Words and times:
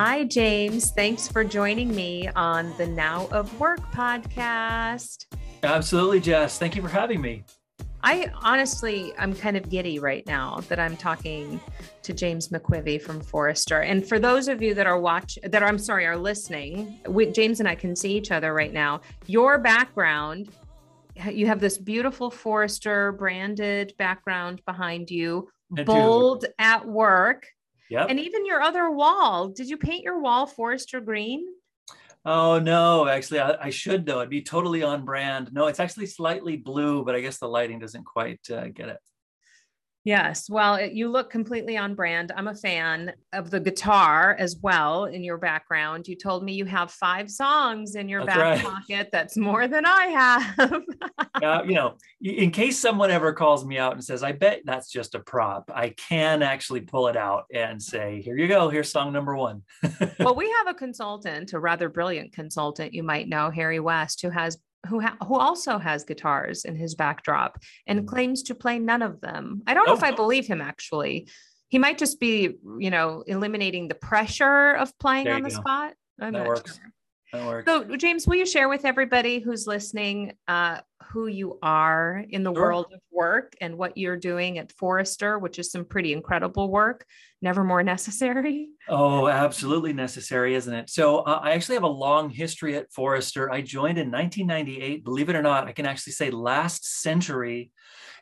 Hi, 0.00 0.22
James. 0.22 0.92
Thanks 0.92 1.26
for 1.26 1.42
joining 1.42 1.92
me 1.92 2.28
on 2.36 2.72
the 2.78 2.86
Now 2.86 3.26
of 3.32 3.58
Work 3.58 3.80
podcast. 3.90 5.26
Absolutely, 5.64 6.20
Jess. 6.20 6.56
Thank 6.56 6.76
you 6.76 6.82
for 6.82 6.88
having 6.88 7.20
me. 7.20 7.42
I 8.04 8.30
honestly, 8.44 9.12
I'm 9.18 9.34
kind 9.34 9.56
of 9.56 9.68
giddy 9.68 9.98
right 9.98 10.24
now 10.24 10.60
that 10.68 10.78
I'm 10.78 10.96
talking 10.96 11.60
to 12.04 12.12
James 12.12 12.50
McQuivey 12.50 13.02
from 13.02 13.20
Forrester. 13.20 13.80
And 13.80 14.08
for 14.08 14.20
those 14.20 14.46
of 14.46 14.62
you 14.62 14.72
that 14.74 14.86
are 14.86 15.00
watch 15.00 15.36
that 15.42 15.64
are, 15.64 15.68
I'm 15.68 15.78
sorry, 15.78 16.06
are 16.06 16.16
listening, 16.16 17.00
we, 17.08 17.26
James 17.32 17.58
and 17.58 17.68
I 17.68 17.74
can 17.74 17.96
see 17.96 18.16
each 18.16 18.30
other 18.30 18.54
right 18.54 18.72
now. 18.72 19.00
Your 19.26 19.58
background, 19.58 20.48
you 21.28 21.48
have 21.48 21.58
this 21.58 21.76
beautiful 21.76 22.30
Forrester 22.30 23.10
branded 23.10 23.94
background 23.98 24.62
behind 24.64 25.10
you, 25.10 25.48
I 25.76 25.82
bold 25.82 26.42
do. 26.42 26.46
at 26.60 26.86
work. 26.86 27.48
Yeah. 27.90 28.06
And 28.08 28.20
even 28.20 28.46
your 28.46 28.60
other 28.60 28.90
wall, 28.90 29.48
did 29.48 29.68
you 29.68 29.76
paint 29.76 30.04
your 30.04 30.20
wall 30.20 30.46
Forrester 30.46 31.00
green? 31.00 31.44
Oh 32.24 32.58
no, 32.58 33.06
actually 33.06 33.40
I, 33.40 33.66
I, 33.66 33.70
should 33.70 34.04
though. 34.04 34.18
It'd 34.18 34.30
be 34.30 34.42
totally 34.42 34.82
on 34.82 35.04
brand. 35.04 35.50
No, 35.52 35.66
it's 35.68 35.80
actually 35.80 36.06
slightly 36.06 36.56
blue, 36.56 37.04
but 37.04 37.14
I 37.14 37.20
guess 37.20 37.38
the 37.38 37.48
lighting 37.48 37.78
doesn't 37.78 38.04
quite 38.04 38.40
uh, 38.50 38.68
get 38.68 38.88
it. 38.88 38.98
Yes. 40.04 40.48
Well, 40.48 40.76
it, 40.76 40.92
you 40.92 41.08
look 41.08 41.28
completely 41.28 41.76
on 41.76 41.94
brand. 41.94 42.32
I'm 42.34 42.48
a 42.48 42.54
fan 42.54 43.12
of 43.32 43.50
the 43.50 43.60
guitar 43.60 44.36
as 44.38 44.56
well 44.56 45.04
in 45.04 45.22
your 45.22 45.38
background. 45.38 46.08
You 46.08 46.16
told 46.16 46.44
me 46.44 46.54
you 46.54 46.64
have 46.64 46.90
five 46.90 47.30
songs 47.30 47.94
in 47.94 48.08
your 48.08 48.24
that's 48.24 48.38
back 48.38 48.64
right. 48.64 48.64
pocket. 48.64 49.08
That's 49.12 49.36
more 49.36 49.68
than 49.68 49.84
I 49.84 50.06
have. 50.06 50.82
uh, 51.42 51.62
you 51.66 51.74
know, 51.74 51.96
in 52.22 52.50
case 52.50 52.78
someone 52.78 53.10
ever 53.10 53.32
calls 53.32 53.64
me 53.66 53.76
out 53.76 53.94
and 53.94 54.04
says, 54.04 54.22
I 54.22 54.32
bet 54.32 54.62
that's 54.64 54.90
just 54.90 55.14
a 55.14 55.20
prop, 55.20 55.70
I 55.74 55.90
can 55.90 56.42
actually 56.42 56.82
pull 56.82 57.08
it 57.08 57.16
out 57.16 57.44
and 57.52 57.82
say, 57.82 58.22
here 58.22 58.36
you 58.36 58.48
go. 58.48 58.70
Here's 58.70 58.90
song 58.90 59.12
number 59.12 59.36
one. 59.36 59.62
well, 60.20 60.34
we 60.34 60.50
have 60.58 60.68
a 60.68 60.74
consultant, 60.74 61.52
a 61.52 61.60
rather 61.60 61.88
brilliant 61.88 62.32
consultant 62.32 62.94
you 62.94 63.02
might 63.02 63.28
know, 63.28 63.50
Harry 63.50 63.80
West, 63.80 64.22
who 64.22 64.30
has 64.30 64.58
who 64.86 65.00
ha- 65.00 65.16
who 65.26 65.36
also 65.36 65.78
has 65.78 66.04
guitars 66.04 66.64
in 66.64 66.76
his 66.76 66.94
backdrop 66.94 67.58
and 67.86 68.00
mm. 68.00 68.06
claims 68.06 68.42
to 68.44 68.54
play 68.54 68.78
none 68.78 69.02
of 69.02 69.20
them. 69.20 69.62
I 69.66 69.74
don't 69.74 69.86
know 69.86 69.94
oh. 69.94 69.96
if 69.96 70.04
I 70.04 70.12
believe 70.12 70.46
him 70.46 70.60
actually. 70.60 71.28
He 71.68 71.78
might 71.78 71.98
just 71.98 72.18
be, 72.18 72.54
you 72.78 72.90
know, 72.90 73.22
eliminating 73.26 73.88
the 73.88 73.94
pressure 73.94 74.72
of 74.72 74.96
playing 74.98 75.28
on 75.28 75.42
the 75.42 75.50
go. 75.50 75.56
spot. 75.56 75.92
I'm 76.18 76.32
that 76.32 76.46
works. 76.46 76.76
Sure. 76.76 76.92
So, 77.32 77.96
James, 77.96 78.26
will 78.26 78.36
you 78.36 78.46
share 78.46 78.68
with 78.68 78.84
everybody 78.86 79.38
who's 79.38 79.66
listening 79.66 80.32
uh, 80.46 80.80
who 81.10 81.26
you 81.26 81.58
are 81.62 82.24
in 82.28 82.42
the 82.42 82.52
sure. 82.52 82.62
world 82.62 82.86
of 82.94 83.00
work 83.10 83.54
and 83.60 83.76
what 83.76 83.98
you're 83.98 84.16
doing 84.16 84.58
at 84.58 84.72
Forrester, 84.72 85.38
which 85.38 85.58
is 85.58 85.70
some 85.70 85.84
pretty 85.84 86.14
incredible 86.14 86.70
work, 86.70 87.04
never 87.42 87.64
more 87.64 87.82
necessary? 87.94 88.68
Oh, 88.88 89.28
absolutely 89.28 89.92
necessary, 89.92 90.54
isn't 90.54 90.72
it? 90.72 90.88
So, 90.88 91.18
uh, 91.18 91.40
I 91.42 91.52
actually 91.52 91.74
have 91.74 91.84
a 91.84 91.88
long 91.88 92.30
history 92.30 92.76
at 92.76 92.90
Forrester. 92.92 93.50
I 93.50 93.60
joined 93.60 93.98
in 93.98 94.10
1998. 94.10 95.04
Believe 95.04 95.28
it 95.28 95.36
or 95.36 95.42
not, 95.42 95.68
I 95.68 95.72
can 95.72 95.86
actually 95.86 96.14
say 96.14 96.30
last 96.30 97.02
century. 97.02 97.72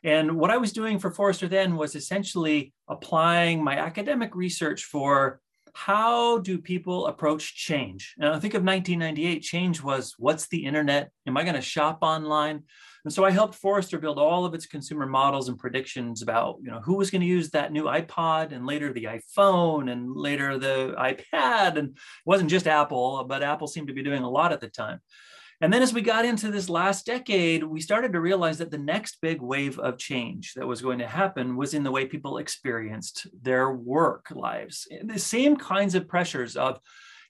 And 0.02 0.36
what 0.36 0.50
I 0.50 0.56
was 0.56 0.72
doing 0.72 0.98
for 0.98 1.10
Forrester 1.12 1.48
then 1.48 1.76
was 1.76 1.94
essentially 1.94 2.72
applying 2.88 3.62
my 3.62 3.78
academic 3.78 4.34
research 4.34 4.84
for 4.84 5.40
how 5.76 6.38
do 6.38 6.56
people 6.56 7.06
approach 7.06 7.54
change? 7.54 8.14
And 8.18 8.30
I 8.30 8.38
think 8.38 8.54
of 8.54 8.64
1998, 8.64 9.40
change 9.40 9.82
was 9.82 10.14
what's 10.18 10.48
the 10.48 10.64
internet? 10.64 11.10
Am 11.26 11.36
I 11.36 11.42
going 11.42 11.54
to 11.54 11.60
shop 11.60 11.98
online? 12.00 12.62
And 13.04 13.12
so 13.12 13.26
I 13.26 13.30
helped 13.30 13.56
Forrester 13.56 13.98
build 13.98 14.18
all 14.18 14.46
of 14.46 14.54
its 14.54 14.64
consumer 14.64 15.04
models 15.04 15.50
and 15.50 15.58
predictions 15.58 16.22
about, 16.22 16.56
you 16.62 16.70
know, 16.70 16.80
who 16.80 16.94
was 16.94 17.10
going 17.10 17.20
to 17.20 17.26
use 17.26 17.50
that 17.50 17.72
new 17.72 17.84
iPod 17.84 18.52
and 18.52 18.64
later 18.64 18.90
the 18.90 19.04
iPhone 19.04 19.92
and 19.92 20.16
later 20.16 20.58
the 20.58 20.94
iPad. 20.98 21.76
And 21.76 21.90
it 21.90 21.94
wasn't 22.24 22.50
just 22.50 22.66
Apple, 22.66 23.24
but 23.28 23.42
Apple 23.42 23.66
seemed 23.66 23.88
to 23.88 23.94
be 23.94 24.02
doing 24.02 24.22
a 24.22 24.30
lot 24.30 24.52
at 24.52 24.62
the 24.62 24.70
time. 24.70 25.00
And 25.60 25.72
then 25.72 25.82
as 25.82 25.94
we 25.94 26.02
got 26.02 26.26
into 26.26 26.50
this 26.50 26.68
last 26.68 27.06
decade, 27.06 27.64
we 27.64 27.80
started 27.80 28.12
to 28.12 28.20
realize 28.20 28.58
that 28.58 28.70
the 28.70 28.78
next 28.78 29.18
big 29.22 29.40
wave 29.40 29.78
of 29.78 29.96
change 29.96 30.52
that 30.54 30.66
was 30.66 30.82
going 30.82 30.98
to 30.98 31.06
happen 31.06 31.56
was 31.56 31.72
in 31.72 31.82
the 31.82 31.90
way 31.90 32.04
people 32.04 32.38
experienced 32.38 33.26
their 33.42 33.72
work 33.72 34.26
lives. 34.30 34.86
The 35.02 35.18
same 35.18 35.56
kinds 35.56 35.94
of 35.94 36.08
pressures 36.08 36.56
of, 36.56 36.78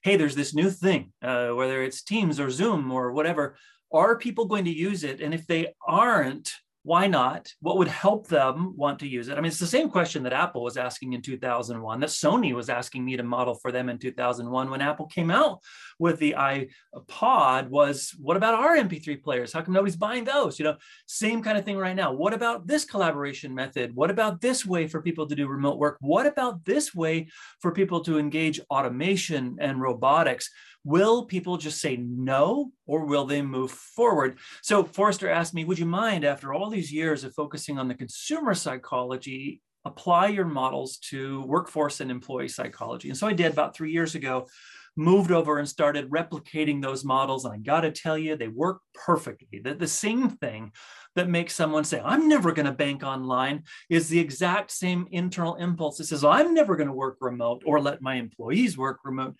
hey, 0.03 0.17
there's 0.17 0.35
this 0.35 0.53
new 0.53 0.69
thing, 0.69 1.13
uh, 1.21 1.49
whether 1.49 1.81
it's 1.81 2.03
Teams 2.03 2.39
or 2.39 2.49
Zoom 2.49 2.91
or 2.91 3.13
whatever. 3.13 3.57
Are 3.93 4.17
people 4.17 4.45
going 4.45 4.65
to 4.65 4.75
use 4.75 5.05
it? 5.05 5.21
And 5.21 5.33
if 5.33 5.47
they 5.47 5.73
aren't, 5.87 6.51
why 6.87 7.05
not? 7.05 7.51
What 7.59 7.77
would 7.77 7.89
help 7.89 8.27
them 8.27 8.73
want 8.77 8.99
to 8.99 9.07
use 9.09 9.27
it? 9.27 9.37
I 9.37 9.41
mean, 9.41 9.47
it's 9.47 9.59
the 9.59 9.67
same 9.67 9.89
question 9.89 10.23
that 10.23 10.31
Apple 10.31 10.63
was 10.63 10.77
asking 10.77 11.11
in 11.11 11.21
2001, 11.21 11.99
that 11.99 12.07
Sony 12.07 12.55
was 12.55 12.69
asking 12.69 13.03
me 13.03 13.17
to 13.17 13.23
model 13.23 13.55
for 13.55 13.73
them 13.73 13.89
in 13.89 13.97
2001 13.97 14.69
when 14.69 14.79
Apple 14.79 15.05
came 15.07 15.29
out 15.29 15.59
with 15.99 16.17
the 16.19 16.33
iPod 16.37 17.67
was, 17.67 18.15
what 18.17 18.37
about 18.37 18.53
our 18.53 18.77
MP3 18.77 19.21
players? 19.21 19.51
How 19.51 19.61
come 19.61 19.73
nobody's 19.73 19.97
buying 19.97 20.23
those? 20.23 20.59
You 20.59 20.63
know, 20.63 20.77
same 21.07 21.43
kind 21.43 21.57
of 21.57 21.65
thing 21.65 21.77
right 21.77 21.95
now. 21.95 22.13
What 22.13 22.33
about 22.33 22.67
this 22.67 22.85
collaboration 22.85 23.53
method? 23.53 23.93
What 23.93 24.09
about 24.09 24.39
this 24.39 24.65
way 24.65 24.87
for 24.87 25.01
people 25.01 25.27
to 25.27 25.35
do 25.35 25.45
remote 25.49 25.79
work? 25.79 25.97
What 25.99 26.25
about 26.25 26.63
this 26.63 26.95
way 26.95 27.27
for 27.59 27.73
people 27.73 27.99
to 28.05 28.17
engage 28.17 28.61
automation 28.69 29.57
and 29.59 29.81
robotics? 29.81 30.49
Will 30.83 31.25
people 31.25 31.57
just 31.57 31.81
say 31.81 31.97
no 31.97 32.71
or 32.85 33.05
will 33.05 33.25
they 33.25 33.41
move 33.41 33.71
forward? 33.71 34.39
So 34.61 34.83
Forrester 34.83 35.29
asked 35.29 35.53
me, 35.53 35.65
would 35.65 35.79
you 35.79 35.85
mind 35.85 36.23
after 36.23 36.53
all 36.53 36.69
these 36.69 36.93
years 36.93 37.23
of 37.23 37.33
focusing 37.33 37.77
on 37.77 37.87
the 37.87 37.95
consumer 37.95 38.53
psychology, 38.53 39.61
apply 39.85 40.27
your 40.27 40.45
models 40.45 40.97
to 40.97 41.43
workforce 41.43 41.99
and 41.99 42.09
employee 42.09 42.47
psychology? 42.47 43.09
And 43.09 43.17
so 43.17 43.27
I 43.27 43.33
did 43.33 43.51
about 43.51 43.75
three 43.75 43.91
years 43.91 44.15
ago, 44.15 44.47
moved 44.95 45.31
over 45.31 45.59
and 45.59 45.69
started 45.69 46.09
replicating 46.09 46.81
those 46.81 47.05
models. 47.05 47.45
And 47.45 47.53
I 47.53 47.57
got 47.57 47.81
to 47.81 47.91
tell 47.91 48.17
you, 48.17 48.35
they 48.35 48.47
work 48.47 48.79
perfectly. 48.93 49.59
The, 49.59 49.75
the 49.75 49.87
same 49.87 50.29
thing 50.29 50.71
that 51.15 51.29
makes 51.29 51.53
someone 51.53 51.83
say, 51.83 52.01
I'm 52.03 52.27
never 52.27 52.51
going 52.51 52.65
to 52.65 52.71
bank 52.71 53.03
online 53.03 53.63
is 53.89 54.09
the 54.09 54.19
exact 54.19 54.71
same 54.71 55.07
internal 55.11 55.55
impulse 55.55 55.97
that 55.97 56.05
says, 56.05 56.23
I'm 56.23 56.53
never 56.53 56.75
going 56.75 56.87
to 56.87 56.93
work 56.93 57.17
remote 57.21 57.63
or 57.65 57.79
let 57.79 58.01
my 58.01 58.15
employees 58.15 58.77
work 58.77 58.99
remote. 59.03 59.35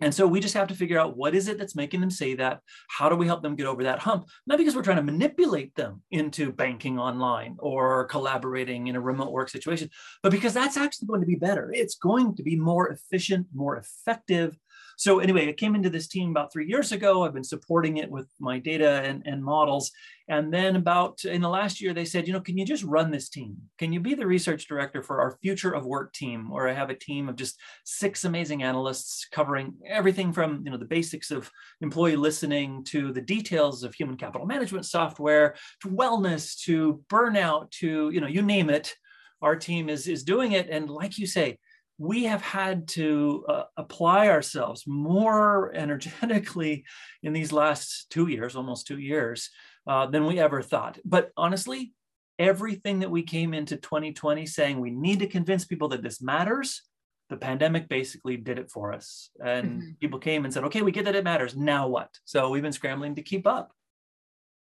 And 0.00 0.14
so 0.14 0.26
we 0.26 0.40
just 0.40 0.54
have 0.54 0.68
to 0.68 0.74
figure 0.74 0.98
out 0.98 1.16
what 1.16 1.34
is 1.34 1.48
it 1.48 1.58
that's 1.58 1.76
making 1.76 2.00
them 2.00 2.10
say 2.10 2.34
that? 2.34 2.60
How 2.88 3.08
do 3.08 3.16
we 3.16 3.26
help 3.26 3.42
them 3.42 3.56
get 3.56 3.66
over 3.66 3.84
that 3.84 3.98
hump? 3.98 4.26
Not 4.46 4.58
because 4.58 4.74
we're 4.74 4.82
trying 4.82 4.96
to 4.96 5.02
manipulate 5.02 5.74
them 5.74 6.02
into 6.10 6.52
banking 6.52 6.98
online 6.98 7.56
or 7.58 8.04
collaborating 8.06 8.88
in 8.88 8.96
a 8.96 9.00
remote 9.00 9.32
work 9.32 9.48
situation, 9.48 9.90
but 10.22 10.32
because 10.32 10.54
that's 10.54 10.76
actually 10.76 11.06
going 11.06 11.20
to 11.20 11.26
be 11.26 11.36
better. 11.36 11.70
It's 11.72 11.96
going 11.96 12.34
to 12.36 12.42
be 12.42 12.56
more 12.56 12.88
efficient, 12.88 13.46
more 13.54 13.76
effective, 13.76 14.58
so 15.00 15.18
anyway, 15.18 15.48
I 15.48 15.54
came 15.54 15.74
into 15.74 15.88
this 15.88 16.08
team 16.08 16.28
about 16.28 16.52
three 16.52 16.66
years 16.66 16.92
ago. 16.92 17.24
I've 17.24 17.32
been 17.32 17.42
supporting 17.42 17.96
it 17.96 18.10
with 18.10 18.28
my 18.38 18.58
data 18.58 19.00
and, 19.02 19.22
and 19.24 19.42
models. 19.42 19.92
And 20.28 20.52
then 20.52 20.76
about 20.76 21.24
in 21.24 21.40
the 21.40 21.48
last 21.48 21.80
year, 21.80 21.94
they 21.94 22.04
said, 22.04 22.26
you 22.26 22.34
know, 22.34 22.40
can 22.42 22.58
you 22.58 22.66
just 22.66 22.84
run 22.84 23.10
this 23.10 23.30
team? 23.30 23.56
Can 23.78 23.94
you 23.94 24.00
be 24.00 24.12
the 24.12 24.26
research 24.26 24.68
director 24.68 25.02
for 25.02 25.22
our 25.22 25.38
future 25.40 25.70
of 25.70 25.86
work 25.86 26.12
team, 26.12 26.50
where 26.50 26.68
I 26.68 26.74
have 26.74 26.90
a 26.90 26.94
team 26.94 27.30
of 27.30 27.36
just 27.36 27.58
six 27.86 28.26
amazing 28.26 28.62
analysts 28.62 29.26
covering 29.32 29.72
everything 29.86 30.34
from, 30.34 30.66
you 30.66 30.70
know, 30.70 30.76
the 30.76 30.84
basics 30.84 31.30
of 31.30 31.50
employee 31.80 32.16
listening 32.16 32.84
to 32.88 33.10
the 33.10 33.22
details 33.22 33.82
of 33.82 33.94
human 33.94 34.18
capital 34.18 34.46
management 34.46 34.84
software, 34.84 35.54
to 35.80 35.88
wellness, 35.88 36.60
to 36.64 37.02
burnout, 37.08 37.70
to, 37.70 38.10
you 38.10 38.20
know, 38.20 38.26
you 38.26 38.42
name 38.42 38.68
it. 38.68 38.94
Our 39.40 39.56
team 39.56 39.88
is, 39.88 40.08
is 40.08 40.24
doing 40.24 40.52
it. 40.52 40.68
And 40.68 40.90
like 40.90 41.16
you 41.16 41.26
say, 41.26 41.56
we 42.00 42.24
have 42.24 42.40
had 42.40 42.88
to 42.88 43.44
uh, 43.46 43.64
apply 43.76 44.28
ourselves 44.28 44.84
more 44.86 45.70
energetically 45.74 46.86
in 47.22 47.34
these 47.34 47.52
last 47.52 48.06
two 48.08 48.26
years, 48.26 48.56
almost 48.56 48.86
two 48.86 48.98
years, 48.98 49.50
uh, 49.86 50.06
than 50.06 50.24
we 50.24 50.40
ever 50.40 50.62
thought. 50.62 50.98
But 51.04 51.30
honestly, 51.36 51.92
everything 52.38 53.00
that 53.00 53.10
we 53.10 53.22
came 53.22 53.52
into 53.52 53.76
2020 53.76 54.46
saying 54.46 54.80
we 54.80 54.90
need 54.90 55.18
to 55.18 55.26
convince 55.26 55.66
people 55.66 55.88
that 55.88 56.02
this 56.02 56.22
matters, 56.22 56.80
the 57.28 57.36
pandemic 57.36 57.86
basically 57.86 58.38
did 58.38 58.58
it 58.58 58.70
for 58.70 58.94
us. 58.94 59.28
And 59.44 59.68
mm-hmm. 59.68 59.90
people 60.00 60.18
came 60.18 60.46
and 60.46 60.54
said, 60.54 60.64
okay, 60.64 60.80
we 60.80 60.92
get 60.92 61.04
that 61.04 61.14
it 61.14 61.22
matters. 61.22 61.54
Now 61.54 61.86
what? 61.86 62.08
So 62.24 62.48
we've 62.48 62.62
been 62.62 62.72
scrambling 62.72 63.16
to 63.16 63.22
keep 63.22 63.46
up. 63.46 63.72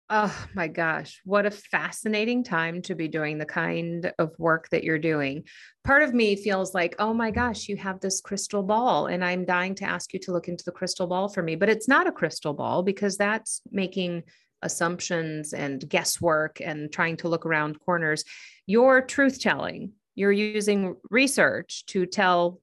Oh 0.09 0.47
my 0.55 0.69
gosh, 0.69 1.21
what 1.25 1.47
a 1.47 1.51
fascinating 1.51 2.45
time 2.45 2.81
to 2.83 2.95
be 2.95 3.09
doing 3.09 3.39
the 3.39 3.45
kind 3.45 4.13
of 4.21 4.39
work 4.39 4.69
that 4.69 4.85
you're 4.85 5.01
doing. 5.01 5.43
Part 5.83 6.05
of 6.05 6.15
me 6.15 6.37
feels 6.37 6.75
like, 6.75 6.95
oh 7.01 7.13
my 7.13 7.33
gosh, 7.33 7.67
you 7.67 7.77
have 7.79 7.99
this 7.99 8.21
crystal 8.21 8.63
ball, 8.63 9.07
and 9.07 9.25
I'm 9.25 9.45
dying 9.45 9.75
to 9.77 9.85
ask 9.85 10.13
you 10.13 10.21
to 10.21 10.33
look 10.33 10.47
into 10.47 10.63
the 10.65 10.71
crystal 10.71 11.09
ball 11.09 11.29
for 11.29 11.43
me. 11.43 11.57
But 11.57 11.71
it's 11.71 11.89
not 11.89 12.07
a 12.07 12.13
crystal 12.13 12.55
ball 12.55 12.85
because 12.85 13.17
that's 13.17 13.61
making 13.73 14.23
assumptions 14.63 15.53
and 15.53 15.87
guesswork 15.89 16.61
and 16.61 16.93
trying 16.93 17.17
to 17.17 17.29
look 17.29 17.45
around 17.45 17.81
corners. 17.81 18.23
You're 18.65 19.03
truth 19.03 19.41
telling, 19.41 19.93
you're 20.15 20.31
using 20.31 20.95
research 21.11 21.85
to 21.87 22.07
tell 22.07 22.61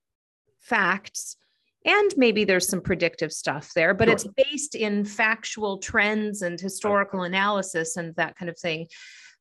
facts 0.62 1.36
and 1.86 2.14
maybe 2.18 2.44
there's 2.44 2.68
some 2.68 2.82
predictive 2.82 3.32
stuff 3.32 3.72
there 3.74 3.94
but 3.94 4.08
sure. 4.08 4.14
it's 4.14 4.28
based 4.36 4.76
in 4.76 5.06
factual 5.06 5.78
trends 5.78 6.42
and 6.42 6.60
historical 6.60 7.24
analysis 7.24 7.98
and 7.98 8.16
that 8.16 8.36
kind 8.38 8.50
of 8.50 8.58
thing. 8.58 8.88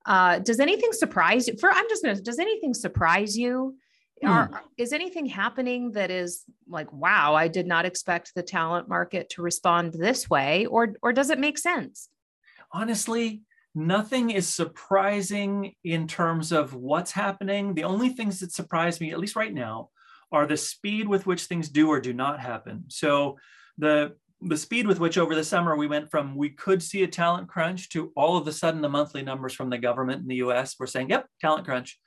Uh, 0.04 0.40
does 0.40 0.58
anything 0.58 0.92
surprise 0.92 1.46
you? 1.46 1.56
For 1.58 1.70
i'm 1.70 1.88
just 1.88 2.02
gonna 2.02 2.20
does 2.20 2.38
anything 2.38 2.74
surprise 2.74 3.36
you? 3.36 3.76
Are, 4.24 4.48
mm. 4.48 4.60
is 4.78 4.92
anything 4.92 5.26
happening 5.26 5.92
that 5.92 6.12
is 6.12 6.44
like 6.68 6.92
wow 6.92 7.34
i 7.34 7.48
did 7.48 7.66
not 7.66 7.84
expect 7.84 8.32
the 8.36 8.42
talent 8.42 8.88
market 8.88 9.30
to 9.30 9.42
respond 9.42 9.94
this 9.94 10.30
way 10.30 10.66
or 10.66 10.94
or 11.02 11.12
does 11.12 11.30
it 11.30 11.38
make 11.38 11.58
sense? 11.58 12.08
Honestly 12.72 13.42
nothing 13.74 14.30
is 14.30 14.46
surprising 14.46 15.74
in 15.84 16.06
terms 16.06 16.52
of 16.52 16.74
what's 16.74 17.12
happening. 17.12 17.74
The 17.74 17.84
only 17.84 18.10
things 18.10 18.40
that 18.40 18.52
surprise 18.52 19.00
me 19.00 19.12
at 19.12 19.18
least 19.18 19.36
right 19.36 19.52
now 19.52 19.90
are 20.32 20.46
the 20.46 20.56
speed 20.56 21.06
with 21.06 21.26
which 21.26 21.44
things 21.44 21.68
do 21.68 21.88
or 21.88 22.00
do 22.00 22.12
not 22.12 22.40
happen 22.40 22.84
so 22.88 23.36
the 23.78 24.14
the 24.44 24.56
speed 24.56 24.86
with 24.86 24.98
which 24.98 25.18
over 25.18 25.34
the 25.34 25.44
summer 25.44 25.76
we 25.76 25.86
went 25.86 26.10
from 26.10 26.34
we 26.36 26.50
could 26.50 26.82
see 26.82 27.02
a 27.04 27.08
talent 27.08 27.48
crunch 27.48 27.88
to 27.90 28.12
all 28.16 28.36
of 28.36 28.46
a 28.46 28.52
sudden 28.52 28.80
the 28.80 28.88
monthly 28.88 29.22
numbers 29.22 29.54
from 29.54 29.70
the 29.70 29.78
government 29.78 30.22
in 30.22 30.28
the 30.28 30.36
US 30.36 30.78
were 30.78 30.86
saying, 30.86 31.10
yep, 31.10 31.26
talent 31.40 31.64
crunch. 31.64 31.98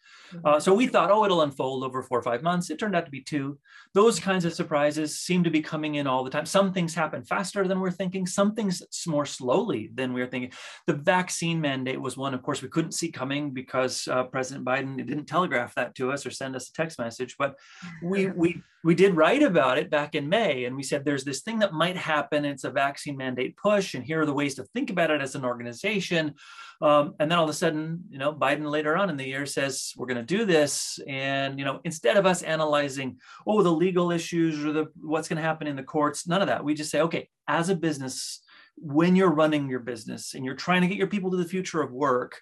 Uh, 0.43 0.59
so 0.59 0.73
we 0.73 0.87
thought, 0.87 1.11
oh, 1.11 1.25
it'll 1.25 1.41
unfold 1.41 1.83
over 1.83 2.01
four 2.01 2.19
or 2.19 2.23
five 2.23 2.43
months. 2.43 2.69
It 2.69 2.79
turned 2.79 2.95
out 2.95 3.05
to 3.05 3.11
be 3.11 3.21
two. 3.21 3.57
Those 3.93 4.19
kinds 4.19 4.45
of 4.45 4.53
surprises 4.53 5.19
seem 5.19 5.43
to 5.43 5.49
be 5.49 5.61
coming 5.61 5.95
in 5.95 6.07
all 6.07 6.23
the 6.23 6.29
time. 6.29 6.45
Some 6.45 6.73
things 6.73 6.93
happen 6.93 7.23
faster 7.23 7.67
than 7.67 7.79
we're 7.79 7.91
thinking, 7.91 8.25
some 8.25 8.53
things 8.53 8.81
more 9.07 9.25
slowly 9.25 9.89
than 9.93 10.13
we 10.13 10.21
are 10.21 10.27
thinking. 10.27 10.51
The 10.87 10.93
vaccine 10.93 11.61
mandate 11.61 12.01
was 12.01 12.17
one, 12.17 12.33
of 12.33 12.41
course, 12.41 12.61
we 12.61 12.69
couldn't 12.69 12.93
see 12.93 13.11
coming 13.11 13.51
because 13.51 14.07
uh, 14.07 14.23
President 14.23 14.65
Biden 14.65 14.97
didn't 14.97 15.25
telegraph 15.25 15.75
that 15.75 15.95
to 15.95 16.11
us 16.11 16.25
or 16.25 16.31
send 16.31 16.55
us 16.55 16.69
a 16.69 16.73
text 16.73 16.99
message. 16.99 17.35
But 17.37 17.55
we, 18.03 18.27
we, 18.27 18.61
we 18.83 18.95
did 18.95 19.15
write 19.15 19.41
about 19.41 19.77
it 19.77 19.89
back 19.89 20.13
in 20.13 20.29
May, 20.29 20.65
and 20.65 20.75
we 20.75 20.83
said 20.83 21.03
there's 21.03 21.23
this 21.23 21.41
thing 21.41 21.59
that 21.59 21.73
might 21.73 21.97
happen. 21.97 22.45
It's 22.45 22.65
a 22.65 22.69
vaccine 22.69 23.17
mandate 23.17 23.57
push, 23.57 23.95
and 23.95 24.03
here 24.03 24.21
are 24.21 24.25
the 24.25 24.33
ways 24.33 24.55
to 24.55 24.63
think 24.63 24.89
about 24.89 25.09
it 25.09 25.21
as 25.21 25.33
an 25.33 25.43
organization. 25.43 26.35
Um, 26.81 27.15
and 27.19 27.31
then 27.31 27.37
all 27.37 27.45
of 27.45 27.49
a 27.49 27.53
sudden, 27.53 28.03
you 28.09 28.19
know, 28.19 28.33
Biden 28.33 28.69
later 28.69 28.97
on 28.97 29.09
in 29.09 29.17
the 29.17 29.25
year 29.25 29.45
says 29.45 29.93
we're 29.97 30.05
going 30.05 30.14
to 30.15 30.23
do 30.23 30.45
this, 30.45 30.99
and 31.07 31.59
you 31.59 31.65
know, 31.65 31.79
instead 31.83 32.17
of 32.17 32.25
us 32.25 32.41
analyzing 32.41 33.17
oh 33.45 33.61
the 33.61 33.71
legal 33.71 34.11
issues 34.11 34.63
or 34.63 34.71
the 34.71 34.85
what's 34.95 35.27
going 35.27 35.37
to 35.37 35.43
happen 35.43 35.67
in 35.67 35.75
the 35.75 35.83
courts, 35.83 36.27
none 36.27 36.41
of 36.41 36.47
that. 36.47 36.63
We 36.63 36.73
just 36.73 36.91
say 36.91 37.01
okay, 37.01 37.29
as 37.47 37.69
a 37.69 37.75
business, 37.75 38.41
when 38.77 39.15
you're 39.15 39.33
running 39.33 39.69
your 39.69 39.79
business 39.79 40.33
and 40.33 40.43
you're 40.45 40.55
trying 40.55 40.81
to 40.81 40.87
get 40.87 40.97
your 40.97 41.07
people 41.07 41.31
to 41.31 41.37
the 41.37 41.45
future 41.45 41.81
of 41.81 41.91
work, 41.91 42.41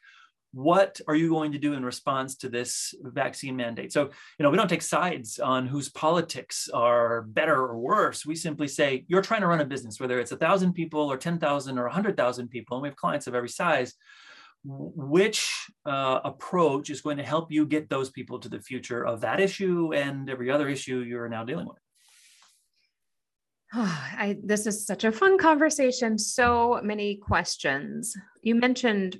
what 0.53 1.01
are 1.07 1.15
you 1.15 1.29
going 1.29 1.51
to 1.51 1.57
do 1.57 1.73
in 1.73 1.83
response 1.83 2.35
to 2.37 2.49
this 2.49 2.93
vaccine 3.01 3.55
mandate? 3.55 3.91
So 3.91 4.03
you 4.37 4.43
know 4.43 4.49
we 4.49 4.57
don't 4.57 4.69
take 4.69 4.81
sides 4.81 5.39
on 5.39 5.67
whose 5.67 5.89
politics 5.89 6.69
are 6.73 7.23
better 7.23 7.55
or 7.55 7.77
worse. 7.77 8.25
We 8.25 8.35
simply 8.35 8.67
say 8.67 9.05
you're 9.07 9.21
trying 9.21 9.41
to 9.41 9.47
run 9.47 9.61
a 9.61 9.65
business 9.65 9.99
whether 9.99 10.19
it's 10.19 10.31
a 10.31 10.37
thousand 10.37 10.73
people 10.73 11.11
or 11.11 11.17
10,000 11.17 11.77
or 11.77 11.83
100,000 11.83 12.47
people 12.49 12.77
and 12.77 12.81
we 12.83 12.89
have 12.89 12.95
clients 12.95 13.27
of 13.27 13.35
every 13.35 13.49
size 13.49 13.95
which 14.65 15.69
uh, 15.85 16.21
approach 16.23 16.89
is 16.89 17.01
going 17.01 17.17
to 17.17 17.23
help 17.23 17.51
you 17.51 17.65
get 17.65 17.89
those 17.89 18.09
people 18.09 18.39
to 18.39 18.47
the 18.47 18.59
future 18.59 19.05
of 19.05 19.21
that 19.21 19.39
issue 19.39 19.93
and 19.93 20.29
every 20.29 20.49
other 20.49 20.69
issue 20.69 20.99
you're 20.99 21.27
now 21.27 21.43
dealing 21.43 21.67
with 21.67 21.77
Oh, 23.73 24.09
I, 24.17 24.37
this 24.43 24.67
is 24.67 24.85
such 24.85 25.03
a 25.03 25.11
fun 25.11 25.37
conversation. 25.37 26.17
So 26.17 26.79
many 26.83 27.15
questions. 27.15 28.15
You 28.41 28.55
mentioned 28.55 29.19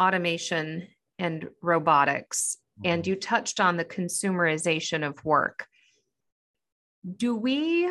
automation 0.00 0.86
and 1.18 1.48
robotics, 1.62 2.56
and 2.84 3.02
mm-hmm. 3.02 3.10
you 3.10 3.16
touched 3.16 3.60
on 3.60 3.76
the 3.76 3.84
consumerization 3.84 5.06
of 5.06 5.22
work. 5.24 5.66
Do 7.16 7.34
we, 7.34 7.90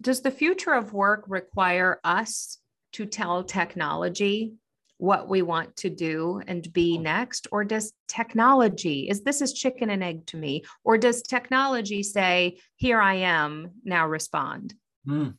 does 0.00 0.22
the 0.22 0.30
future 0.30 0.72
of 0.72 0.92
work 0.92 1.24
require 1.28 2.00
us 2.04 2.58
to 2.92 3.06
tell 3.06 3.44
technology 3.44 4.54
what 5.02 5.28
we 5.28 5.42
want 5.42 5.74
to 5.74 5.90
do 5.90 6.40
and 6.46 6.72
be 6.72 6.96
next? 6.96 7.48
Or 7.50 7.64
does 7.64 7.92
technology, 8.06 9.08
is 9.08 9.22
this 9.22 9.42
is 9.42 9.52
chicken 9.52 9.90
and 9.90 10.00
egg 10.00 10.26
to 10.26 10.36
me? 10.36 10.62
Or 10.84 10.96
does 10.96 11.22
technology 11.22 12.04
say, 12.04 12.60
here 12.76 13.00
I 13.00 13.14
am, 13.14 13.72
now 13.82 14.06
respond? 14.06 14.74
Mm. 15.08 15.34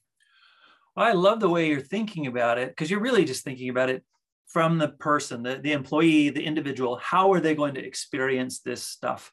Well, 0.97 1.05
I 1.05 1.13
love 1.13 1.39
the 1.39 1.47
way 1.47 1.69
you're 1.69 1.79
thinking 1.79 2.27
about 2.27 2.57
it 2.57 2.71
because 2.71 2.91
you're 2.91 2.99
really 2.99 3.23
just 3.23 3.45
thinking 3.45 3.69
about 3.69 3.89
it 3.89 4.03
from 4.47 4.79
the 4.79 4.89
person, 4.89 5.43
the, 5.43 5.55
the 5.55 5.71
employee, 5.71 6.29
the 6.29 6.43
individual, 6.43 6.97
how 6.97 7.31
are 7.31 7.39
they 7.39 7.55
going 7.55 7.75
to 7.75 7.85
experience 7.85 8.59
this 8.59 8.83
stuff? 8.83 9.31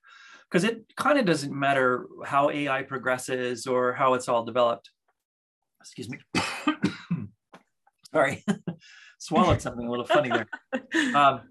Because 0.49 0.63
it 0.63 0.85
kind 0.97 1.19
of 1.19 1.25
doesn't 1.25 1.53
matter 1.53 2.07
how 2.25 2.51
AI 2.51 2.85
progresses 2.85 3.67
or 3.67 3.95
how 3.95 4.15
it's 4.15 4.29
all 4.29 4.45
developed. 4.45 4.91
Excuse 5.81 6.09
me. 6.09 6.19
Sorry, 8.15 8.45
swallowed 9.21 9.63
something 9.63 9.87
a 9.87 9.91
little 9.91 10.07
funny 10.07 10.31
there. 10.31 10.49
Um, 11.15 11.43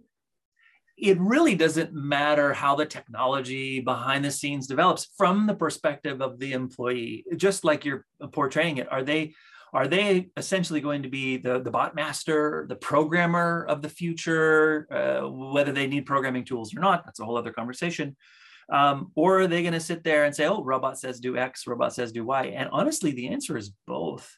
it 0.98 1.18
really 1.19 1.56
doesn't 1.56 1.94
matter 1.94 2.54
how 2.54 2.75
the 2.75 2.86
technology 2.86 3.80
behind 3.80 4.25
the 4.25 4.31
scenes 4.31 4.68
develops 4.68 5.07
from 5.18 5.48
the 5.48 5.54
perspective 5.54 6.21
of 6.21 6.39
the 6.39 6.51
employee, 6.51 7.24
just 7.38 7.63
like 7.63 7.86
you're 7.86 8.06
portraying 8.33 8.77
it. 8.77 8.92
Are 8.92 9.04
they 9.04 9.33
are 9.71 9.88
they 9.88 10.30
essentially 10.36 10.81
going 10.81 11.04
to 11.04 11.10
be 11.10 11.38
the, 11.38 11.60
the 11.60 11.69
bot 11.69 11.94
master, 11.94 12.66
the 12.68 12.75
programmer 12.75 13.66
of 13.69 13.81
the 13.81 13.89
future, 13.89 14.88
uh, 14.92 15.30
whether 15.30 15.71
they 15.71 15.86
need 15.86 16.07
programming 16.07 16.44
tools 16.44 16.75
or 16.75 16.80
not? 16.80 17.06
That's 17.06 17.19
a 17.19 17.25
whole 17.25 17.38
other 17.38 17.54
conversation. 17.54 18.18
Um, 18.71 19.12
or 19.16 19.42
are 19.42 19.48
they 19.48 19.62
going 19.62 19.74
to 19.74 19.80
sit 19.80 20.04
there 20.04 20.25
and 20.25 20.36
say, 20.36 20.48
oh, 20.48 20.63
robot 20.63 21.00
says 21.00 21.19
do 21.19 21.38
X, 21.38 21.68
robot 21.68 21.94
says 21.94 22.12
do 22.12 22.25
Y? 22.25 22.45
And 22.48 22.69
honestly, 22.71 23.12
the 23.12 23.30
answer 23.30 23.57
is 23.57 23.71
both. 23.86 24.36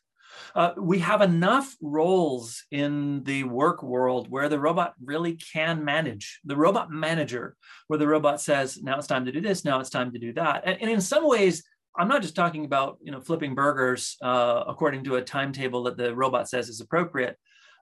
Uh, 0.55 0.71
we 0.77 0.99
have 0.99 1.21
enough 1.21 1.75
roles 1.81 2.63
in 2.71 3.23
the 3.23 3.43
work 3.43 3.83
world 3.83 4.29
where 4.29 4.49
the 4.49 4.59
robot 4.59 4.93
really 5.03 5.35
can 5.35 5.83
manage 5.85 6.39
the 6.45 6.55
robot 6.55 6.91
manager, 6.91 7.55
where 7.87 7.99
the 7.99 8.07
robot 8.07 8.41
says, 8.41 8.81
now 8.81 8.97
it's 8.97 9.07
time 9.07 9.25
to 9.25 9.31
do 9.31 9.41
this, 9.41 9.65
now 9.65 9.79
it's 9.79 9.89
time 9.89 10.11
to 10.11 10.19
do 10.19 10.33
that. 10.33 10.63
And, 10.65 10.81
and 10.81 10.91
in 10.91 11.01
some 11.01 11.27
ways, 11.27 11.63
I'm 11.97 12.07
not 12.07 12.21
just 12.21 12.35
talking 12.35 12.65
about 12.65 12.97
you 13.01 13.11
know 13.11 13.19
flipping 13.19 13.55
burgers 13.55 14.17
uh, 14.21 14.63
according 14.67 15.03
to 15.05 15.15
a 15.15 15.21
timetable 15.21 15.83
that 15.83 15.97
the 15.97 16.15
robot 16.15 16.49
says 16.49 16.69
is 16.69 16.81
appropriate. 16.81 17.37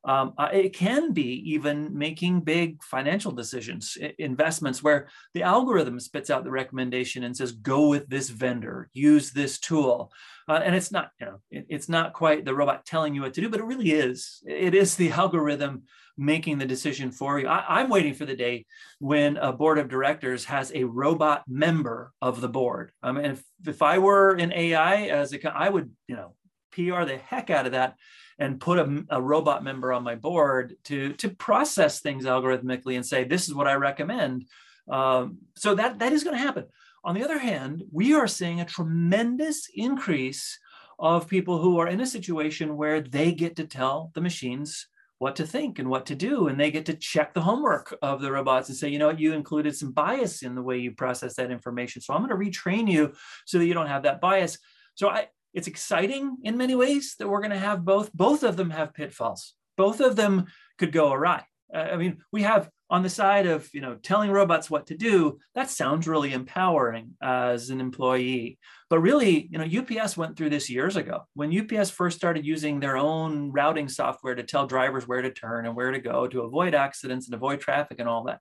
Um, 0.06 0.34
uh, 0.38 0.50
it 0.52 0.74
can 0.74 1.14
be 1.14 1.52
even 1.54 1.98
making 1.98 2.42
big 2.42 2.84
financial 2.84 3.32
decisions, 3.32 3.98
investments 4.18 4.82
where 4.82 5.10
the 5.34 5.44
algorithm 5.44 6.00
spits 6.00 6.30
out 6.30 6.44
the 6.44 6.52
recommendation 6.52 7.24
and 7.24 7.36
says, 7.36 7.52
go 7.52 7.90
with 7.90 8.08
this 8.08 8.30
vendor, 8.30 8.90
use 8.94 9.32
this 9.32 9.60
tool. 9.60 10.12
Uh, 10.48 10.62
and 10.64 10.76
it's 10.76 10.92
not, 10.92 11.12
you 11.20 11.26
know, 11.26 11.42
it, 11.52 11.66
it's 11.70 11.90
not 11.90 12.14
quite 12.14 12.46
the 12.46 12.56
robot 12.56 12.86
telling 12.86 13.14
you 13.14 13.22
what 13.22 13.34
to 13.34 13.42
do, 13.42 13.50
but 13.50 13.60
it 13.60 13.66
really 13.66 13.92
is. 13.92 14.42
It 14.48 14.74
is 14.74 14.96
the 14.96 15.12
algorithm 15.12 15.84
making 16.18 16.58
the 16.58 16.66
decision 16.66 17.12
for 17.12 17.40
you. 17.40 17.48
I, 17.48 17.82
am 17.82 17.90
waiting 17.90 18.14
for 18.14 18.26
the 18.26 18.36
day 18.36 18.66
when 19.00 19.38
a 19.38 19.54
board 19.54 19.78
of 19.78 19.88
directors 19.88 20.46
has 20.46 20.72
a 20.76 20.84
robot 20.84 21.44
member 21.48 22.12
of 22.22 22.42
the 22.42 22.50
board. 22.50 22.92
I 23.02 23.14
mean, 23.14 23.26
if, 23.26 23.44
if 23.66 23.82
I 23.82 24.00
were 24.00 24.36
in 24.36 24.52
AI 24.52 25.08
as 25.08 25.34
a, 25.34 25.58
I 25.58 25.70
would, 25.70 25.92
you 26.08 26.16
know, 26.16 26.36
PR 26.72 27.06
the 27.06 27.18
heck 27.18 27.50
out 27.50 27.66
of 27.66 27.72
that 27.72 27.96
and 28.40 28.60
put 28.60 28.80
a, 28.80 29.06
a, 29.10 29.22
robot 29.22 29.64
member 29.64 29.92
on 29.92 30.04
my 30.04 30.16
board 30.16 30.76
to 30.86 31.14
to 31.14 31.30
process 31.30 32.00
things 32.00 32.26
algorithmically 32.26 32.96
and 32.96 33.06
say 33.06 33.24
this 33.24 33.48
is 33.48 33.54
what 33.54 33.68
I 33.68 33.74
recommend. 33.74 34.46
Um, 34.90 35.40
so 35.56 35.76
that 35.76 36.00
that 36.00 36.14
is 36.14 36.24
going 36.24 36.38
to 36.38 36.42
happen. 36.42 36.66
On 37.04 37.16
the 37.16 37.24
other 37.24 37.38
hand, 37.38 37.84
we 37.92 38.14
are 38.14 38.28
seeing 38.28 38.60
a 38.60 38.66
tremendous 38.66 39.70
increase 39.74 40.58
of 40.98 41.28
people 41.28 41.60
who 41.60 41.80
are 41.80 41.88
in 41.88 42.02
a 42.02 42.06
situation 42.06 42.76
where 42.76 43.02
they 43.02 43.32
get 43.32 43.56
to 43.58 43.66
tell 43.66 44.12
the 44.16 44.22
machines 44.22 44.88
what 45.18 45.36
to 45.36 45.46
think 45.46 45.80
and 45.80 45.90
what 45.90 46.06
to 46.06 46.16
do 46.16 46.48
and 46.48 46.60
they 46.60 46.72
get 46.72 46.86
to 46.86 46.94
check 46.94 47.34
the 47.34 47.42
homework 47.42 47.96
of 48.02 48.22
the 48.22 48.32
robots 48.32 48.70
and 48.70 48.78
say 48.78 48.88
you 48.88 48.98
know 48.98 49.10
you 49.10 49.34
included 49.34 49.76
some 49.76 49.92
bias 49.92 50.44
in 50.44 50.56
the 50.56 50.62
way 50.62 50.78
you 50.78 50.92
process 50.92 51.36
that 51.36 51.52
information 51.52 52.02
so 52.02 52.14
i'm 52.14 52.26
going 52.26 52.30
to 52.30 52.50
retrain 52.50 52.90
you 52.90 53.14
so 53.46 53.60
that 53.60 53.66
you 53.66 53.74
don't 53.74 53.88
have 53.88 54.04
that 54.04 54.22
bias 54.22 54.58
so 54.96 55.10
i 55.10 55.28
it's 55.54 55.68
exciting 55.68 56.38
in 56.44 56.58
many 56.58 56.76
ways 56.76 57.16
that 57.20 57.28
we're 57.28 57.42
going 57.42 57.52
to 57.52 57.58
have 57.58 57.86
both. 57.86 58.12
Both 58.14 58.44
of 58.44 58.58
them 58.58 58.70
have 58.70 58.94
pitfalls. 58.94 59.54
Both 59.78 60.00
of 60.00 60.16
them 60.16 60.48
could 60.78 60.92
go 60.92 61.12
awry. 61.12 61.44
Uh, 61.74 61.78
I 61.78 61.98
mean, 61.98 62.18
we 62.32 62.44
have 62.44 62.70
on 62.90 63.04
the 63.04 63.10
side 63.10 63.46
of 63.46 63.70
you 63.74 63.82
know 63.82 63.96
telling 63.96 64.32
robots 64.32 64.70
what 64.70 64.88
to 64.88 64.98
do. 64.98 65.40
That 65.56 65.70
sounds 65.70 66.08
really 66.08 66.34
empowering 66.34 67.16
as 67.22 67.70
an 67.70 67.80
employee, 67.80 68.58
but 68.90 69.00
really, 69.00 69.48
you 69.52 69.58
know, 69.58 69.82
UPS 69.82 70.18
went 70.18 70.36
through 70.38 70.50
this 70.50 70.70
years 70.70 70.96
ago 70.96 71.22
when 71.34 71.58
UPS 71.58 71.92
first 71.92 72.18
started 72.18 72.46
using 72.46 72.80
their 72.80 72.98
own 72.98 73.52
routing 73.52 73.88
software 73.88 74.36
to 74.36 74.44
tell 74.44 74.68
drivers 74.68 75.08
where 75.08 75.22
to 75.22 75.32
turn 75.32 75.66
and 75.66 75.76
where 75.76 75.92
to 75.92 76.00
go 76.00 76.28
to 76.28 76.42
avoid 76.42 76.74
accidents 76.74 77.28
and 77.28 77.36
avoid 77.36 77.60
traffic 77.60 78.00
and 78.00 78.10
all 78.10 78.24
that 78.24 78.40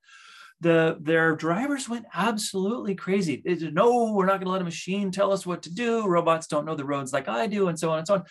the 0.61 0.99
their 1.00 1.37
drivers 1.37 1.88
went 1.88 2.07
absolutely 2.15 2.95
crazy. 2.95 3.43
They 3.45 3.59
said, 3.59 3.75
no, 3.75 4.12
we're 4.12 4.27
not 4.27 4.41
going 4.41 4.47
to 4.47 4.53
let 4.53 4.61
a 4.61 4.65
machine 4.65 5.11
tell 5.11 5.33
us 5.33 5.47
what 5.47 5.62
to 5.62 5.75
do. 5.75 6.07
Robots 6.07 6.47
don't 6.49 6.65
know 6.65 6.75
the 6.75 6.85
roads 6.85 7.12
like 7.12 7.29
I 7.29 7.47
do, 7.47 7.69
and 7.69 7.79
so 7.79 7.91
on 7.91 7.99
and 7.99 8.07
so 8.07 8.15
on. 8.15 8.25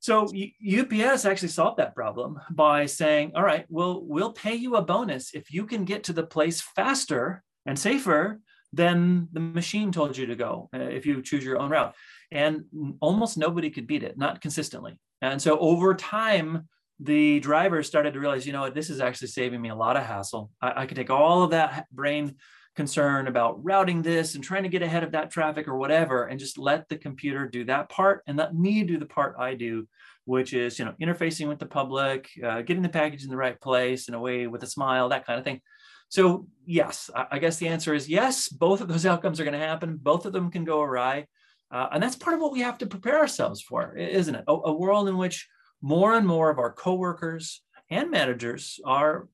So 0.00 0.24
UPS 0.24 1.24
actually 1.24 1.48
solved 1.48 1.78
that 1.78 1.94
problem 1.94 2.38
by 2.50 2.86
saying, 2.86 3.32
all 3.34 3.42
right, 3.42 3.64
we'll 3.68 4.04
we'll 4.04 4.32
pay 4.32 4.54
you 4.54 4.76
a 4.76 4.82
bonus 4.82 5.34
if 5.34 5.52
you 5.52 5.66
can 5.66 5.84
get 5.84 6.04
to 6.04 6.12
the 6.12 6.26
place 6.26 6.60
faster 6.60 7.42
and 7.64 7.78
safer 7.78 8.40
than 8.72 9.28
the 9.32 9.40
machine 9.40 9.90
told 9.90 10.16
you 10.16 10.26
to 10.26 10.36
go 10.36 10.68
uh, 10.74 10.78
if 10.78 11.06
you 11.06 11.22
choose 11.22 11.44
your 11.44 11.58
own 11.58 11.70
route. 11.70 11.94
And 12.30 12.64
almost 13.00 13.38
nobody 13.38 13.70
could 13.70 13.86
beat 13.86 14.02
it, 14.02 14.18
not 14.18 14.40
consistently. 14.40 14.98
And 15.22 15.40
so 15.40 15.58
over 15.58 15.94
time, 15.94 16.68
the 17.00 17.40
drivers 17.40 17.86
started 17.86 18.14
to 18.14 18.20
realize, 18.20 18.46
you 18.46 18.52
know 18.52 18.62
what, 18.62 18.74
this 18.74 18.90
is 18.90 19.00
actually 19.00 19.28
saving 19.28 19.60
me 19.60 19.68
a 19.68 19.74
lot 19.74 19.96
of 19.96 20.04
hassle. 20.04 20.50
I, 20.62 20.82
I 20.82 20.86
could 20.86 20.96
take 20.96 21.10
all 21.10 21.42
of 21.42 21.50
that 21.50 21.86
brain 21.92 22.36
concern 22.74 23.26
about 23.26 23.62
routing 23.64 24.02
this 24.02 24.34
and 24.34 24.44
trying 24.44 24.62
to 24.62 24.68
get 24.68 24.82
ahead 24.82 25.02
of 25.02 25.12
that 25.12 25.30
traffic 25.30 25.66
or 25.66 25.76
whatever, 25.76 26.24
and 26.24 26.38
just 26.38 26.58
let 26.58 26.88
the 26.88 26.96
computer 26.96 27.48
do 27.48 27.64
that 27.64 27.88
part 27.88 28.22
and 28.26 28.36
let 28.36 28.54
me 28.54 28.82
do 28.82 28.98
the 28.98 29.06
part 29.06 29.36
I 29.38 29.54
do, 29.54 29.88
which 30.24 30.52
is, 30.52 30.78
you 30.78 30.84
know, 30.84 30.94
interfacing 31.00 31.48
with 31.48 31.58
the 31.58 31.66
public, 31.66 32.28
uh, 32.44 32.62
getting 32.62 32.82
the 32.82 32.88
package 32.88 33.24
in 33.24 33.30
the 33.30 33.36
right 33.36 33.60
place 33.60 34.08
in 34.08 34.14
a 34.14 34.20
way 34.20 34.46
with 34.46 34.62
a 34.62 34.66
smile, 34.66 35.08
that 35.08 35.26
kind 35.26 35.38
of 35.38 35.44
thing. 35.44 35.60
So 36.08 36.46
yes, 36.64 37.10
I 37.14 37.38
guess 37.38 37.56
the 37.56 37.68
answer 37.68 37.94
is 37.94 38.08
yes, 38.08 38.48
both 38.48 38.80
of 38.80 38.88
those 38.88 39.06
outcomes 39.10 39.40
are 39.40 39.44
going 39.44 39.58
to 39.58 39.66
happen. 39.66 39.98
Both 40.00 40.26
of 40.26 40.32
them 40.32 40.50
can 40.50 40.64
go 40.64 40.80
awry. 40.80 41.26
Uh, 41.70 41.88
and 41.92 42.02
that's 42.02 42.14
part 42.14 42.34
of 42.34 42.40
what 42.40 42.52
we 42.52 42.60
have 42.60 42.78
to 42.78 42.86
prepare 42.86 43.18
ourselves 43.18 43.60
for, 43.60 43.96
isn't 43.96 44.34
it? 44.34 44.44
A, 44.46 44.52
a 44.52 44.72
world 44.72 45.08
in 45.08 45.16
which 45.16 45.48
more 45.80 46.14
and 46.14 46.26
more 46.26 46.50
of 46.50 46.58
our 46.58 46.72
coworkers 46.72 47.62
and 47.90 48.10
managers 48.10 48.80
are 48.84 49.28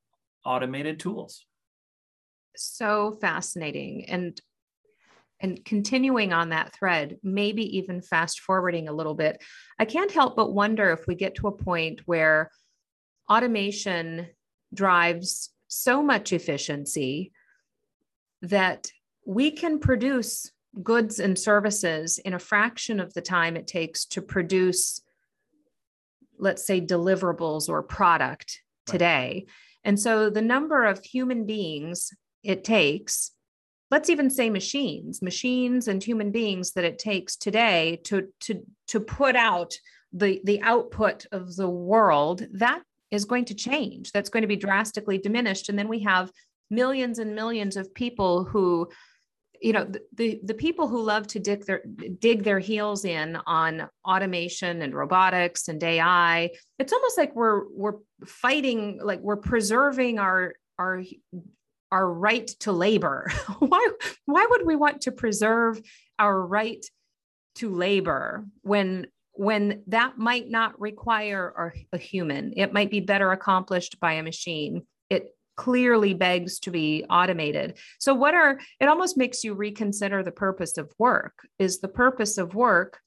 automated 0.45 1.01
tools. 1.01 1.47
So 2.57 3.17
fascinating. 3.21 4.07
And 4.09 4.41
and 5.43 5.65
continuing 5.65 6.33
on 6.33 6.51
that 6.51 6.73
thread 6.73 7.19
maybe 7.23 7.77
even 7.79 8.01
fast 8.01 8.41
forwarding 8.41 8.89
a 8.89 8.93
little 8.93 9.15
bit 9.15 9.43
i 9.79 9.85
can't 9.85 10.13
help 10.13 10.37
but 10.37 10.53
wonder 10.53 10.93
if 10.93 11.07
we 11.09 11.17
get 11.17 11.35
to 11.35 11.49
a 11.49 11.53
point 11.53 12.01
where 12.07 12.49
automation 13.29 14.29
drives 14.73 15.51
so 15.69 16.03
much 16.03 16.33
efficiency 16.33 17.33
that 18.43 18.89
we 19.27 19.51
can 19.51 19.79
produce 19.79 20.51
goods 20.83 21.19
and 21.19 21.39
services 21.39 22.19
in 22.19 22.35
a 22.35 22.39
fraction 22.39 23.01
of 23.01 23.13
the 23.15 23.21
time 23.21 23.57
it 23.57 23.67
takes 23.67 24.05
to 24.07 24.23
produce 24.23 25.03
let's 26.39 26.67
say 26.67 26.81
deliverables 26.81 27.69
or 27.69 27.83
product 27.83 28.61
today. 28.87 29.45
Right. 29.47 29.55
and 29.85 30.01
so 30.01 30.31
the 30.31 30.43
number 30.43 30.85
of 30.85 31.05
human 31.05 31.47
beings 31.47 32.13
it 32.43 32.65
takes 32.65 33.31
let's 33.91 34.11
even 34.11 34.31
say 34.31 34.51
machines 34.51 35.23
machines 35.23 35.89
and 35.89 36.03
human 36.03 36.31
beings 36.33 36.73
that 36.73 36.85
it 36.85 36.99
takes 36.99 37.37
today 37.37 38.01
to 38.05 38.29
to 38.41 38.63
to 38.89 39.01
put 39.01 39.37
out 39.37 39.75
the 40.13 40.41
the 40.45 40.61
output 40.63 41.27
of 41.33 41.55
the 41.57 41.69
world 41.69 42.47
that 42.53 42.83
is 43.13 43.27
going 43.27 43.45
to 43.45 43.55
change. 43.55 44.11
That's 44.11 44.31
going 44.31 44.41
to 44.41 44.49
be 44.49 44.57
drastically 44.57 45.19
diminished. 45.19 45.69
And 45.69 45.79
then 45.79 45.87
we 45.87 46.01
have 46.01 46.33
millions 46.71 47.19
and 47.19 47.37
millions 47.37 47.77
of 47.77 47.95
people 47.95 48.45
who 48.45 48.89
you 49.63 49.73
know 49.73 49.87
the, 50.15 50.41
the, 50.43 50.55
people 50.55 50.89
who 50.89 51.01
love 51.01 51.27
to 51.29 51.39
dig 51.39 51.65
their 51.67 51.83
dig 52.19 52.43
their 52.43 52.59
heels 52.59 53.05
in 53.05 53.39
on 53.47 53.89
automation 54.05 54.83
and 54.83 54.93
robotics 54.95 55.69
and 55.69 55.83
ai 55.85 56.51
it's 56.79 56.93
almost 56.93 57.17
like 57.17 57.35
we're 57.37 57.69
we're 57.69 57.99
fighting 58.27 58.99
like 59.03 59.21
we're 59.21 59.37
preserving 59.37 60.19
our 60.19 60.55
our 60.79 61.03
our 61.93 62.11
right 62.11 62.49
to 62.61 62.73
labor. 62.73 63.31
why, 63.61 63.89
why 64.25 64.47
would 64.51 64.67
we 64.67 64.75
want 64.75 65.03
to 65.03 65.13
preserve 65.13 65.81
our 66.19 66.41
right 66.45 66.85
to 67.57 67.73
labor 67.73 68.47
when 68.63 69.07
when 69.35 69.83
that 69.87 70.19
might 70.19 70.51
not 70.51 70.81
require 70.81 71.73
a, 71.93 71.97
a 71.97 71.99
human? 71.99 72.55
It 72.57 72.73
might 72.73 72.91
be 72.91 73.01
better 73.01 73.31
accomplished 73.31 74.01
by 74.01 74.15
a 74.15 74.23
machine. 74.23 74.87
It 75.11 75.29
clearly 75.57 76.15
begs 76.15 76.59
to 76.61 76.71
be 76.71 77.05
automated. 77.11 77.79
So 77.99 78.15
what 78.15 78.35
are 78.35 78.59
it 78.81 78.89
almost 78.89 79.17
makes 79.17 79.45
you 79.45 79.55
reconsider 79.55 80.23
the 80.23 80.33
purpose 80.33 80.79
of 80.79 80.93
work. 80.99 81.47
Is 81.59 81.81
the 81.81 81.89
purpose 81.89 82.39
of 82.39 82.55
work 82.55 83.01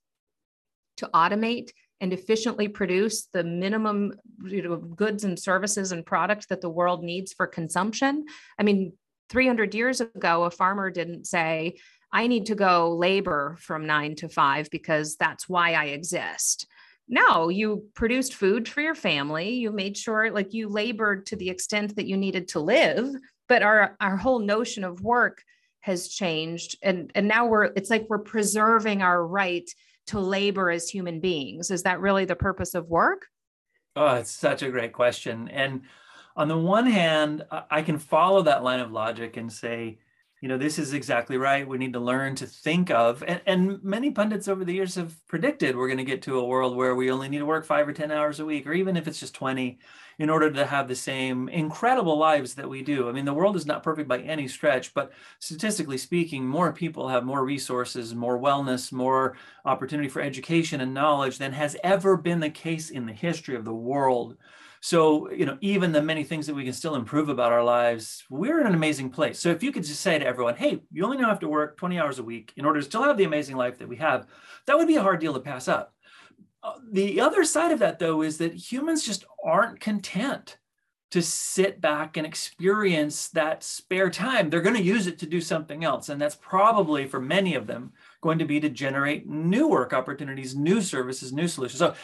to 0.98 1.10
automate 1.14 1.72
and 2.02 2.14
efficiently 2.14 2.68
produce 2.68 3.28
the 3.34 3.44
minimum 3.44 4.14
you 4.44 4.62
know, 4.62 4.76
goods 4.76 5.24
and 5.24 5.40
services 5.40 5.92
and 5.92 6.06
products 6.06 6.48
that 6.48 6.62
the 6.62 6.70
world 6.70 7.04
needs 7.04 7.34
for 7.34 7.48
consumption. 7.48 8.26
I 8.60 8.64
mean, 8.64 8.94
300 9.30 9.74
years 9.74 10.02
ago, 10.02 10.44
a 10.44 10.52
farmer 10.52 10.92
didn't 10.92 11.26
say, 11.26 11.78
I 12.12 12.28
need 12.28 12.48
to 12.48 12.56
go 12.56 12.96
labor 12.96 13.58
from 13.60 13.88
nine 13.88 14.16
to 14.18 14.30
five 14.30 14.70
because 14.70 15.16
that's 15.16 15.50
why 15.50 15.74
I 15.74 15.86
exist. 15.86 16.68
No, 17.08 17.50
you 17.50 17.86
produced 17.94 18.34
food 18.34 18.68
for 18.68 18.82
your 18.82 18.96
family. 18.96 19.50
You 19.50 19.72
made 19.72 19.96
sure, 19.96 20.32
like, 20.32 20.54
you 20.54 20.68
labored 20.68 21.28
to 21.28 21.36
the 21.36 21.50
extent 21.50 21.96
that 21.96 22.08
you 22.08 22.18
needed 22.18 22.48
to 22.50 22.60
live. 22.60 23.10
But 23.48 23.62
our, 23.62 23.96
our 24.02 24.18
whole 24.18 24.40
notion 24.40 24.84
of 24.84 25.02
work 25.02 25.44
has 25.82 26.08
changed. 26.08 26.78
And, 26.82 27.12
and 27.14 27.28
now 27.28 27.46
we're, 27.46 27.66
it's 27.66 27.92
like 27.92 28.08
we're 28.10 28.20
preserving 28.20 29.04
our 29.04 29.26
right 29.26 29.70
to 30.08 30.20
labor 30.20 30.70
as 30.70 30.90
human 30.90 31.20
beings? 31.20 31.72
Is 31.72 31.84
that 31.84 32.00
really 32.00 32.26
the 32.26 32.36
purpose 32.36 32.76
of 32.76 32.88
work? 32.88 33.28
Oh, 33.96 34.16
it's 34.16 34.32
such 34.32 34.62
a 34.62 34.72
great 34.72 34.94
question. 34.94 35.48
And 35.50 35.82
on 36.36 36.48
the 36.48 36.58
one 36.58 36.86
hand, 36.86 37.46
I 37.72 37.82
can 37.82 37.98
follow 37.98 38.42
that 38.44 38.64
line 38.64 38.80
of 38.80 38.92
logic 38.92 39.38
and 39.38 39.52
say, 39.52 40.00
you 40.46 40.50
know, 40.50 40.60
this 40.60 40.78
is 40.78 40.94
exactly 40.94 41.38
right. 41.38 41.68
We 41.68 41.80
need 41.80 41.94
to 41.94 42.00
learn 42.00 42.36
to 42.36 42.46
think 42.46 42.92
of, 42.92 43.24
and, 43.28 43.42
and 43.48 43.84
many 43.84 44.12
pundits 44.12 44.48
over 44.48 44.64
the 44.64 44.76
years 44.76 44.94
have 44.94 45.16
predicted 45.26 45.76
we're 45.76 45.88
going 45.88 45.98
to 45.98 46.04
get 46.04 46.22
to 46.22 46.38
a 46.38 46.46
world 46.46 46.78
where 46.78 46.94
we 46.94 47.10
only 47.10 47.30
need 47.30 47.40
to 47.40 47.48
work 47.48 47.66
five 47.66 47.88
or 47.88 47.94
10 47.94 48.12
hours 48.12 48.40
a 48.40 48.46
week, 48.46 48.68
or 48.68 48.74
even 48.74 48.96
if 48.96 49.08
it's 49.08 49.20
just 49.20 49.34
20, 49.34 49.80
in 50.20 50.30
order 50.30 50.52
to 50.52 50.68
have 50.68 50.88
the 50.88 50.96
same 50.96 51.50
incredible 51.50 52.16
lives 52.20 52.54
that 52.54 52.70
we 52.70 52.84
do. 52.84 53.10
I 53.10 53.12
mean, 53.12 53.26
the 53.26 53.34
world 53.34 53.56
is 53.56 53.66
not 53.66 53.82
perfect 53.82 54.08
by 54.08 54.20
any 54.20 54.48
stretch, 54.48 54.94
but 54.94 55.14
statistically 55.40 55.98
speaking, 55.98 56.46
more 56.46 56.72
people 56.72 57.10
have 57.10 57.26
more 57.26 57.44
resources, 57.44 58.14
more 58.14 58.38
wellness, 58.38 58.92
more 58.92 59.36
opportunity 59.66 60.10
for 60.10 60.22
education 60.22 60.80
and 60.80 60.94
knowledge 60.94 61.40
than 61.40 61.54
has 61.54 61.76
ever 61.84 62.18
been 62.18 62.40
the 62.40 62.52
case 62.52 62.92
in 62.92 63.08
the 63.08 63.14
history 63.14 63.56
of 63.56 63.66
the 63.66 63.74
world. 63.74 64.38
So, 64.86 65.32
you 65.32 65.48
know, 65.48 65.58
even 65.62 65.92
the 65.92 66.02
many 66.04 66.24
things 66.24 66.46
that 66.46 66.54
we 66.54 66.64
can 66.64 66.72
still 66.72 66.94
improve 66.94 67.28
about 67.28 67.52
our 67.52 67.64
lives, 67.64 68.24
we're 68.30 68.62
in 68.62 68.68
an 68.68 68.76
amazing 68.76 69.10
place. 69.10 69.40
So, 69.40 69.50
if 69.50 69.64
you 69.64 69.72
could 69.72 69.84
just 69.84 70.02
say 70.02 70.20
to 70.20 70.28
everyone, 70.28 70.58
hey, 70.58 70.84
you 70.92 71.04
only 71.04 71.18
now 71.18 71.28
have 71.28 71.40
to 71.40 71.48
work 71.48 71.76
20 71.78 71.98
hours 71.98 72.20
a 72.20 72.24
week 72.24 72.54
in 72.56 72.66
order 72.66 72.80
to 72.80 72.86
still 72.86 73.02
have 73.02 73.18
the 73.18 73.24
amazing 73.24 73.56
life 73.56 73.80
that 73.80 73.88
we 73.88 73.96
have, 73.96 74.28
that 74.68 74.78
would 74.78 74.88
be 74.88 74.98
a 74.98 75.02
hard 75.02 75.22
deal 75.22 75.34
to 75.34 75.40
pass 75.40 75.68
up. 75.68 75.96
Uh, 76.62 76.74
the 76.92 77.20
other 77.20 77.44
side 77.44 77.72
of 77.72 77.80
that, 77.80 77.98
though, 77.98 78.22
is 78.22 78.38
that 78.38 78.54
humans 78.54 79.04
just 79.04 79.26
aren't 79.44 79.80
content 79.80 80.60
to 81.10 81.22
sit 81.24 81.82
back 81.82 82.16
and 82.16 82.28
experience 82.28 83.30
that 83.30 83.64
spare 83.64 84.12
time. 84.12 84.52
They're 84.52 84.62
going 84.62 84.76
to 84.76 84.84
use 84.84 85.08
it 85.08 85.18
to 85.20 85.26
do 85.26 85.42
something 85.42 85.84
else. 85.84 86.10
And 86.10 86.22
that's 86.22 86.36
probably 86.36 87.08
for 87.08 87.20
many 87.20 87.56
of 87.56 87.66
them 87.66 87.94
going 88.22 88.38
to 88.38 88.46
be 88.46 88.60
to 88.60 88.70
generate 88.70 89.28
new 89.28 89.68
work 89.68 89.94
opportunities, 89.94 90.56
new 90.56 90.80
services, 90.80 91.34
new 91.34 91.48
solutions. 91.48 91.80
So 91.80 91.96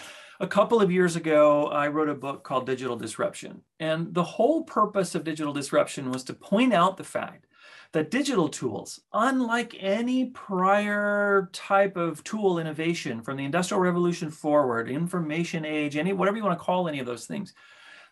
a 0.41 0.47
couple 0.47 0.81
of 0.81 0.91
years 0.91 1.15
ago, 1.15 1.67
I 1.67 1.87
wrote 1.87 2.09
a 2.09 2.15
book 2.15 2.43
called 2.43 2.65
Digital 2.65 2.95
Disruption. 2.95 3.61
And 3.79 4.11
the 4.11 4.23
whole 4.23 4.63
purpose 4.63 5.13
of 5.13 5.23
digital 5.23 5.53
disruption 5.53 6.09
was 6.09 6.23
to 6.25 6.33
point 6.33 6.73
out 6.73 6.97
the 6.97 7.03
fact 7.03 7.45
that 7.91 8.09
digital 8.09 8.49
tools, 8.49 9.01
unlike 9.13 9.75
any 9.79 10.25
prior 10.31 11.51
type 11.53 11.95
of 11.95 12.23
tool 12.23 12.57
innovation 12.57 13.21
from 13.21 13.37
the 13.37 13.45
Industrial 13.45 13.79
Revolution 13.79 14.31
forward, 14.31 14.89
information 14.89 15.63
age, 15.63 15.95
any 15.95 16.11
whatever 16.11 16.37
you 16.37 16.43
want 16.43 16.57
to 16.57 16.65
call 16.65 16.87
any 16.87 16.99
of 16.99 17.05
those 17.05 17.27
things, 17.27 17.53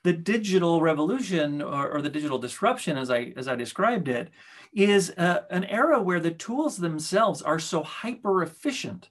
the 0.03 0.13
digital 0.13 0.81
revolution 0.81 1.63
or, 1.63 1.89
or 1.89 2.01
the 2.01 2.09
digital 2.09 2.37
disruption, 2.37 2.95
as 2.95 3.09
I 3.09 3.33
as 3.37 3.47
I 3.47 3.55
described 3.55 4.07
it, 4.07 4.29
is 4.71 5.09
a, 5.17 5.45
an 5.49 5.63
era 5.65 5.99
where 5.99 6.19
the 6.19 6.31
tools 6.31 6.77
themselves 6.77 7.41
are 7.41 7.59
so 7.59 7.81
hyper 7.81 8.43
efficient 8.43 9.09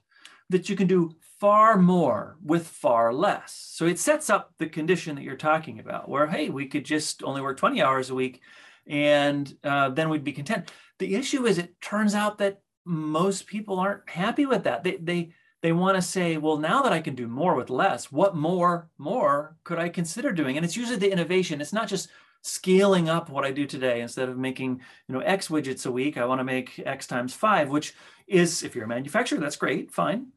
that 0.49 0.69
you 0.69 0.75
can 0.75 0.87
do 0.87 1.15
far 1.39 1.77
more 1.77 2.37
with 2.43 2.67
far 2.67 3.13
less. 3.13 3.71
So 3.71 3.85
it 3.85 3.97
sets 3.97 4.29
up 4.29 4.53
the 4.57 4.67
condition 4.67 5.15
that 5.15 5.23
you're 5.23 5.35
talking 5.35 5.79
about, 5.79 6.09
where, 6.09 6.27
hey, 6.27 6.49
we 6.49 6.65
could 6.65 6.85
just 6.85 7.23
only 7.23 7.41
work 7.41 7.57
20 7.57 7.81
hours 7.81 8.09
a 8.09 8.15
week 8.15 8.41
and 8.87 9.55
uh, 9.63 9.89
then 9.89 10.09
we'd 10.09 10.23
be 10.23 10.33
content. 10.33 10.71
The 10.97 11.15
issue 11.15 11.45
is, 11.45 11.57
it 11.57 11.79
turns 11.79 12.15
out 12.15 12.39
that 12.39 12.61
most 12.85 13.47
people 13.47 13.79
aren't 13.79 14.09
happy 14.09 14.45
with 14.45 14.63
that. 14.63 14.83
They, 14.83 14.97
they, 14.97 15.31
they 15.61 15.71
want 15.71 15.95
to 15.95 16.01
say, 16.01 16.37
well, 16.37 16.57
now 16.57 16.81
that 16.81 16.91
I 16.91 16.99
can 16.99 17.15
do 17.15 17.27
more 17.27 17.55
with 17.55 17.69
less, 17.69 18.11
what 18.11 18.35
more, 18.35 18.89
more 18.97 19.55
could 19.63 19.79
I 19.79 19.89
consider 19.89 20.31
doing? 20.31 20.57
And 20.57 20.65
it's 20.65 20.75
usually 20.75 20.97
the 20.97 21.11
innovation. 21.11 21.61
It's 21.61 21.73
not 21.73 21.87
just 21.87 22.09
scaling 22.41 23.09
up 23.09 23.29
what 23.29 23.45
I 23.45 23.51
do 23.51 23.65
today. 23.65 24.01
Instead 24.01 24.29
of 24.29 24.37
making, 24.37 24.81
you 25.07 25.15
know, 25.15 25.21
X 25.21 25.49
widgets 25.49 25.85
a 25.85 25.91
week, 25.91 26.17
I 26.17 26.25
want 26.25 26.39
to 26.39 26.45
make 26.45 26.79
X 26.85 27.07
times 27.07 27.33
five, 27.33 27.69
which 27.69 27.93
is, 28.27 28.63
if 28.63 28.75
you're 28.75 28.85
a 28.85 28.89
manufacturer, 28.89 29.39
that's 29.39 29.57
great, 29.57 29.91
fine. 29.91 30.27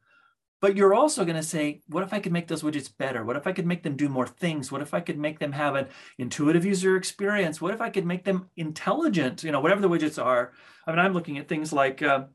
But 0.62 0.76
you're 0.76 0.94
also 0.94 1.24
going 1.24 1.36
to 1.36 1.42
say, 1.42 1.82
what 1.88 2.04
if 2.04 2.14
I 2.14 2.20
could 2.20 2.30
make 2.32 2.46
those 2.46 2.62
widgets 2.62 2.96
better? 2.96 3.24
What 3.24 3.34
if 3.34 3.48
I 3.48 3.52
could 3.52 3.66
make 3.66 3.82
them 3.82 3.96
do 3.96 4.08
more 4.08 4.28
things? 4.28 4.70
What 4.70 4.80
if 4.80 4.94
I 4.94 5.00
could 5.00 5.18
make 5.18 5.40
them 5.40 5.50
have 5.50 5.74
an 5.74 5.88
intuitive 6.18 6.64
user 6.64 6.96
experience? 6.96 7.60
What 7.60 7.74
if 7.74 7.80
I 7.80 7.90
could 7.90 8.06
make 8.06 8.22
them 8.22 8.48
intelligent? 8.56 9.42
You 9.42 9.50
know, 9.50 9.60
whatever 9.60 9.80
the 9.80 9.88
widgets 9.88 10.24
are. 10.24 10.52
I 10.86 10.92
mean, 10.92 11.00
I'm 11.00 11.14
looking 11.14 11.36
at 11.36 11.48
things 11.48 11.72
like 11.72 12.00
uh, 12.00 12.26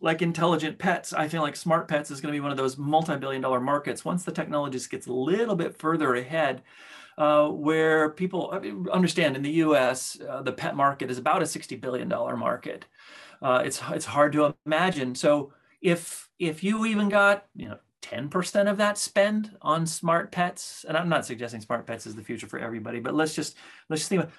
like 0.00 0.22
intelligent 0.22 0.80
pets. 0.80 1.12
I 1.12 1.28
feel 1.28 1.40
like 1.40 1.54
smart 1.54 1.86
pets 1.86 2.10
is 2.10 2.20
going 2.20 2.32
to 2.34 2.36
be 2.36 2.42
one 2.42 2.50
of 2.50 2.56
those 2.56 2.76
multi-billion 2.76 3.42
dollar 3.42 3.60
markets 3.60 4.04
once 4.04 4.24
the 4.24 4.32
technology 4.32 4.80
gets 4.90 5.06
a 5.06 5.12
little 5.12 5.54
bit 5.54 5.78
further 5.78 6.16
ahead. 6.16 6.62
Uh, 7.16 7.48
where 7.48 8.10
people 8.10 8.50
understand 8.92 9.36
in 9.36 9.42
the 9.42 9.52
U.S. 9.52 10.18
Uh, 10.28 10.42
the 10.42 10.52
pet 10.52 10.74
market 10.74 11.12
is 11.12 11.18
about 11.18 11.42
a 11.42 11.46
sixty 11.46 11.76
billion 11.76 12.08
dollar 12.08 12.36
market. 12.36 12.86
Uh, 13.40 13.62
it's 13.64 13.80
it's 13.90 14.04
hard 14.04 14.32
to 14.32 14.52
imagine. 14.66 15.14
So 15.14 15.52
if 15.80 16.28
if 16.38 16.62
you 16.62 16.86
even 16.86 17.08
got 17.08 17.46
you 17.54 17.68
know 17.68 17.78
10% 18.02 18.70
of 18.70 18.76
that 18.76 18.98
spend 18.98 19.56
on 19.62 19.84
smart 19.84 20.30
pets 20.30 20.84
and 20.86 20.96
i'm 20.96 21.08
not 21.08 21.26
suggesting 21.26 21.60
smart 21.60 21.86
pets 21.86 22.06
is 22.06 22.14
the 22.14 22.22
future 22.22 22.46
for 22.46 22.58
everybody 22.58 23.00
but 23.00 23.14
let's 23.14 23.34
just 23.34 23.56
let's 23.88 24.02
just 24.02 24.08
think 24.08 24.22
about 24.22 24.34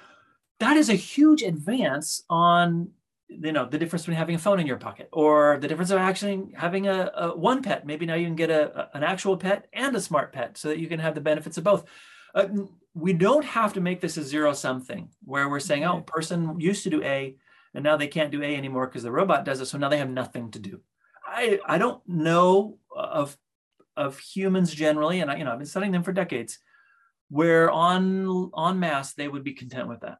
that 0.60 0.78
is 0.78 0.90
a 0.90 0.94
huge 0.94 1.44
advance 1.44 2.24
on 2.30 2.90
you 3.28 3.52
know 3.52 3.66
the 3.66 3.78
difference 3.78 4.04
between 4.04 4.18
having 4.18 4.36
a 4.36 4.40
phone 4.40 4.60
in 4.60 4.68
your 4.68 4.78
pocket 4.78 5.10
or 5.12 5.58
the 5.60 5.68
difference 5.68 5.92
of 5.92 5.98
actually 5.98 6.46
having 6.56 6.88
a, 6.88 7.12
a 7.16 7.38
one 7.38 7.62
pet. 7.62 7.86
Maybe 7.86 8.06
now 8.06 8.16
you 8.16 8.26
can 8.26 8.36
get 8.36 8.50
a, 8.50 8.80
a, 8.80 8.98
an 8.98 9.04
actual 9.04 9.38
pet 9.38 9.68
and 9.74 9.96
a 9.96 10.02
smart 10.02 10.32
pet 10.32 10.58
so 10.58 10.70
that 10.70 10.80
you 10.80 10.88
can 10.88 11.00
have 11.00 11.16
the 11.16 11.22
benefits 11.22 11.58
of 11.58 11.64
both. 11.64 11.86
Uh, 12.34 12.48
we 12.94 13.14
don't 13.14 13.46
have 13.46 13.74
to 13.74 13.82
make 13.82 14.02
this 14.02 14.18
a 14.18 14.24
zero 14.24 14.54
sum 14.54 14.82
thing 14.82 15.10
where 15.24 15.50
we're 15.50 15.60
saying 15.60 15.84
oh 15.84 16.02
person 16.02 16.60
used 16.60 16.84
to 16.84 16.90
do 16.90 17.04
a 17.04 17.36
and 17.74 17.84
now 17.84 17.98
they 17.98 18.08
can't 18.08 18.32
do 18.32 18.42
a 18.42 18.56
anymore 18.56 18.88
because 18.88 19.04
the 19.04 19.12
robot 19.12 19.46
does 19.46 19.62
it 19.62 19.66
so 19.66 19.78
now 19.78 19.90
they 19.90 19.98
have 19.98 20.10
nothing 20.10 20.52
to 20.52 20.60
do 20.60 20.82
i 21.28 21.60
i 21.66 21.78
don't 21.78 22.02
know 22.08 22.78
of 22.96 23.38
of 23.96 24.20
humans 24.20 24.74
generally 24.74 25.20
and 25.20 25.30
I, 25.30 25.38
you 25.38 25.44
know 25.44 25.52
i've 25.52 25.60
been 25.60 25.68
studying 25.68 25.92
them 25.92 26.04
for 26.04 26.14
decades 26.14 26.60
where 27.30 27.70
on 27.70 28.50
on 28.54 28.80
mass 28.80 29.14
they 29.14 29.28
would 29.28 29.44
be 29.44 29.54
content 29.54 29.88
with 29.88 30.02
that 30.02 30.18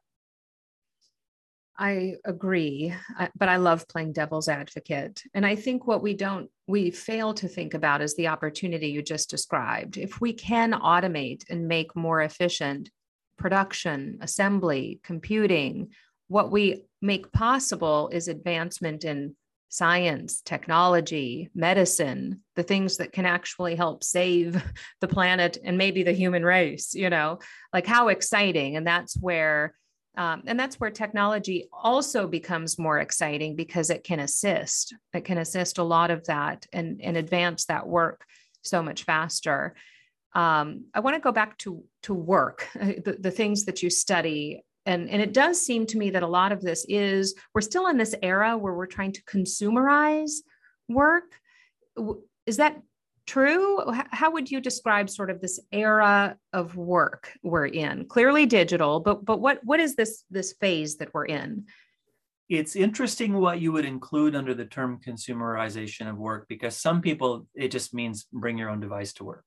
I 1.80 2.16
agree, 2.24 2.92
but 3.38 3.48
I 3.48 3.56
love 3.56 3.86
playing 3.86 4.12
devil's 4.12 4.48
advocate. 4.48 5.22
And 5.32 5.46
I 5.46 5.54
think 5.54 5.86
what 5.86 6.02
we 6.02 6.12
don't, 6.12 6.50
we 6.66 6.90
fail 6.90 7.32
to 7.34 7.46
think 7.46 7.72
about 7.72 8.02
is 8.02 8.16
the 8.16 8.26
opportunity 8.26 8.88
you 8.88 9.00
just 9.00 9.30
described. 9.30 9.96
If 9.96 10.20
we 10.20 10.32
can 10.32 10.72
automate 10.72 11.48
and 11.48 11.68
make 11.68 11.94
more 11.94 12.20
efficient 12.22 12.90
production, 13.36 14.18
assembly, 14.20 14.98
computing, 15.04 15.90
what 16.26 16.50
we 16.50 16.82
make 17.00 17.30
possible 17.30 18.08
is 18.12 18.26
advancement 18.26 19.04
in 19.04 19.36
science, 19.68 20.40
technology, 20.40 21.50
medicine, 21.54 22.42
the 22.56 22.62
things 22.62 22.96
that 22.96 23.12
can 23.12 23.26
actually 23.26 23.74
help 23.74 24.02
save 24.02 24.62
the 25.00 25.08
planet 25.08 25.58
and 25.62 25.76
maybe 25.78 26.02
the 26.02 26.12
human 26.12 26.44
race, 26.44 26.94
you 26.94 27.10
know, 27.10 27.38
like 27.72 27.86
how 27.86 28.08
exciting. 28.08 28.76
And 28.76 28.86
that's 28.86 29.16
where 29.16 29.74
um, 30.16 30.42
and 30.46 30.58
that's 30.58 30.80
where 30.80 30.90
technology 30.90 31.68
also 31.72 32.26
becomes 32.26 32.76
more 32.76 32.98
exciting 32.98 33.54
because 33.54 33.88
it 33.88 34.02
can 34.02 34.18
assist. 34.18 34.92
It 35.14 35.24
can 35.24 35.38
assist 35.38 35.78
a 35.78 35.84
lot 35.84 36.10
of 36.10 36.24
that 36.24 36.66
and, 36.72 37.00
and 37.00 37.16
advance 37.16 37.66
that 37.66 37.86
work 37.86 38.24
so 38.62 38.82
much 38.82 39.04
faster. 39.04 39.76
Um, 40.34 40.86
I 40.92 41.00
want 41.00 41.14
to 41.14 41.20
go 41.20 41.30
back 41.30 41.56
to, 41.58 41.84
to 42.02 42.14
work, 42.14 42.68
the, 42.74 43.16
the 43.18 43.30
things 43.30 43.66
that 43.66 43.80
you 43.84 43.90
study. 43.90 44.64
And, 44.88 45.10
and 45.10 45.20
it 45.20 45.34
does 45.34 45.60
seem 45.60 45.84
to 45.88 45.98
me 45.98 46.08
that 46.10 46.22
a 46.22 46.26
lot 46.26 46.50
of 46.50 46.62
this 46.62 46.86
is, 46.88 47.34
we're 47.54 47.60
still 47.60 47.88
in 47.88 47.98
this 47.98 48.14
era 48.22 48.56
where 48.56 48.72
we're 48.72 48.86
trying 48.86 49.12
to 49.12 49.22
consumerize 49.24 50.36
work. 50.88 51.24
Is 52.46 52.56
that 52.56 52.80
true? 53.26 53.82
How 54.10 54.30
would 54.30 54.50
you 54.50 54.62
describe 54.62 55.10
sort 55.10 55.28
of 55.28 55.42
this 55.42 55.60
era 55.70 56.38
of 56.54 56.74
work 56.74 57.30
we're 57.42 57.66
in? 57.66 58.06
Clearly 58.08 58.46
digital, 58.46 59.00
but 59.00 59.26
but 59.26 59.40
what 59.40 59.60
what 59.62 59.78
is 59.78 59.94
this 59.94 60.24
this 60.30 60.54
phase 60.58 60.96
that 60.96 61.12
we're 61.12 61.26
in? 61.26 61.66
It's 62.48 62.74
interesting 62.74 63.34
what 63.34 63.60
you 63.60 63.72
would 63.72 63.84
include 63.84 64.34
under 64.34 64.54
the 64.54 64.64
term 64.64 65.00
consumerization 65.06 66.08
of 66.08 66.16
work 66.16 66.46
because 66.48 66.74
some 66.78 67.02
people 67.02 67.46
it 67.54 67.68
just 67.68 67.92
means 67.92 68.26
bring 68.32 68.56
your 68.56 68.70
own 68.70 68.80
device 68.80 69.12
to 69.14 69.24
work 69.24 69.44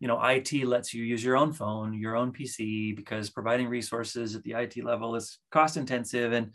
you 0.00 0.08
know, 0.08 0.20
IT 0.22 0.52
lets 0.64 0.92
you 0.92 1.04
use 1.04 1.24
your 1.24 1.36
own 1.36 1.52
phone, 1.52 1.94
your 1.94 2.16
own 2.16 2.32
PC, 2.32 2.94
because 2.94 3.30
providing 3.30 3.68
resources 3.68 4.34
at 4.34 4.42
the 4.42 4.52
IT 4.52 4.84
level 4.84 5.14
is 5.14 5.38
cost 5.50 5.76
intensive 5.76 6.32
and 6.32 6.52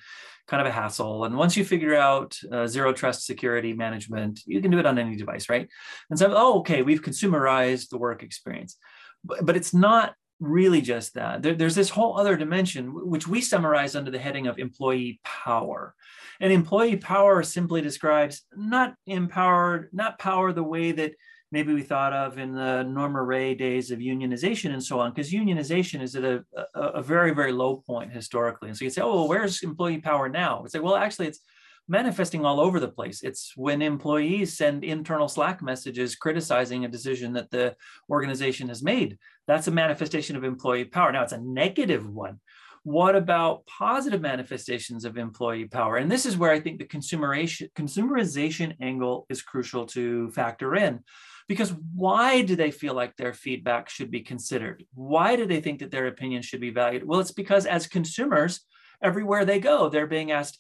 kind 0.48 0.62
of 0.62 0.67
a 0.67 0.71
hassle. 0.71 1.25
And 1.25 1.36
once 1.36 1.57
you 1.57 1.65
figure 1.65 1.95
out 1.95 2.38
uh, 2.51 2.67
zero 2.67 2.93
trust 2.93 3.25
security 3.25 3.74
management, 3.74 4.41
you 4.45 4.62
can 4.62 4.71
do 4.71 4.79
it 4.79 4.86
on 4.86 4.98
any 4.98 5.15
device, 5.15 5.50
right? 5.50 5.67
And 6.10 6.19
so, 6.19 6.33
oh, 6.36 6.60
okay, 6.60 6.81
we've 6.81 7.01
consumerized 7.01 7.89
the 7.89 7.98
work 7.98 8.24
experience. 8.24 8.77
But, 9.24 9.45
but 9.45 9.55
it's 9.55 9.74
not 9.74 10.13
really 10.39 10.81
just 10.81 11.13
that. 11.13 11.41
There, 11.41 11.53
there's 11.53 11.75
this 11.75 11.89
whole 11.89 12.19
other 12.19 12.36
dimension, 12.36 13.07
which 13.07 13.27
we 13.27 13.41
summarize 13.41 13.95
under 13.95 14.12
the 14.12 14.19
heading 14.19 14.48
of 14.48 14.60
employee 14.60 15.21
power. 15.24 15.93
And 16.39 16.51
employee 16.51 16.98
power 16.98 17.43
simply 17.43 17.81
describes 17.81 18.41
not 18.55 18.95
empowered, 19.05 19.89
not 19.93 20.19
power 20.19 20.51
the 20.51 20.63
way 20.63 20.91
that 20.91 21.13
maybe 21.52 21.74
we 21.74 21.82
thought 21.82 22.14
of 22.14 22.38
in 22.38 22.54
the 22.54 22.84
Norma 22.84 23.22
Rae 23.22 23.54
days 23.54 23.92
of 23.92 24.00
unionization 24.00 24.72
and 24.74 24.84
so 24.84 25.00
on, 25.00 25.12
because 25.12 25.32
unionization 25.32 26.02
is 26.02 26.16
at 26.16 26.24
a, 26.24 26.44
a, 26.74 26.82
a, 26.82 27.04
very, 27.04 27.34
very 27.34 27.52
low 27.52 27.78
point 27.78 28.12
historically. 28.12 28.70
And 28.70 28.78
so 28.78 28.86
you'd 28.86 28.94
say, 28.94 29.02
oh, 29.02 29.14
well, 29.14 29.28
where's 29.28 29.62
employee 29.62 30.00
power 30.00 30.30
now? 30.30 30.64
It's 30.64 30.74
like, 30.74 30.84
well, 30.84 30.96
actually, 30.96 31.28
it's 31.28 31.42
manifesting 31.88 32.46
all 32.46 32.62
over 32.62 32.80
the 32.80 32.88
place. 32.88 33.22
It's 33.22 33.54
when 33.58 33.82
employees 33.82 34.56
send 34.56 34.84
internal 34.84 35.28
Slack 35.28 35.62
messages 35.62 36.16
criticizing 36.16 36.86
a 36.86 36.90
decision 36.90 37.34
that 37.34 37.52
the 37.52 37.76
organization 38.10 38.70
has 38.70 38.82
made. 38.82 39.18
That's 39.46 39.68
a 39.68 39.72
manifestation 39.72 40.38
of 40.38 40.46
employee 40.46 40.86
power. 40.86 41.12
Now, 41.12 41.24
it's 41.24 41.34
a 41.34 41.42
negative 41.42 42.08
one. 42.08 42.40
What 42.84 43.16
about 43.16 43.66
positive 43.68 44.22
manifestations 44.22 45.06
of 45.06 45.18
employee 45.18 45.66
power? 45.66 45.98
And 45.98 46.10
this 46.10 46.26
is 46.26 46.38
where 46.38 46.52
I 46.52 46.60
think 46.60 46.80
the 46.80 46.86
consumerization, 46.86 47.72
consumerization 47.74 48.76
angle 48.82 49.28
is 49.30 49.44
crucial 49.44 49.86
to 49.88 50.32
factor 50.32 50.76
in 50.76 51.04
because 51.52 51.74
why 51.94 52.44
do 52.44 52.56
they 52.56 52.72
feel 52.72 52.94
like 52.94 53.18
their 53.18 53.34
feedback 53.34 53.90
should 53.90 54.10
be 54.10 54.22
considered? 54.22 54.86
Why 54.94 55.36
do 55.36 55.46
they 55.46 55.60
think 55.60 55.80
that 55.80 55.92
their 55.92 56.08
opinion 56.08 56.44
should 56.44 56.62
be 56.62 56.70
valued? 56.70 57.06
Well, 57.06 57.20
it's 57.20 57.34
because 57.34 57.66
as 57.66 57.88
consumers, 57.88 58.62
everywhere 59.04 59.44
they 59.44 59.60
go, 59.60 59.90
they're 59.90 60.08
being 60.08 60.32
asked, 60.32 60.58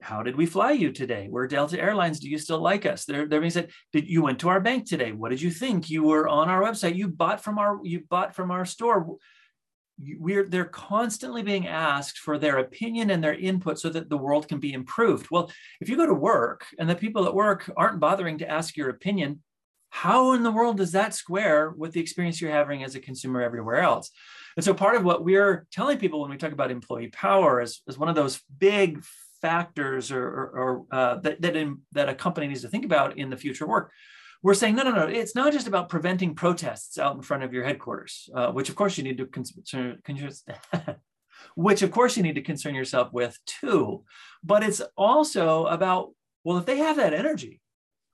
how 0.00 0.22
did 0.22 0.36
we 0.36 0.46
fly 0.46 0.72
you 0.72 0.92
today? 0.92 1.28
We're 1.30 1.46
Delta 1.46 1.78
Airlines. 1.78 2.20
Do 2.20 2.30
you 2.30 2.38
still 2.38 2.58
like 2.58 2.86
us? 2.86 3.04
They're, 3.04 3.28
they're 3.28 3.40
being 3.40 3.50
said, 3.50 3.68
did 3.92 4.08
you 4.08 4.22
went 4.22 4.38
to 4.38 4.48
our 4.48 4.60
bank 4.60 4.88
today? 4.88 5.12
What 5.12 5.28
did 5.28 5.42
you 5.42 5.50
think? 5.50 5.90
You 5.90 6.04
were 6.04 6.26
on 6.26 6.48
our 6.48 6.62
website. 6.62 6.96
You 6.96 7.08
bought 7.08 7.44
from 7.44 7.58
our 7.58 7.78
you 7.82 8.04
bought 8.08 8.34
from 8.34 8.50
our 8.50 8.64
store. 8.64 9.18
We're 9.98 10.48
they're 10.48 10.64
constantly 10.64 11.42
being 11.42 11.68
asked 11.68 12.16
for 12.16 12.38
their 12.38 12.60
opinion 12.60 13.10
and 13.10 13.22
their 13.22 13.34
input 13.34 13.78
so 13.78 13.90
that 13.90 14.08
the 14.08 14.16
world 14.16 14.48
can 14.48 14.58
be 14.58 14.72
improved. 14.72 15.26
Well, 15.30 15.52
if 15.82 15.90
you 15.90 15.98
go 15.98 16.06
to 16.06 16.14
work 16.14 16.64
and 16.78 16.88
the 16.88 16.94
people 16.94 17.26
at 17.26 17.34
work 17.34 17.70
aren't 17.76 18.00
bothering 18.00 18.38
to 18.38 18.48
ask 18.48 18.78
your 18.78 18.88
opinion, 18.88 19.42
how 19.90 20.32
in 20.32 20.42
the 20.42 20.52
world 20.52 20.78
does 20.78 20.92
that 20.92 21.14
square 21.14 21.70
with 21.70 21.92
the 21.92 22.00
experience 22.00 22.40
you're 22.40 22.50
having 22.50 22.82
as 22.82 22.94
a 22.94 23.00
consumer 23.00 23.42
everywhere 23.42 23.80
else? 23.80 24.10
And 24.56 24.64
so 24.64 24.72
part 24.72 24.96
of 24.96 25.04
what 25.04 25.24
we're 25.24 25.66
telling 25.72 25.98
people 25.98 26.20
when 26.20 26.30
we 26.30 26.36
talk 26.36 26.52
about 26.52 26.70
employee 26.70 27.08
power 27.08 27.60
is, 27.60 27.82
is 27.86 27.98
one 27.98 28.08
of 28.08 28.14
those 28.14 28.40
big 28.58 29.02
factors 29.42 30.12
or, 30.12 30.22
or, 30.22 30.50
or 30.50 30.86
uh, 30.90 31.16
that, 31.16 31.42
that, 31.42 31.56
in, 31.56 31.78
that 31.92 32.08
a 32.08 32.14
company 32.14 32.46
needs 32.46 32.62
to 32.62 32.68
think 32.68 32.84
about 32.84 33.18
in 33.18 33.30
the 33.30 33.36
future 33.36 33.66
work. 33.66 33.92
We're 34.42 34.54
saying, 34.54 34.76
no, 34.76 34.84
no, 34.84 34.92
no, 34.92 35.06
it's 35.06 35.34
not 35.34 35.52
just 35.52 35.66
about 35.66 35.90
preventing 35.90 36.34
protests 36.34 36.98
out 36.98 37.14
in 37.14 37.22
front 37.22 37.42
of 37.42 37.52
your 37.52 37.64
headquarters, 37.64 38.30
uh, 38.34 38.50
which 38.52 38.70
of 38.70 38.74
course 38.74 38.96
you 38.96 39.04
need 39.04 39.18
to 39.18 39.26
concern, 39.26 39.98
which 41.54 41.82
of 41.82 41.90
course 41.90 42.16
you 42.16 42.22
need 42.22 42.36
to 42.36 42.42
concern 42.42 42.74
yourself 42.74 43.12
with 43.12 43.38
too. 43.46 44.04
But 44.42 44.62
it's 44.62 44.80
also 44.96 45.66
about, 45.66 46.12
well, 46.42 46.56
if 46.56 46.64
they 46.64 46.78
have 46.78 46.96
that 46.96 47.12
energy, 47.12 47.59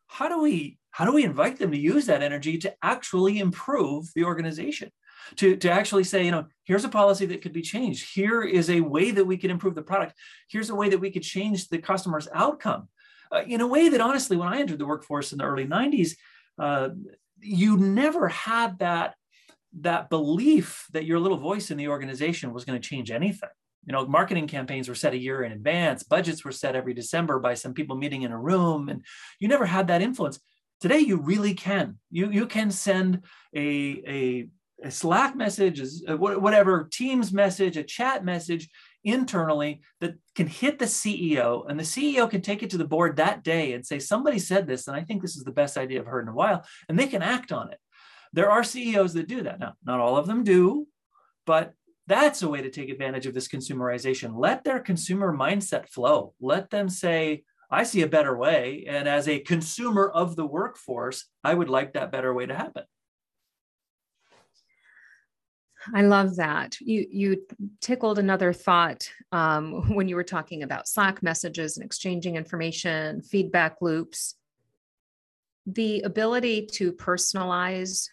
how 0.07 0.29
do 0.29 0.41
we 0.41 0.79
how 0.91 1.05
do 1.05 1.13
we 1.13 1.25
invite 1.25 1.59
them 1.59 1.71
to 1.73 1.79
use 1.79 2.07
that 2.07 2.23
energy 2.23 2.57
to 2.57 2.75
actually 2.83 3.39
improve 3.39 4.11
the 4.15 4.25
organization? 4.25 4.91
To, 5.37 5.55
to 5.57 5.71
actually 5.71 6.05
say, 6.05 6.25
you 6.25 6.31
know, 6.31 6.47
here's 6.65 6.87
a 6.87 6.89
policy 6.89 7.27
that 7.27 7.43
could 7.43 7.53
be 7.53 7.61
changed. 7.61 8.15
Here 8.15 8.43
is 8.43 8.71
a 8.71 8.81
way 8.81 9.11
that 9.11 9.27
we 9.27 9.37
could 9.37 9.51
improve 9.51 9.75
the 9.75 9.83
product. 9.83 10.15
Here's 10.49 10.71
a 10.71 10.75
way 10.75 10.89
that 10.89 11.01
we 11.01 11.11
could 11.11 11.23
change 11.23 11.69
the 11.69 11.79
customer's 11.79 12.29
outcome. 12.33 12.89
Uh, 13.31 13.43
in 13.47 13.61
a 13.61 13.67
way 13.67 13.91
that 13.91 14.01
honestly, 14.01 14.39
when 14.39 14.49
I 14.49 14.59
entered 14.59 14.79
the 14.79 14.87
workforce 14.87 15.33
in 15.33 15.39
the 15.39 15.45
early 15.45 15.67
90s, 15.67 16.13
uh, 16.59 16.91
you 17.41 17.77
never 17.77 18.29
had 18.29 18.79
that, 18.79 19.17
that 19.81 20.09
belief 20.09 20.87
that 20.93 21.05
your 21.05 21.21
little 21.21 21.37
voice 21.37 21.71
in 21.71 21.77
the 21.77 21.89
organization 21.89 22.55
was 22.55 22.65
going 22.65 22.81
to 22.81 22.89
change 22.89 23.11
anything 23.11 23.51
you 23.87 23.93
know 23.93 24.07
marketing 24.07 24.47
campaigns 24.47 24.89
were 24.89 24.95
set 24.95 25.15
a 25.15 25.19
year 25.19 25.45
in 25.45 25.53
advance 25.53 26.03
budgets 26.03 26.45
were 26.45 26.53
set 26.53 26.77
every 26.77 26.93
december 26.93 27.39
by 27.39 27.55
some 27.55 27.73
people 27.73 27.97
meeting 27.97 28.23
in 28.23 28.33
a 28.33 28.39
room 28.39 28.89
and 28.89 29.05
you 29.41 29.49
never 29.49 29.67
had 29.67 29.89
that 29.89 30.03
influence 30.03 30.39
Today, 30.81 30.99
you 30.99 31.17
really 31.17 31.55
can. 31.55 31.99
You, 32.11 32.31
you 32.31 32.47
can 32.47 32.71
send 32.71 33.23
a, 33.55 34.03
a, 34.07 34.49
a 34.85 34.91
Slack 34.91 35.35
message, 35.35 35.81
whatever, 36.07 36.89
Teams 36.91 37.33
message, 37.33 37.79
a 37.79 37.83
chat 37.83 38.25
message 38.25 38.69
internally 39.03 39.81
that 40.01 40.17
can 40.35 40.47
hit 40.47 40.79
the 40.79 40.85
CEO, 40.85 41.65
and 41.69 41.79
the 41.79 41.85
CEO 41.85 42.29
can 42.29 42.43
take 42.43 42.63
it 42.63 42.71
to 42.71 42.79
the 42.79 42.85
board 42.85 43.17
that 43.17 43.43
day 43.43 43.73
and 43.73 43.87
say, 43.87 43.99
Somebody 43.99 44.39
said 44.39 44.67
this, 44.67 44.87
and 44.87 44.97
I 44.97 45.03
think 45.03 45.23
this 45.23 45.37
is 45.37 45.45
the 45.45 45.53
best 45.53 45.79
idea 45.79 46.01
I've 46.01 46.07
heard 46.07 46.25
in 46.25 46.29
a 46.29 46.35
while, 46.35 46.65
and 46.89 46.99
they 46.99 47.07
can 47.07 47.23
act 47.23 47.53
on 47.53 47.71
it. 47.73 47.79
There 48.35 48.51
are 48.51 48.63
CEOs 48.63 49.15
that 49.15 49.29
do 49.29 49.45
that. 49.45 49.59
Now, 49.59 49.75
not 49.83 50.01
all 50.01 50.19
of 50.19 50.27
them 50.27 50.45
do, 50.45 50.87
but 51.47 51.73
that's 52.07 52.43
a 52.43 52.49
way 52.49 52.63
to 52.63 52.71
take 52.71 52.89
advantage 52.89 53.27
of 53.27 53.35
this 53.35 53.49
consumerization. 53.49 54.33
Let 54.37 54.65
their 54.65 54.81
consumer 54.81 55.37
mindset 55.37 55.89
flow. 55.89 56.35
Let 56.41 56.71
them 56.71 56.89
say, 56.89 57.43
I 57.71 57.83
see 57.83 58.03
a 58.03 58.09
better 58.09 58.37
way. 58.37 58.85
And 58.89 59.09
as 59.09 59.27
a 59.29 59.41
consumer 59.41 60.09
of 60.09 60.37
the 60.37 60.47
workforce, 60.47 61.27
I 61.43 61.55
would 61.55 61.69
like 61.69 61.95
that 61.95 62.13
better 62.13 62.33
way 62.33 62.47
to 62.47 62.55
happen. 62.55 62.85
I 65.95 66.03
love 66.03 66.37
that. 66.37 66.81
You 66.81 67.07
you 67.11 67.47
tickled 67.81 68.19
another 68.19 68.53
thought 68.53 69.09
um, 69.31 69.95
when 69.95 70.09
you 70.09 70.17
were 70.17 70.25
talking 70.25 70.63
about 70.63 70.89
Slack 70.89 71.23
messages 71.23 71.77
and 71.77 71.85
exchanging 71.85 72.37
information, 72.37 73.23
feedback 73.23 73.77
loops. 73.81 74.35
The 75.67 76.03
ability 76.03 76.67
to 76.75 76.93
personalize 76.93 78.09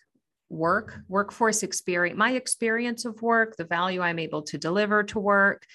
work, 0.50 1.00
workforce 1.08 1.64
experience, 1.64 2.18
my 2.18 2.32
experience 2.32 3.06
of 3.06 3.22
work, 3.22 3.56
the 3.56 3.64
value 3.64 4.02
I'm 4.02 4.20
able 4.20 4.44
to 4.44 4.58
deliver 4.58 5.04
to 5.04 5.20
work, 5.20 5.66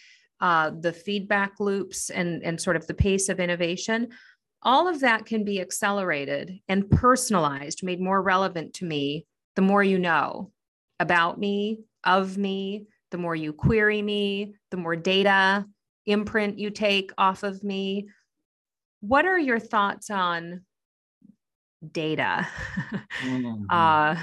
uh, 0.40 0.70
the 0.80 0.92
feedback 0.92 1.58
loops 1.58 2.10
and, 2.10 2.42
and 2.44 2.60
sort 2.60 2.76
of 2.76 2.86
the 2.86 2.94
pace 2.94 3.28
of 3.28 3.40
innovation, 3.40 4.08
all 4.62 4.88
of 4.88 5.00
that 5.00 5.26
can 5.26 5.44
be 5.44 5.60
accelerated 5.60 6.58
and 6.68 6.90
personalized, 6.90 7.82
made 7.82 8.00
more 8.00 8.22
relevant 8.22 8.74
to 8.74 8.84
me 8.84 9.26
the 9.56 9.62
more 9.62 9.82
you 9.82 9.98
know 9.98 10.52
about 11.00 11.38
me, 11.38 11.80
of 12.04 12.36
me, 12.36 12.86
the 13.10 13.18
more 13.18 13.34
you 13.34 13.52
query 13.52 14.02
me, 14.02 14.54
the 14.70 14.76
more 14.76 14.96
data 14.96 15.64
imprint 16.06 16.58
you 16.58 16.70
take 16.70 17.12
off 17.18 17.42
of 17.42 17.62
me. 17.62 18.08
What 19.00 19.26
are 19.26 19.38
your 19.38 19.58
thoughts 19.58 20.10
on 20.10 20.62
data? 21.92 22.46
Mm-hmm. 23.18 23.64
uh, 23.68 24.16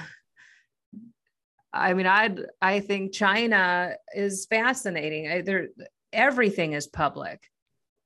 I 1.76 1.94
mean, 1.94 2.08
I 2.08 2.36
I 2.62 2.80
think 2.80 3.14
China 3.14 3.96
is 4.16 4.46
fascinating. 4.46 5.30
I, 5.30 5.42
there, 5.42 5.68
everything 6.14 6.72
is 6.72 6.88
public, 6.88 7.42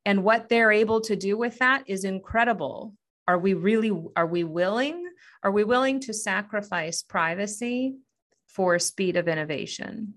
and 0.05 0.23
what 0.23 0.49
they're 0.49 0.71
able 0.71 1.01
to 1.01 1.15
do 1.15 1.37
with 1.37 1.59
that 1.59 1.83
is 1.85 2.03
incredible. 2.03 2.95
Are 3.27 3.37
we 3.37 3.53
really? 3.53 3.91
Are 4.15 4.25
we 4.25 4.43
willing? 4.43 5.05
Are 5.43 5.51
we 5.51 5.63
willing 5.63 5.99
to 6.01 6.13
sacrifice 6.13 7.03
privacy 7.03 7.95
for 8.47 8.79
speed 8.79 9.15
of 9.15 9.27
innovation 9.27 10.15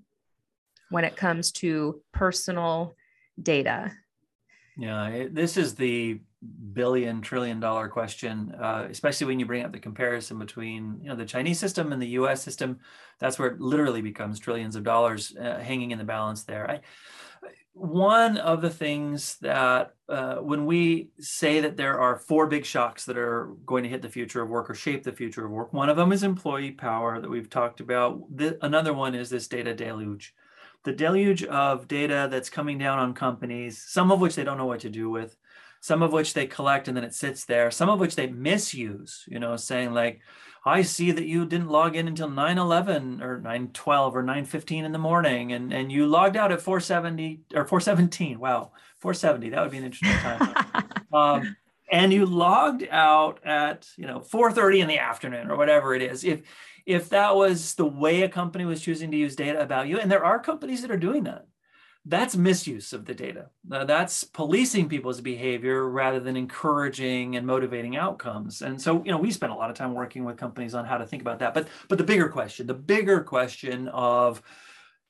when 0.89 1.05
it 1.05 1.15
comes 1.15 1.53
to 1.53 2.01
personal 2.13 2.95
data? 3.41 3.93
Yeah, 4.79 5.27
this 5.31 5.59
is 5.59 5.75
the 5.75 6.21
billion 6.73 7.21
trillion 7.21 7.61
dollar 7.61 7.89
question, 7.89 8.55
uh, 8.61 8.87
especially 8.91 9.27
when 9.27 9.39
you 9.39 9.47
bring 9.47 9.65
up 9.65 9.73
the 9.73 9.79
comparison 9.79 10.39
between 10.39 10.99
you 11.03 11.09
know 11.09 11.17
the 11.17 11.25
Chinese 11.25 11.59
system 11.59 11.93
and 11.93 12.01
the 12.01 12.09
U.S. 12.09 12.43
system. 12.43 12.81
That's 13.19 13.39
where 13.39 13.51
it 13.51 13.61
literally 13.61 14.03
becomes 14.03 14.39
trillions 14.39 14.77
of 14.77 14.85
dollars 14.85 15.35
uh, 15.37 15.59
hanging 15.59 15.91
in 15.91 15.99
the 15.99 16.05
balance 16.05 16.45
there. 16.45 16.71
I, 16.71 16.81
one 17.75 18.37
of 18.37 18.61
the 18.61 18.71
things 18.71 19.39
that 19.39 19.95
uh, 20.09 20.37
when 20.37 20.67
we 20.67 21.09
say 21.19 21.61
that 21.61 21.77
there 21.77 21.99
are 21.99 22.19
four 22.19 22.47
big 22.47 22.67
shocks 22.67 23.07
that 23.07 23.17
are 23.17 23.55
going 23.65 23.83
to 23.83 23.89
hit 23.89 24.03
the 24.03 24.09
future 24.11 24.43
of 24.43 24.51
work 24.51 24.69
or 24.69 24.75
shape 24.75 25.03
the 25.03 25.13
future 25.13 25.47
of 25.47 25.51
work, 25.51 25.73
one 25.73 25.89
of 25.89 25.97
them 25.97 26.13
is 26.13 26.23
employee 26.23 26.73
power 26.73 27.19
that 27.19 27.31
we've 27.31 27.49
talked 27.49 27.81
about. 27.81 28.21
The, 28.37 28.59
another 28.65 28.93
one 28.93 29.15
is 29.15 29.31
this 29.31 29.49
data 29.49 29.75
deluge 29.75 30.35
the 30.85 30.93
deluge 30.93 31.45
of 31.45 31.87
data 31.87 32.29
that's 32.31 32.51
coming 32.51 32.79
down 32.79 32.99
on 32.99 33.15
companies, 33.15 33.83
some 33.87 34.11
of 34.11 34.21
which 34.21 34.35
they 34.35 34.45
don't 34.45 34.59
know 34.59 34.67
what 34.67 34.81
to 34.81 34.91
do 34.91 35.09
with, 35.11 35.37
some 35.83 36.01
of 36.01 36.13
which 36.13 36.33
they 36.33 36.47
collect 36.47 36.87
and 36.87 36.97
then 36.97 37.03
it 37.03 37.13
sits 37.13 37.45
there, 37.45 37.69
some 37.73 37.91
of 37.91 37.99
which 37.99 38.15
they 38.15 38.29
misuse, 38.29 39.25
you 39.27 39.41
know, 39.41 39.57
saying 39.57 39.93
like, 39.93 40.21
I 40.65 40.83
see 40.83 41.11
that 41.11 41.27
you 41.27 41.45
didn't 41.45 41.71
log 41.71 41.97
in 41.97 42.07
until 42.07 42.29
9-11 42.29 43.21
or 43.21 43.41
9-12 43.41 44.13
or 44.15 44.23
9-15 44.23 44.85
in 44.85 44.93
the 44.93 44.99
morning 44.99 45.53
and, 45.53 45.73
and 45.73 45.91
you 45.91 46.07
logged 46.07 46.37
out 46.37 46.53
at 46.53 46.63
470 46.63 47.41
or 47.57 47.67
417. 47.67 48.39
Wow, 48.39 48.71
470, 49.01 49.51
that 49.51 49.61
would 49.61 49.73
be 49.73 49.79
an 49.79 49.85
interesting 49.85 50.19
time. 50.19 50.87
um, 51.13 51.57
and 51.91 52.13
you 52.13 52.27
logged 52.27 52.87
out 52.89 53.45
at, 53.45 53.89
you 53.97 54.07
know, 54.07 54.21
4.30 54.21 54.83
in 54.83 54.89
the 54.89 55.01
afternoon 55.01 55.51
or 55.51 55.57
whatever 55.57 55.97
it 55.97 56.03
is. 56.03 56.23
If, 56.23 56.43
if 56.87 57.09
that 57.09 57.35
was 57.35 57.75
the 57.75 57.87
way 57.87 58.23
a 58.23 58.29
company 58.29 58.65
was 58.65 58.81
choosing 58.81 59.11
to 59.11 59.17
use 59.17 59.35
data 59.35 59.61
about 59.61 59.89
you, 59.89 59.99
and 59.99 60.09
there 60.09 60.25
are 60.25 60.39
companies 60.39 60.83
that 60.83 60.93
are 60.93 60.97
doing 60.97 61.25
that, 61.25 61.47
that's 62.05 62.37
misuse 62.37 62.93
of 62.93 63.05
the 63.05 63.15
data. 63.15 63.47
Uh, 63.71 63.85
that's 63.85 64.25
policing 64.25 64.89
people's 64.89 65.21
behavior 65.21 65.89
rather 65.89 66.19
than 66.19 66.37
encouraging 66.37 67.37
and 67.37 67.47
motivating 67.47 67.97
outcomes. 67.97 68.61
And 68.61 68.81
so, 68.81 69.05
you 69.05 69.13
know, 69.13 69.19
we 69.19 69.31
spend 69.31 69.53
a 69.53 69.57
lot 69.57 69.71
of 69.71 69.77
time 69.77 69.95
working 69.95 70.25
with 70.25 70.37
companies 70.37 70.75
on 70.75 70.85
how 70.85 70.99
to 70.99 71.07
think 71.07 71.23
about 71.23 71.39
that. 71.39 71.55
But 71.55 71.69
but 71.89 71.99
the 71.99 72.05
bigger 72.05 72.29
question, 72.29 72.67
the 72.67 72.75
bigger 72.75 73.23
question 73.23 73.89
of 73.89 74.43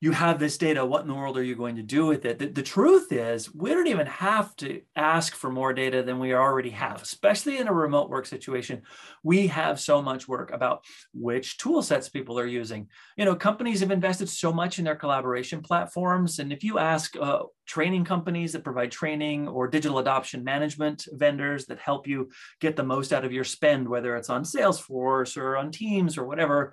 you 0.03 0.11
have 0.11 0.41
this 0.41 0.59
data. 0.59 0.85
What 0.85 1.03
in 1.03 1.07
the 1.07 1.15
world 1.15 1.39
are 1.39 1.45
you 1.45 1.55
going 1.55 1.77
to 1.77 1.83
do 1.83 2.07
with 2.07 2.25
it? 2.25 2.41
The, 2.41 2.49
the, 2.49 2.61
truth 2.61 3.13
is, 3.13 3.55
we 3.55 3.71
don't 3.71 3.87
even 3.87 4.09
have 4.09 4.55
to 4.57 4.81
ask 4.97 5.33
for 5.33 5.49
more 5.49 5.73
data 5.73 6.03
than 6.03 6.19
we 6.19 6.35
already 6.35 6.71
have, 6.71 7.01
especially 7.01 7.59
in 7.59 7.69
a 7.69 7.73
remote 7.73 8.11
work 8.11 8.27
situation. 8.27 8.83
We 9.23 9.47
have 9.47 9.79
so 9.79 10.03
much 10.03 10.27
work 10.27 10.51
about 10.51 10.83
which 11.15 11.57
tool 11.57 11.83
sets 11.83 12.09
people 12.09 12.37
are 12.37 12.47
using. 12.47 12.89
You 13.17 13.25
know, 13.25 13.37
companies 13.37 13.79
have 13.79 13.93
invested 13.93 14.29
so 14.29 14.53
much 14.53 14.81
in 14.81 14.85
their 14.85 14.97
collaboration 14.97 15.63
platforms. 15.63 16.41
And 16.41 16.53
if 16.53 16.65
you 16.65 16.81
ask 16.81 17.15
uh, 17.17 17.45
training 17.65 18.05
companies 18.05 18.55
that 18.55 18.65
provide 18.65 18.91
training 18.91 19.47
or 19.47 19.69
digital 19.69 20.01
adoption 20.01 20.43
management 20.43 21.07
vendors 21.13 21.67
that 21.67 21.79
help 21.79 22.09
you 22.09 22.29
get 22.61 22.75
the 22.75 22.83
most 22.83 23.13
out 23.13 23.25
of 23.25 23.33
your 23.33 23.45
spend, 23.45 23.89
whether 23.89 24.17
it's 24.17 24.31
on 24.31 24.43
Salesforce 24.43 25.37
or 25.37 25.57
on 25.57 25.71
Teams 25.71 26.19
or 26.19 26.25
whatever, 26.25 26.73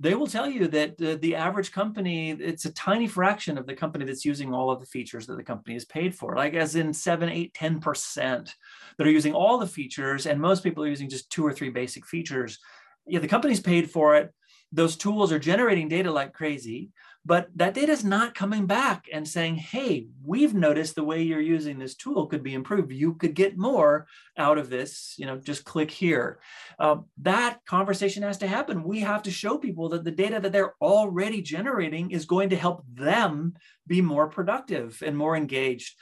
they 0.00 0.14
will 0.14 0.28
tell 0.28 0.48
you 0.48 0.68
that 0.68 0.90
uh, 1.02 1.16
the 1.20 1.34
average 1.34 1.72
company, 1.72 2.30
it's 2.30 2.64
a 2.68 2.72
tiny 2.72 3.06
fraction 3.06 3.58
of 3.58 3.66
the 3.66 3.74
company 3.74 4.04
that's 4.04 4.24
using 4.24 4.54
all 4.54 4.70
of 4.70 4.80
the 4.80 4.86
features 4.86 5.26
that 5.26 5.36
the 5.36 5.42
company 5.42 5.74
is 5.74 5.84
paid 5.84 6.14
for, 6.14 6.36
like 6.36 6.54
as 6.54 6.76
in 6.76 6.92
seven, 6.92 7.28
eight, 7.28 7.54
10% 7.54 8.14
that 8.24 9.06
are 9.06 9.10
using 9.10 9.34
all 9.34 9.58
the 9.58 9.66
features. 9.66 10.26
And 10.26 10.40
most 10.40 10.62
people 10.62 10.84
are 10.84 10.88
using 10.88 11.08
just 11.08 11.30
two 11.30 11.44
or 11.44 11.52
three 11.52 11.70
basic 11.70 12.06
features. 12.06 12.58
Yeah, 13.06 13.20
the 13.20 13.28
company's 13.28 13.60
paid 13.60 13.90
for 13.90 14.16
it. 14.16 14.32
Those 14.70 14.96
tools 14.96 15.32
are 15.32 15.38
generating 15.38 15.88
data 15.88 16.12
like 16.12 16.34
crazy 16.34 16.90
but 17.24 17.48
that 17.56 17.74
data 17.74 17.92
is 17.92 18.04
not 18.04 18.34
coming 18.34 18.66
back 18.66 19.06
and 19.12 19.26
saying 19.26 19.56
hey 19.56 20.06
we've 20.24 20.54
noticed 20.54 20.94
the 20.94 21.04
way 21.04 21.22
you're 21.22 21.40
using 21.40 21.78
this 21.78 21.94
tool 21.94 22.26
could 22.26 22.42
be 22.42 22.54
improved. 22.54 22.92
You 22.92 23.14
could 23.14 23.34
get 23.34 23.58
more 23.58 24.06
out 24.36 24.58
of 24.58 24.70
this 24.70 25.14
you 25.18 25.26
know 25.26 25.38
just 25.38 25.64
click 25.64 25.90
here. 25.90 26.40
Um, 26.78 27.06
that 27.18 27.64
conversation 27.66 28.22
has 28.22 28.38
to 28.38 28.46
happen. 28.46 28.84
We 28.84 29.00
have 29.00 29.22
to 29.24 29.30
show 29.30 29.58
people 29.58 29.88
that 29.90 30.04
the 30.04 30.10
data 30.10 30.40
that 30.40 30.52
they're 30.52 30.74
already 30.80 31.42
generating 31.42 32.10
is 32.10 32.24
going 32.24 32.50
to 32.50 32.56
help 32.56 32.84
them 32.92 33.54
be 33.86 34.00
more 34.00 34.28
productive 34.28 35.02
and 35.04 35.16
more 35.16 35.36
engaged 35.36 35.96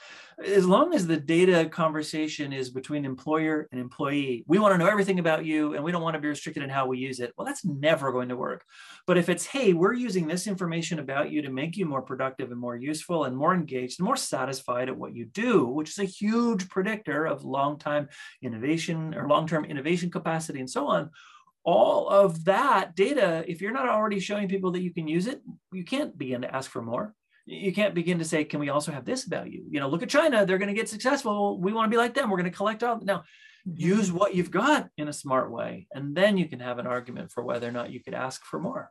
as 0.45 0.67
long 0.67 0.95
as 0.95 1.07
the 1.07 1.17
data 1.17 1.67
conversation 1.67 2.53
is 2.53 2.69
between 2.69 3.07
employer 3.07 3.69
and 3.73 3.81
employee, 3.81 4.45
we 4.47 4.59
want 4.59 4.75
to 4.75 4.79
know 4.79 4.87
everything 4.87 5.19
about 5.19 5.47
you 5.47 5.75
and 5.75 5.83
we 5.83 5.91
don't 5.91 6.03
want 6.03 6.15
to 6.15 6.21
be 6.21 6.29
restricted 6.29 6.63
in 6.63 6.69
how 6.69 6.87
we 6.87 6.99
use 6.99 7.21
it. 7.21 7.33
Well, 7.37 7.47
that's 7.47 7.65
never 7.65 8.13
going 8.13 8.29
to 8.29 8.37
work. 8.37 8.63
But 9.07 9.17
if 9.17 9.31
it's, 9.31 9.47
hey, 9.47 9.73
we're 9.73 9.95
using 9.95 10.27
this 10.27 10.47
information 10.47 10.99
about 10.99 11.31
you 11.31 11.41
to 11.41 11.51
make 11.51 11.79
you 11.79 11.87
more 11.87 12.03
productive 12.03 12.51
and 12.51 12.61
more 12.61 12.77
useful 12.77 13.25
and 13.25 13.35
more 13.35 13.55
engaged 13.55 13.99
and 13.99 14.05
more 14.05 14.17
satisfied 14.17 14.91
at 14.91 14.97
what 14.97 15.15
you 15.15 15.25
do, 15.25 15.65
which 15.67 15.91
is 15.91 15.99
a 15.99 16.05
huge 16.05 16.69
predictor 16.69 17.25
of 17.25 17.45
long-time 17.45 18.09
innovation 18.43 19.15
or 19.15 19.29
long-term 19.29 19.65
innovation 19.65 20.11
capacity 20.11 20.61
and 20.61 20.71
so 20.71 20.87
on 20.87 21.11
all 21.65 22.09
of 22.09 22.45
that 22.45 22.95
data, 22.95 23.45
if 23.49 23.61
you're 23.61 23.73
not 23.73 23.89
already 23.89 24.21
showing 24.21 24.47
people 24.47 24.71
that 24.71 24.83
you 24.83 24.95
can 24.95 25.09
use 25.09 25.27
it, 25.27 25.43
you 25.73 25.83
can't 25.83 26.17
begin 26.17 26.43
to 26.43 26.55
ask 26.55 26.71
for 26.71 26.81
more 26.81 27.13
you 27.47 27.73
can't 27.73 27.95
begin 27.95 28.19
to 28.19 28.25
say, 28.25 28.45
can 28.45 28.61
we 28.61 28.69
also 28.69 28.93
have 28.93 29.05
this 29.05 29.25
value? 29.25 29.65
You 29.71 29.81
know, 29.81 29.89
look 29.89 30.03
at 30.03 30.09
China, 30.09 30.45
they're 30.45 30.59
going 30.59 30.69
to 30.69 30.75
get 30.75 30.89
successful. 30.89 31.61
We 31.61 31.73
want 31.73 31.87
to 31.87 31.95
be 31.95 31.99
like 31.99 32.13
them. 32.13 32.29
We're 32.29 32.39
going 32.39 32.51
to 32.51 32.57
collect 32.57 32.83
all. 32.83 33.01
Now, 33.01 33.19
mm-hmm. 33.19 33.73
use 33.77 34.11
what 34.11 34.35
you've 34.35 34.51
got 34.51 34.89
in 34.99 35.09
a 35.09 35.13
smart 35.13 35.51
way. 35.51 35.87
And 35.93 36.15
then 36.15 36.37
you 36.37 36.49
can 36.49 36.61
have 36.61 36.79
an 36.79 36.87
argument 36.87 37.31
for 37.31 37.45
whether 37.45 37.69
or 37.69 37.73
not 37.73 37.91
you 37.91 38.03
could 38.03 38.15
ask 38.15 38.45
for 38.45 38.59
more. 38.59 38.91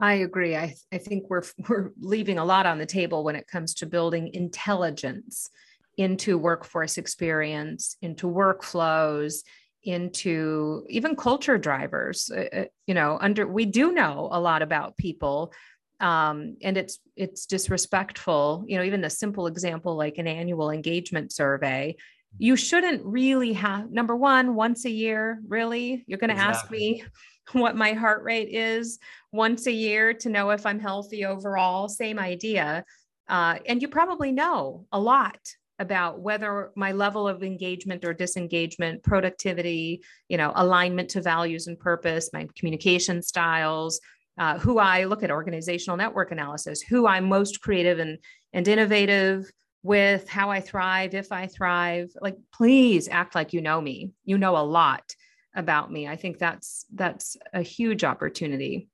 I 0.00 0.14
agree. 0.14 0.56
I, 0.56 0.76
I 0.92 0.98
think 0.98 1.28
we're, 1.28 1.42
we're 1.68 1.90
leaving 1.98 2.38
a 2.38 2.44
lot 2.44 2.66
on 2.66 2.78
the 2.78 2.86
table 2.86 3.24
when 3.24 3.36
it 3.36 3.48
comes 3.48 3.74
to 3.74 3.86
building 3.86 4.30
intelligence 4.32 5.50
into 5.96 6.38
workforce 6.38 6.96
experience, 6.96 7.96
into 8.00 8.28
workflows, 8.28 9.42
into 9.82 10.84
even 10.88 11.16
culture 11.16 11.58
drivers. 11.58 12.30
Uh, 12.30 12.44
uh 12.56 12.64
you 12.86 12.94
know, 12.94 13.18
under 13.20 13.46
we 13.48 13.64
do 13.64 13.92
know 13.92 14.28
a 14.30 14.40
lot 14.40 14.62
about 14.62 14.96
people 14.96 15.52
um, 16.00 16.56
and 16.62 16.76
it's 16.76 17.00
it's 17.16 17.46
disrespectful. 17.46 18.64
You 18.66 18.78
know 18.78 18.84
even 18.84 19.04
a 19.04 19.10
simple 19.10 19.46
example 19.46 19.96
like 19.96 20.18
an 20.18 20.26
annual 20.26 20.70
engagement 20.70 21.32
survey 21.32 21.96
you 22.36 22.56
shouldn't 22.56 23.04
really 23.04 23.54
have 23.54 23.90
number 23.90 24.14
one 24.14 24.54
once 24.54 24.84
a 24.84 24.90
year 24.90 25.40
really? 25.46 26.04
You're 26.06 26.18
going 26.18 26.28
to 26.28 26.34
exactly. 26.34 26.58
ask 26.58 26.70
me 26.70 27.04
what 27.60 27.76
my 27.76 27.92
heart 27.94 28.22
rate 28.22 28.50
is 28.50 28.98
once 29.32 29.66
a 29.66 29.72
year 29.72 30.12
to 30.12 30.28
know 30.28 30.50
if 30.50 30.66
i'm 30.66 30.80
healthy 30.80 31.24
overall? 31.24 31.88
Same 31.88 32.18
idea. 32.18 32.84
Uh, 33.28 33.58
and 33.66 33.80
you 33.82 33.88
probably 33.88 34.32
know 34.32 34.86
a 34.92 35.00
lot 35.00 35.38
about 35.78 36.20
whether 36.20 36.72
my 36.74 36.92
level 36.92 37.28
of 37.28 37.42
engagement 37.42 38.04
or 38.04 38.12
disengagement 38.12 39.02
productivity 39.04 40.02
you 40.28 40.36
know 40.36 40.50
alignment 40.56 41.08
to 41.10 41.22
values 41.22 41.68
and 41.68 41.78
purpose 41.78 42.30
my 42.32 42.48
communication 42.56 43.22
styles 43.22 44.00
uh, 44.38 44.58
who 44.58 44.78
I 44.78 45.04
look 45.04 45.22
at 45.22 45.30
organizational 45.30 45.96
network 45.96 46.32
analysis, 46.32 46.80
who 46.80 47.06
I'm 47.06 47.28
most 47.28 47.60
creative 47.60 47.98
and, 47.98 48.18
and 48.52 48.66
innovative 48.66 49.50
with, 49.82 50.28
how 50.28 50.50
I 50.50 50.60
thrive, 50.60 51.14
if 51.14 51.32
I 51.32 51.46
thrive. 51.46 52.10
Like, 52.20 52.36
please 52.52 53.08
act 53.08 53.34
like 53.34 53.52
you 53.52 53.60
know 53.60 53.80
me. 53.80 54.12
You 54.24 54.38
know 54.38 54.56
a 54.56 54.62
lot 54.62 55.14
about 55.54 55.90
me. 55.90 56.06
I 56.06 56.16
think 56.16 56.38
that's 56.38 56.84
that's 56.94 57.36
a 57.52 57.62
huge 57.62 58.04
opportunity. 58.04 58.88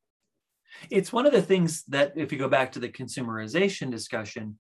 It's 0.91 1.13
one 1.13 1.27
of 1.27 1.33
the 1.33 1.43
things 1.43 1.85
that, 1.85 2.15
if 2.17 2.33
you 2.33 2.39
go 2.39 2.49
back 2.49 2.73
to 2.73 2.81
the 2.81 2.89
consumerization 2.89 3.91
discussion, 3.91 4.59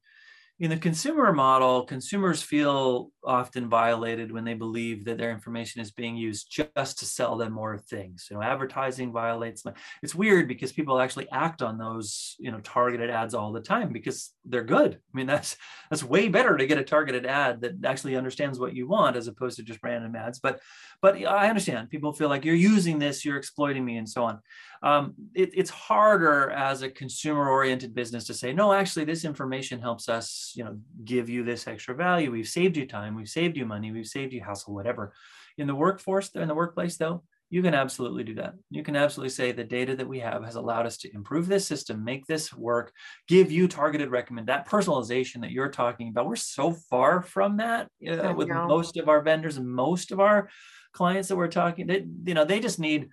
in 0.60 0.70
the 0.70 0.76
consumer 0.76 1.32
model, 1.32 1.84
consumers 1.84 2.42
feel 2.42 3.10
often 3.24 3.68
violated 3.68 4.30
when 4.30 4.44
they 4.44 4.54
believe 4.54 5.04
that 5.04 5.18
their 5.18 5.32
information 5.32 5.80
is 5.80 5.90
being 5.90 6.16
used 6.16 6.48
just 6.50 6.98
to 6.98 7.06
sell 7.06 7.36
them 7.36 7.52
more 7.52 7.76
things. 7.76 8.28
You 8.30 8.36
know, 8.36 8.42
advertising 8.42 9.12
violates. 9.12 9.64
It's 10.02 10.14
weird 10.14 10.46
because 10.46 10.72
people 10.72 11.00
actually 11.00 11.28
act 11.30 11.60
on 11.60 11.76
those, 11.76 12.36
you 12.38 12.52
know, 12.52 12.60
targeted 12.60 13.10
ads 13.10 13.34
all 13.34 13.52
the 13.52 13.60
time 13.60 13.92
because 13.92 14.33
they're 14.44 14.64
good. 14.64 14.94
I 14.94 15.16
mean, 15.16 15.26
that's 15.26 15.56
that's 15.90 16.04
way 16.04 16.28
better 16.28 16.56
to 16.56 16.66
get 16.66 16.78
a 16.78 16.84
targeted 16.84 17.26
ad 17.26 17.62
that 17.62 17.84
actually 17.84 18.16
understands 18.16 18.58
what 18.58 18.74
you 18.74 18.86
want 18.86 19.16
as 19.16 19.26
opposed 19.26 19.56
to 19.56 19.62
just 19.62 19.80
random 19.82 20.14
ads. 20.16 20.38
But 20.38 20.60
but 21.00 21.16
I 21.16 21.48
understand 21.48 21.90
people 21.90 22.12
feel 22.12 22.28
like 22.28 22.44
you're 22.44 22.54
using 22.54 22.98
this, 22.98 23.24
you're 23.24 23.36
exploiting 23.36 23.84
me, 23.84 23.96
and 23.96 24.08
so 24.08 24.24
on. 24.24 24.40
Um, 24.82 25.14
it, 25.34 25.50
it's 25.54 25.70
harder 25.70 26.50
as 26.50 26.82
a 26.82 26.90
consumer-oriented 26.90 27.94
business 27.94 28.26
to 28.26 28.34
say, 28.34 28.52
no, 28.52 28.72
actually, 28.72 29.06
this 29.06 29.24
information 29.24 29.80
helps 29.80 30.08
us, 30.10 30.52
you 30.54 30.64
know, 30.64 30.78
give 31.04 31.30
you 31.30 31.42
this 31.42 31.66
extra 31.66 31.94
value. 31.94 32.30
We've 32.30 32.46
saved 32.48 32.76
you 32.76 32.86
time, 32.86 33.14
we've 33.14 33.28
saved 33.28 33.56
you 33.56 33.64
money, 33.64 33.92
we've 33.92 34.06
saved 34.06 34.32
you 34.34 34.42
hassle, 34.42 34.74
whatever. 34.74 35.14
In 35.56 35.66
the 35.66 35.74
workforce, 35.74 36.30
in 36.34 36.48
the 36.48 36.54
workplace, 36.54 36.96
though, 36.98 37.22
you 37.54 37.62
can 37.62 37.72
absolutely 37.72 38.24
do 38.24 38.34
that. 38.34 38.54
You 38.68 38.82
can 38.82 38.96
absolutely 38.96 39.30
say 39.30 39.52
the 39.52 39.62
data 39.62 39.94
that 39.94 40.08
we 40.08 40.18
have 40.18 40.42
has 40.42 40.56
allowed 40.56 40.86
us 40.86 40.96
to 40.98 41.14
improve 41.14 41.46
this 41.46 41.64
system, 41.64 42.02
make 42.02 42.26
this 42.26 42.52
work, 42.52 42.92
give 43.28 43.52
you 43.52 43.68
targeted 43.68 44.10
recommend 44.10 44.48
that 44.48 44.68
personalization 44.68 45.40
that 45.42 45.52
you're 45.52 45.68
talking 45.68 46.08
about. 46.08 46.26
We're 46.26 46.34
so 46.34 46.72
far 46.90 47.22
from 47.22 47.58
that 47.58 47.86
uh, 48.10 48.34
with 48.36 48.48
most 48.48 48.96
of 48.96 49.08
our 49.08 49.22
vendors 49.22 49.56
and 49.56 49.68
most 49.68 50.10
of 50.10 50.18
our 50.18 50.48
clients 50.94 51.28
that 51.28 51.36
we're 51.36 51.46
talking. 51.46 51.86
They, 51.86 52.04
you 52.26 52.34
know, 52.34 52.44
they 52.44 52.58
just 52.58 52.80
need 52.80 53.10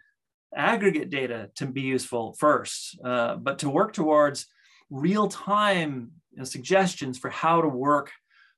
aggregate 0.55 1.11
data 1.11 1.51
to 1.57 1.67
be 1.67 1.81
useful 1.81 2.33
first, 2.39 2.97
uh, 3.05 3.35
but 3.35 3.59
to 3.59 3.69
work 3.69 3.93
towards 3.93 4.47
real 4.89 5.27
time 5.27 6.13
you 6.31 6.39
know, 6.39 6.45
suggestions 6.45 7.19
for 7.19 7.29
how 7.29 7.61
to 7.61 7.67
work 7.67 8.11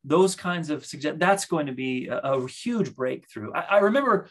those 0.04 0.36
kinds 0.36 0.70
of 0.70 0.86
suggest 0.86 1.20
that's 1.20 1.46
going 1.46 1.66
to 1.68 1.72
be 1.72 2.08
a, 2.08 2.18
a 2.18 2.48
huge 2.48 2.96
breakthrough. 2.96 3.54
I, 3.54 3.62
I 3.62 3.78
remember 3.80 4.30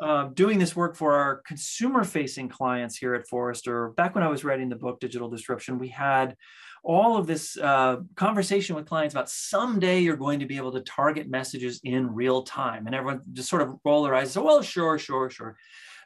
uh, 0.00 0.24
doing 0.34 0.58
this 0.58 0.76
work 0.76 0.96
for 0.96 1.14
our 1.14 1.42
consumer 1.46 2.04
facing 2.04 2.48
clients 2.48 2.96
here 2.96 3.14
at 3.14 3.26
Forrester. 3.26 3.90
Back 3.90 4.14
when 4.14 4.24
I 4.24 4.28
was 4.28 4.44
writing 4.44 4.68
the 4.68 4.76
book 4.76 5.00
Digital 5.00 5.28
Disruption, 5.28 5.78
we 5.78 5.88
had 5.88 6.36
all 6.82 7.16
of 7.16 7.26
this 7.26 7.56
uh, 7.56 7.96
conversation 8.14 8.76
with 8.76 8.86
clients 8.86 9.14
about 9.14 9.30
someday 9.30 10.00
you're 10.00 10.16
going 10.16 10.40
to 10.40 10.46
be 10.46 10.58
able 10.58 10.72
to 10.72 10.80
target 10.80 11.28
messages 11.30 11.80
in 11.82 12.14
real 12.14 12.42
time. 12.42 12.86
And 12.86 12.94
everyone 12.94 13.22
just 13.32 13.48
sort 13.48 13.62
of 13.62 13.76
roll 13.84 14.02
their 14.02 14.14
eyes 14.14 14.32
say, 14.32 14.40
well, 14.40 14.60
sure, 14.60 14.98
sure, 14.98 15.30
sure 15.30 15.56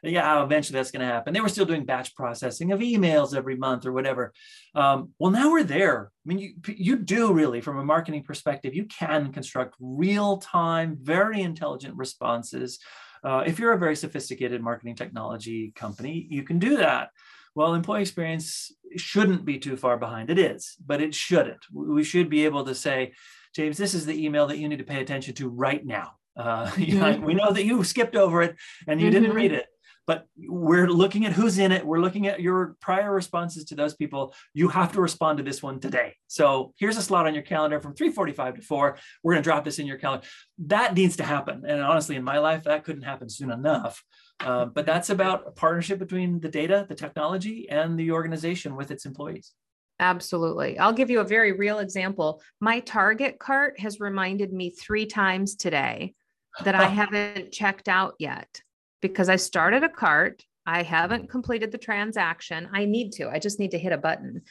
yeah, 0.03 0.43
eventually 0.43 0.77
that's 0.77 0.91
going 0.91 1.05
to 1.05 1.13
happen. 1.13 1.33
They 1.33 1.41
were 1.41 1.49
still 1.49 1.65
doing 1.65 1.85
batch 1.85 2.15
processing 2.15 2.71
of 2.71 2.79
emails 2.79 3.35
every 3.35 3.55
month 3.55 3.85
or 3.85 3.91
whatever. 3.91 4.33
Um, 4.75 5.13
well, 5.19 5.31
now 5.31 5.51
we're 5.51 5.63
there. 5.63 6.11
I 6.25 6.27
mean, 6.27 6.39
you, 6.39 6.53
you 6.67 6.95
do 6.97 7.33
really, 7.33 7.61
from 7.61 7.77
a 7.77 7.85
marketing 7.85 8.23
perspective, 8.23 8.73
you 8.73 8.85
can 8.85 9.31
construct 9.31 9.75
real 9.79 10.37
time, 10.37 10.97
very 11.01 11.41
intelligent 11.41 11.95
responses. 11.95 12.79
Uh, 13.23 13.43
if 13.45 13.59
you're 13.59 13.73
a 13.73 13.77
very 13.77 13.95
sophisticated 13.95 14.61
marketing 14.61 14.95
technology 14.95 15.73
company, 15.75 16.27
you 16.29 16.43
can 16.43 16.59
do 16.59 16.77
that. 16.77 17.09
Well, 17.55 17.73
employee 17.73 18.01
experience 18.01 18.71
shouldn't 18.95 19.43
be 19.43 19.57
too 19.57 19.75
far 19.75 19.97
behind. 19.97 20.29
It 20.29 20.39
is, 20.39 20.77
but 20.85 21.01
it 21.01 21.13
shouldn't. 21.13 21.65
We 21.73 22.03
should 22.03 22.29
be 22.29 22.45
able 22.45 22.63
to 22.65 22.75
say, 22.75 23.13
James, 23.55 23.77
this 23.77 23.93
is 23.93 24.05
the 24.05 24.23
email 24.23 24.47
that 24.47 24.59
you 24.59 24.69
need 24.69 24.77
to 24.77 24.85
pay 24.85 25.01
attention 25.01 25.33
to 25.35 25.49
right 25.49 25.85
now. 25.85 26.13
Uh, 26.37 26.67
mm-hmm. 26.69 27.25
we 27.25 27.33
know 27.33 27.51
that 27.51 27.65
you 27.65 27.83
skipped 27.83 28.15
over 28.15 28.41
it 28.41 28.55
and 28.87 29.01
you 29.01 29.07
mm-hmm. 29.07 29.21
didn't 29.21 29.35
read 29.35 29.51
it 29.51 29.65
but 30.09 30.25
we're 30.35 30.87
looking 30.87 31.27
at 31.27 31.33
who's 31.33 31.59
in 31.59 31.71
it. 31.71 31.85
We're 31.85 31.99
looking 31.99 32.25
at 32.25 32.41
your 32.41 32.75
prior 32.81 33.13
responses 33.13 33.63
to 33.65 33.75
those 33.75 33.93
people. 33.93 34.33
You 34.55 34.67
have 34.69 34.91
to 34.93 35.01
respond 35.01 35.37
to 35.37 35.43
this 35.43 35.61
one 35.61 35.79
today. 35.79 36.15
So 36.25 36.73
here's 36.79 36.97
a 36.97 37.03
slot 37.03 37.27
on 37.27 37.35
your 37.35 37.43
calendar 37.43 37.79
from 37.79 37.93
3:45 37.93 38.55
to 38.55 38.61
4. 38.63 38.97
We're 39.21 39.33
going 39.33 39.43
to 39.43 39.47
drop 39.47 39.65
this 39.65 39.77
in 39.77 39.85
your 39.85 39.99
calendar. 39.99 40.25
That 40.65 40.95
needs 40.95 41.17
to 41.17 41.23
happen. 41.23 41.63
And 41.63 41.79
honestly, 41.83 42.15
in 42.15 42.23
my 42.23 42.39
life, 42.39 42.63
that 42.63 42.85
couldn't 42.85 43.03
happen 43.03 43.29
soon 43.29 43.51
enough. 43.51 44.03
Uh, 44.39 44.65
but 44.65 44.87
that's 44.87 45.11
about 45.11 45.43
a 45.45 45.51
partnership 45.51 45.99
between 45.99 46.39
the 46.39 46.49
data, 46.49 46.87
the 46.89 46.95
technology, 46.95 47.69
and 47.69 47.95
the 47.95 48.09
organization 48.09 48.75
with 48.75 48.89
its 48.89 49.05
employees. 49.05 49.51
Absolutely. 49.99 50.79
I'll 50.79 50.91
give 50.91 51.11
you 51.11 51.19
a 51.19 51.23
very 51.23 51.51
real 51.51 51.77
example. 51.77 52.41
My 52.59 52.79
Target 52.79 53.37
cart 53.37 53.79
has 53.79 53.99
reminded 53.99 54.53
me 54.53 54.71
three 54.71 55.05
times 55.05 55.55
today 55.55 56.15
that 56.63 56.73
I 56.73 56.85
haven't 57.01 57.51
checked 57.51 57.87
out 57.87 58.15
yet 58.17 58.63
because 59.01 59.29
I 59.29 59.35
started 59.37 59.83
a 59.83 59.89
cart. 59.89 60.43
I 60.65 60.83
haven't 60.83 61.29
completed 61.29 61.71
the 61.71 61.77
transaction. 61.77 62.69
I 62.73 62.85
need 62.85 63.11
to. 63.13 63.29
I 63.29 63.39
just 63.39 63.59
need 63.59 63.71
to 63.71 63.79
hit 63.79 63.91
a 63.93 63.97
button. 63.97 64.41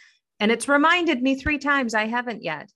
And 0.40 0.50
it's 0.50 0.68
reminded 0.68 1.22
me 1.22 1.34
three 1.34 1.58
times 1.58 1.94
I 1.94 2.06
haven't 2.06 2.42
yet. 2.42 2.70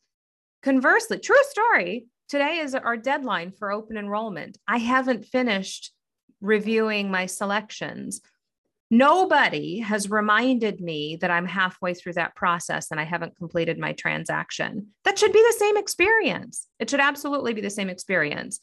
Conversely, 0.63 1.19
true 1.19 1.43
story, 1.51 2.07
today 2.29 2.59
is 2.59 2.75
our 2.75 2.97
deadline 2.97 3.53
for 3.53 3.73
open 3.73 3.97
enrollment. 3.97 4.59
I 4.69 4.79
haven't 4.79 5.25
finished 5.25 5.93
reviewing 6.41 7.11
my 7.11 7.27
selections. 7.27 8.21
Nobody 8.91 9.79
has 9.79 10.11
reminded 10.11 10.81
me 10.81 11.17
that 11.23 11.31
I'm 11.31 11.47
halfway 11.47 11.95
through 11.95 12.13
that 12.15 12.37
process 12.37 12.91
and 12.91 13.01
I 13.01 13.05
haven't 13.05 13.37
completed 13.37 13.79
my 13.79 13.93
transaction. 13.95 14.89
That 15.05 15.19
should 15.19 15.33
be 15.33 15.43
the 15.43 15.57
same 15.59 15.79
experience. 15.79 16.69
It 16.79 16.91
should 16.91 17.01
absolutely 17.01 17.55
be 17.55 17.63
the 17.63 17.71
same 17.71 17.89
experience. 17.89 18.61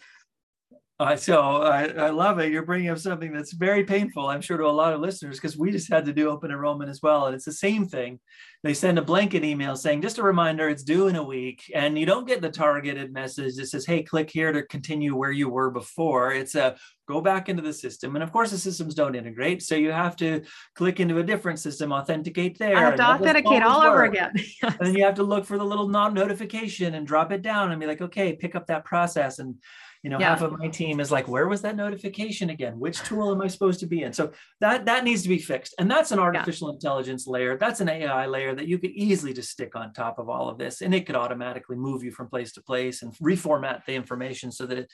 Uh, 1.00 1.16
so 1.16 1.62
I, 1.62 1.86
I 1.86 2.10
love 2.10 2.40
it. 2.40 2.52
You're 2.52 2.66
bringing 2.66 2.90
up 2.90 2.98
something 2.98 3.32
that's 3.32 3.54
very 3.54 3.86
painful, 3.86 4.28
I'm 4.28 4.42
sure, 4.42 4.58
to 4.58 4.66
a 4.66 4.68
lot 4.68 4.94
of 4.94 5.00
listeners, 5.00 5.38
because 5.38 5.58
we 5.58 5.72
just 5.72 5.90
had 5.90 6.06
to 6.06 6.14
do 6.14 6.30
open 6.30 6.52
enrollment 6.52 6.90
as 6.90 7.02
well. 7.02 7.28
And 7.28 7.36
it's 7.36 7.46
the 7.46 7.54
same 7.54 7.88
thing. 7.88 8.20
They 8.64 8.74
send 8.74 9.00
a 9.00 9.02
blanket 9.02 9.46
email 9.46 9.78
saying, 9.78 10.02
just 10.02 10.18
a 10.18 10.24
reminder, 10.24 10.68
it's 10.68 10.84
due 10.84 11.08
in 11.08 11.16
a 11.16 11.24
week. 11.24 11.72
And 11.74 11.98
you 11.98 12.06
don't 12.06 12.28
get 12.28 12.42
the 12.42 12.50
targeted 12.50 13.14
message 13.14 13.56
that 13.56 13.68
says, 13.68 13.86
hey, 13.86 14.04
click 14.04 14.30
here 14.30 14.52
to 14.52 14.64
continue 14.64 15.16
where 15.16 15.32
you 15.32 15.48
were 15.48 15.72
before. 15.72 16.34
It's 16.34 16.56
a 16.56 16.76
go 17.08 17.22
back 17.22 17.48
into 17.48 17.64
the 17.64 17.74
system. 17.74 18.16
And 18.16 18.24
of 18.24 18.34
course, 18.34 18.52
the 18.52 18.58
systems 18.58 18.94
don't 18.94 19.16
integrate. 19.16 19.64
So 19.64 19.76
you 19.76 19.92
have 19.92 20.18
to 20.18 20.44
click 20.76 21.00
into 21.00 21.18
a 21.18 21.24
different 21.24 21.60
system, 21.60 21.94
authenticate 21.94 22.60
there. 22.60 22.76
I 22.76 22.82
have 22.82 22.98
to 22.98 23.10
authenticate 23.10 23.64
all 23.64 23.82
over 23.82 24.04
again. 24.04 24.32
yes. 24.36 24.54
And 24.62 24.88
then 24.88 24.96
you 24.96 25.06
have 25.06 25.16
to 25.16 25.24
look 25.24 25.46
for 25.46 25.58
the 25.58 25.66
little 25.66 25.88
notification 25.88 26.94
and 26.94 27.08
drop 27.08 27.32
it 27.32 27.42
down 27.42 27.72
and 27.72 27.80
be 27.80 27.88
like, 27.88 28.02
okay, 28.02 28.34
pick 28.34 28.56
up 28.56 28.68
that 28.68 28.84
process. 28.84 29.40
And 29.40 29.56
you 30.04 30.10
know 30.10 30.20
yeah. 30.20 30.30
half 30.30 30.42
of 30.42 30.58
my 30.58 30.68
team 30.68 31.00
is 31.00 31.12
like 31.12 31.28
where 31.28 31.48
was 31.48 31.62
that 31.62 31.76
notification 31.76 32.50
again 32.50 32.80
which 32.80 33.02
tool 33.04 33.32
am 33.32 33.42
i 33.42 33.48
supposed 33.48 33.80
to 33.80 33.86
be 33.86 34.04
in 34.04 34.14
so 34.14 34.32
that 34.60 34.86
that 34.86 35.04
needs 35.04 35.24
to 35.24 35.30
be 35.30 35.38
fixed 35.38 35.76
and 35.80 35.90
that's 35.90 36.12
an 36.12 36.20
artificial 36.20 36.70
yeah. 36.70 36.74
intelligence 36.74 37.28
layer 37.28 37.58
that's 37.58 37.82
an 37.82 37.90
ai 37.90 38.26
layer 38.26 38.56
that 38.56 38.68
you 38.68 38.78
could 38.78 38.92
easily 38.92 39.34
just 39.34 39.50
stick 39.50 39.76
on 39.76 39.92
top 39.94 40.20
of 40.20 40.30
all 40.30 40.50
of 40.50 40.58
this 40.58 40.82
and 40.82 40.94
it 40.96 41.06
could 41.06 41.16
automatically 41.16 41.76
move 41.76 42.04
you 42.04 42.12
from 42.12 42.28
place 42.28 42.54
to 42.54 42.62
place 42.62 43.02
and 43.02 43.14
reformat 43.16 43.86
the 43.86 43.94
information 43.94 44.52
so 44.52 44.66
that 44.66 44.78
it 44.78 44.92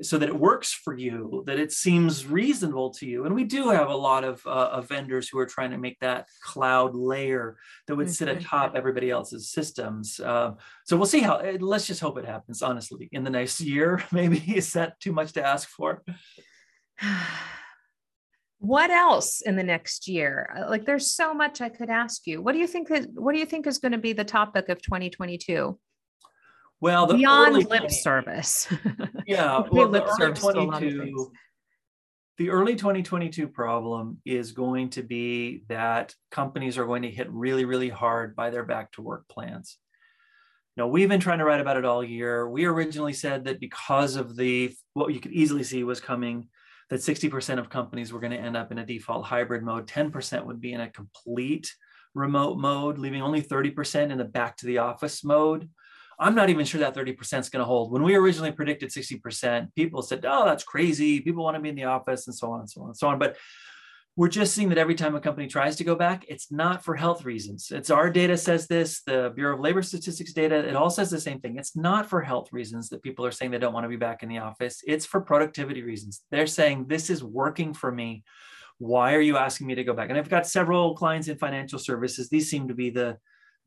so 0.00 0.18
that 0.18 0.28
it 0.28 0.38
works 0.38 0.72
for 0.72 0.96
you, 0.96 1.42
that 1.46 1.58
it 1.58 1.72
seems 1.72 2.26
reasonable 2.26 2.90
to 2.90 3.06
you. 3.06 3.24
And 3.24 3.34
we 3.34 3.44
do 3.44 3.68
have 3.70 3.88
a 3.88 3.96
lot 3.96 4.24
of, 4.24 4.44
uh, 4.46 4.70
of 4.72 4.88
vendors 4.88 5.28
who 5.28 5.38
are 5.38 5.46
trying 5.46 5.70
to 5.72 5.78
make 5.78 5.98
that 6.00 6.28
cloud 6.40 6.94
layer 6.94 7.56
that 7.86 7.96
would 7.96 8.10
sit 8.10 8.28
atop 8.28 8.74
everybody 8.74 9.10
else's 9.10 9.50
systems. 9.50 10.18
Uh, 10.20 10.52
so 10.84 10.96
we'll 10.96 11.06
see 11.06 11.20
how, 11.20 11.36
eh, 11.36 11.58
let's 11.60 11.86
just 11.86 12.00
hope 12.00 12.18
it 12.18 12.24
happens, 12.24 12.62
honestly, 12.62 13.08
in 13.12 13.24
the 13.24 13.30
next 13.30 13.60
year. 13.60 14.02
Maybe 14.12 14.38
is 14.56 14.72
that 14.72 14.98
too 15.00 15.12
much 15.12 15.32
to 15.32 15.44
ask 15.44 15.68
for? 15.68 16.02
what 18.58 18.90
else 18.90 19.40
in 19.40 19.56
the 19.56 19.62
next 19.64 20.06
year 20.06 20.48
uh, 20.56 20.70
like 20.70 20.84
there's 20.84 21.10
so 21.10 21.34
much 21.34 21.60
i 21.60 21.68
could 21.68 21.90
ask 21.90 22.28
you 22.28 22.40
what 22.40 22.52
do 22.52 22.60
you 22.60 22.66
think 22.68 22.86
that 22.86 23.08
what 23.14 23.32
do 23.32 23.40
you 23.40 23.44
think 23.44 23.66
is 23.66 23.78
going 23.78 23.90
to 23.90 23.98
be 23.98 24.12
the 24.12 24.22
topic 24.22 24.68
of 24.68 24.80
2022 24.80 25.76
well, 26.82 27.06
the 27.06 27.14
beyond 27.14 27.70
lip 27.70 27.90
service. 27.90 28.66
Yeah, 29.24 29.62
well, 29.70 29.86
lip 29.86 30.04
early 30.20 30.34
22, 30.34 31.32
the 32.38 32.50
early 32.50 32.74
2022 32.74 33.46
problem 33.46 34.20
is 34.24 34.50
going 34.50 34.90
to 34.90 35.04
be 35.04 35.62
that 35.68 36.12
companies 36.32 36.76
are 36.76 36.84
going 36.84 37.02
to 37.02 37.10
hit 37.10 37.30
really, 37.30 37.64
really 37.64 37.88
hard 37.88 38.34
by 38.34 38.50
their 38.50 38.64
back 38.64 38.90
to 38.92 39.02
work 39.02 39.28
plans. 39.28 39.78
Now, 40.76 40.86
we've 40.86 41.08
been 41.08 41.20
trying 41.20 41.38
to 41.38 41.44
write 41.44 41.60
about 41.60 41.76
it 41.76 41.84
all 41.84 42.02
year. 42.02 42.48
We 42.48 42.64
originally 42.64 43.12
said 43.12 43.44
that 43.44 43.60
because 43.60 44.16
of 44.16 44.36
the 44.36 44.74
what 44.94 45.12
you 45.12 45.20
could 45.20 45.32
easily 45.32 45.64
see 45.64 45.84
was 45.84 46.00
coming, 46.00 46.48
that 46.88 47.00
60% 47.00 47.58
of 47.58 47.70
companies 47.70 48.12
were 48.12 48.20
going 48.20 48.32
to 48.32 48.38
end 48.38 48.56
up 48.56 48.72
in 48.72 48.78
a 48.78 48.86
default 48.86 49.24
hybrid 49.24 49.62
mode, 49.62 49.86
10% 49.86 50.46
would 50.46 50.60
be 50.60 50.72
in 50.72 50.80
a 50.80 50.90
complete 50.90 51.72
remote 52.14 52.58
mode, 52.58 52.98
leaving 52.98 53.22
only 53.22 53.42
30% 53.42 54.10
in 54.10 54.18
the 54.18 54.24
back 54.24 54.56
to 54.58 54.66
the 54.66 54.78
office 54.78 55.24
mode. 55.24 55.68
I'm 56.18 56.34
not 56.34 56.50
even 56.50 56.64
sure 56.64 56.80
that 56.80 56.94
30% 56.94 57.18
is 57.40 57.48
going 57.48 57.60
to 57.60 57.64
hold. 57.64 57.92
When 57.92 58.02
we 58.02 58.14
originally 58.14 58.52
predicted 58.52 58.90
60%, 58.90 59.74
people 59.74 60.02
said, 60.02 60.24
oh, 60.26 60.44
that's 60.44 60.64
crazy. 60.64 61.20
People 61.20 61.42
want 61.42 61.56
to 61.56 61.62
be 61.62 61.70
in 61.70 61.74
the 61.74 61.84
office 61.84 62.26
and 62.26 62.36
so 62.36 62.50
on 62.52 62.60
and 62.60 62.70
so 62.70 62.82
on 62.82 62.88
and 62.88 62.96
so 62.96 63.08
on. 63.08 63.18
But 63.18 63.36
we're 64.14 64.28
just 64.28 64.54
seeing 64.54 64.68
that 64.68 64.78
every 64.78 64.94
time 64.94 65.14
a 65.14 65.20
company 65.20 65.46
tries 65.46 65.76
to 65.76 65.84
go 65.84 65.94
back, 65.94 66.26
it's 66.28 66.52
not 66.52 66.84
for 66.84 66.94
health 66.94 67.24
reasons. 67.24 67.70
It's 67.70 67.88
our 67.88 68.10
data 68.10 68.36
says 68.36 68.66
this, 68.66 69.02
the 69.06 69.32
Bureau 69.34 69.54
of 69.54 69.60
Labor 69.60 69.82
Statistics 69.82 70.34
data, 70.34 70.56
it 70.56 70.76
all 70.76 70.90
says 70.90 71.08
the 71.08 71.20
same 71.20 71.40
thing. 71.40 71.56
It's 71.56 71.74
not 71.74 72.10
for 72.10 72.20
health 72.20 72.52
reasons 72.52 72.90
that 72.90 73.02
people 73.02 73.24
are 73.24 73.30
saying 73.30 73.50
they 73.50 73.58
don't 73.58 73.72
want 73.72 73.84
to 73.84 73.88
be 73.88 73.96
back 73.96 74.22
in 74.22 74.28
the 74.28 74.38
office. 74.38 74.82
It's 74.86 75.06
for 75.06 75.22
productivity 75.22 75.82
reasons. 75.82 76.22
They're 76.30 76.46
saying 76.46 76.86
this 76.88 77.08
is 77.08 77.24
working 77.24 77.72
for 77.72 77.90
me. 77.90 78.22
Why 78.76 79.14
are 79.14 79.20
you 79.20 79.38
asking 79.38 79.66
me 79.66 79.76
to 79.76 79.84
go 79.84 79.94
back? 79.94 80.10
And 80.10 80.18
I've 80.18 80.28
got 80.28 80.46
several 80.46 80.94
clients 80.94 81.28
in 81.28 81.38
financial 81.38 81.78
services. 81.78 82.28
These 82.28 82.50
seem 82.50 82.68
to 82.68 82.74
be 82.74 82.90
the 82.90 83.16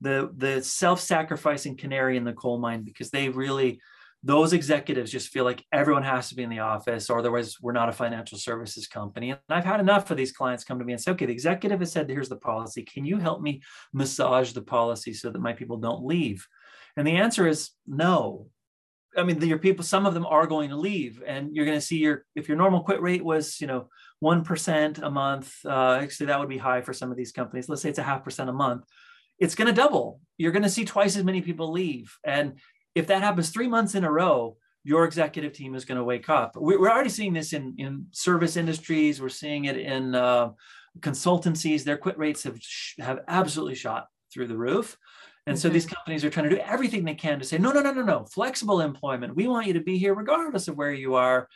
the 0.01 0.29
the 0.36 0.62
self-sacrificing 0.62 1.77
canary 1.77 2.17
in 2.17 2.25
the 2.25 2.34
coal 2.34 2.60
mine 2.60 2.84
because 2.84 3.10
they 3.10 3.29
really 3.29 3.79
those 4.25 4.53
executives 4.53 5.11
just 5.11 5.29
feel 5.29 5.45
like 5.45 5.63
everyone 5.71 6.03
has 6.03 6.29
to 6.29 6.35
be 6.35 6.43
in 6.43 6.49
the 6.49 6.59
office 6.59 7.09
or 7.09 7.19
otherwise 7.19 7.57
we're 7.61 7.71
not 7.71 7.89
a 7.89 7.93
financial 7.93 8.38
services 8.38 8.88
company 8.88 9.29
and 9.29 9.39
i've 9.49 9.63
had 9.63 9.79
enough 9.79 10.09
of 10.09 10.17
these 10.17 10.31
clients 10.31 10.63
come 10.63 10.79
to 10.79 10.85
me 10.85 10.93
and 10.93 11.01
say 11.01 11.11
okay 11.11 11.27
the 11.27 11.31
executive 11.31 11.79
has 11.79 11.91
said 11.91 12.09
here's 12.09 12.29
the 12.29 12.35
policy 12.35 12.81
can 12.81 13.05
you 13.05 13.17
help 13.17 13.39
me 13.41 13.61
massage 13.93 14.51
the 14.51 14.61
policy 14.61 15.13
so 15.13 15.29
that 15.29 15.39
my 15.39 15.53
people 15.53 15.77
don't 15.77 16.03
leave 16.03 16.47
And 16.97 17.05
the 17.05 17.17
answer 17.17 17.47
is 17.47 17.71
no. 17.85 18.47
I 19.17 19.23
mean, 19.23 19.41
your 19.41 19.59
people, 19.59 19.83
some 19.83 20.05
of 20.05 20.13
them 20.13 20.25
are 20.25 20.47
going 20.47 20.69
to 20.71 20.75
leave, 20.75 21.23
and 21.25 21.55
you're 21.55 21.65
going 21.65 21.77
to 21.77 21.85
see 21.85 21.97
your 21.97 22.25
if 22.35 22.49
your 22.49 22.57
normal 22.57 22.83
quit 22.83 23.01
rate 23.01 23.23
was, 23.23 23.61
you 23.61 23.67
know, 23.67 23.89
one 24.19 24.43
percent 24.43 24.97
a 24.97 25.09
month. 25.09 25.53
Uh, 25.63 25.99
actually, 26.01 26.27
that 26.27 26.39
would 26.39 26.49
be 26.49 26.57
high 26.57 26.81
for 26.81 26.93
some 26.93 27.11
of 27.11 27.17
these 27.17 27.31
companies. 27.31 27.69
Let's 27.69 27.81
say 27.81 27.89
it's 27.89 27.99
a 27.99 28.03
half 28.03 28.23
percent 28.23 28.49
a 28.49 28.53
month. 28.53 28.83
It's 29.39 29.55
going 29.55 29.67
to 29.67 29.81
double. 29.81 30.19
You're 30.38 30.51
going 30.51 30.63
to 30.63 30.69
see 30.69 30.85
twice 30.85 31.15
as 31.15 31.23
many 31.23 31.41
people 31.41 31.71
leave, 31.71 32.17
and 32.25 32.59
if 32.95 33.08
that 33.08 33.21
happens 33.21 33.49
three 33.49 33.67
months 33.67 33.93
in 33.93 34.03
a 34.03 34.12
row, 34.12 34.58
your 34.84 35.03
executive 35.03 35.53
team 35.53 35.75
is 35.75 35.86
going 35.86 35.97
to 35.97 36.03
wake 36.03 36.29
up. 36.29 36.55
We're 36.55 36.89
already 36.89 37.10
seeing 37.10 37.34
this 37.34 37.53
in 37.53 37.75
in 37.77 38.08
service 38.12 38.55
industries. 38.55 39.21
We're 39.21 39.29
seeing 39.29 39.65
it 39.65 39.77
in 39.77 40.15
uh, 40.15 40.51
consultancies. 40.99 41.84
Their 41.84 41.97
quit 41.97 42.17
rates 42.17 42.43
have 42.43 42.60
have 42.99 43.19
absolutely 43.27 43.75
shot 43.75 44.08
through 44.31 44.47
the 44.47 44.58
roof. 44.58 44.97
And 45.47 45.58
so 45.60 45.69
these 45.69 45.86
companies 45.86 46.25
are 46.25 46.31
trying 46.31 46.49
to 46.49 46.55
do 46.55 46.62
everything 46.62 47.03
they 47.03 47.13
can 47.13 47.38
to 47.38 47.45
say, 47.45 47.60
no, 47.60 47.71
no, 47.71 47.81
no, 47.81 47.91
no, 47.91 48.01
no, 48.01 48.25
flexible 48.25 48.81
employment. 48.81 49.36
We 49.36 49.47
want 49.47 49.67
you 49.67 49.73
to 49.73 49.79
be 49.79 49.97
here 49.99 50.15
regardless 50.15 50.67
of 50.67 50.75
where 50.75 50.91
you 50.91 51.13
are. 51.15 51.47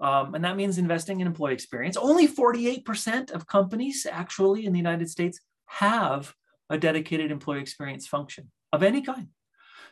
Um, 0.00 0.34
and 0.34 0.44
that 0.44 0.56
means 0.56 0.76
investing 0.76 1.20
in 1.20 1.26
employee 1.26 1.54
experience. 1.54 1.96
Only 1.96 2.28
48% 2.28 3.30
of 3.30 3.46
companies 3.46 4.06
actually 4.10 4.66
in 4.66 4.72
the 4.72 4.78
United 4.78 5.08
States 5.08 5.40
have 5.66 6.34
a 6.68 6.76
dedicated 6.76 7.30
employee 7.30 7.60
experience 7.60 8.06
function 8.06 8.50
of 8.72 8.82
any 8.82 9.00
kind. 9.00 9.28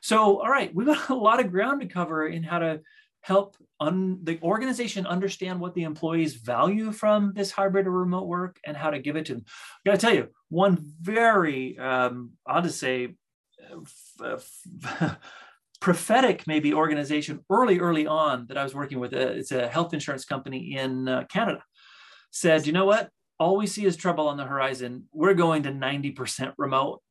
So, 0.00 0.40
all 0.40 0.50
right, 0.50 0.74
we've 0.74 0.86
got 0.86 1.08
a 1.10 1.14
lot 1.14 1.40
of 1.40 1.50
ground 1.50 1.80
to 1.80 1.86
cover 1.86 2.26
in 2.26 2.42
how 2.42 2.58
to 2.58 2.80
help 3.20 3.56
un- 3.80 4.20
the 4.22 4.38
organization 4.42 5.06
understand 5.06 5.60
what 5.60 5.74
the 5.74 5.82
employees 5.82 6.34
value 6.34 6.92
from 6.92 7.32
this 7.34 7.50
hybrid 7.50 7.86
or 7.86 7.90
remote 7.90 8.26
work 8.26 8.58
and 8.64 8.76
how 8.76 8.90
to 8.90 9.00
give 9.00 9.16
it 9.16 9.26
to 9.26 9.34
them. 9.34 9.44
I 9.84 9.90
got 9.90 10.00
to 10.00 10.06
tell 10.06 10.14
you, 10.14 10.28
one 10.48 10.78
very, 11.00 11.78
um, 11.78 12.32
I'll 12.46 12.62
just 12.62 12.78
say, 12.78 13.16
prophetic 15.80 16.46
maybe 16.46 16.72
organization 16.72 17.44
early 17.50 17.78
early 17.80 18.06
on 18.06 18.46
that 18.46 18.56
i 18.56 18.62
was 18.62 18.74
working 18.74 18.98
with 18.98 19.12
uh, 19.12 19.18
it's 19.18 19.52
a 19.52 19.68
health 19.68 19.92
insurance 19.92 20.24
company 20.24 20.74
in 20.76 21.06
uh, 21.06 21.24
canada 21.24 21.62
said 22.36 22.66
you 22.66 22.72
know 22.72 22.84
what? 22.84 23.08
All 23.38 23.56
we 23.56 23.66
see 23.66 23.84
is 23.84 23.96
trouble 23.96 24.28
on 24.28 24.36
the 24.36 24.44
horizon. 24.44 25.04
We're 25.12 25.34
going 25.34 25.64
to 25.64 25.70
90% 25.70 26.54
remote. 26.56 27.02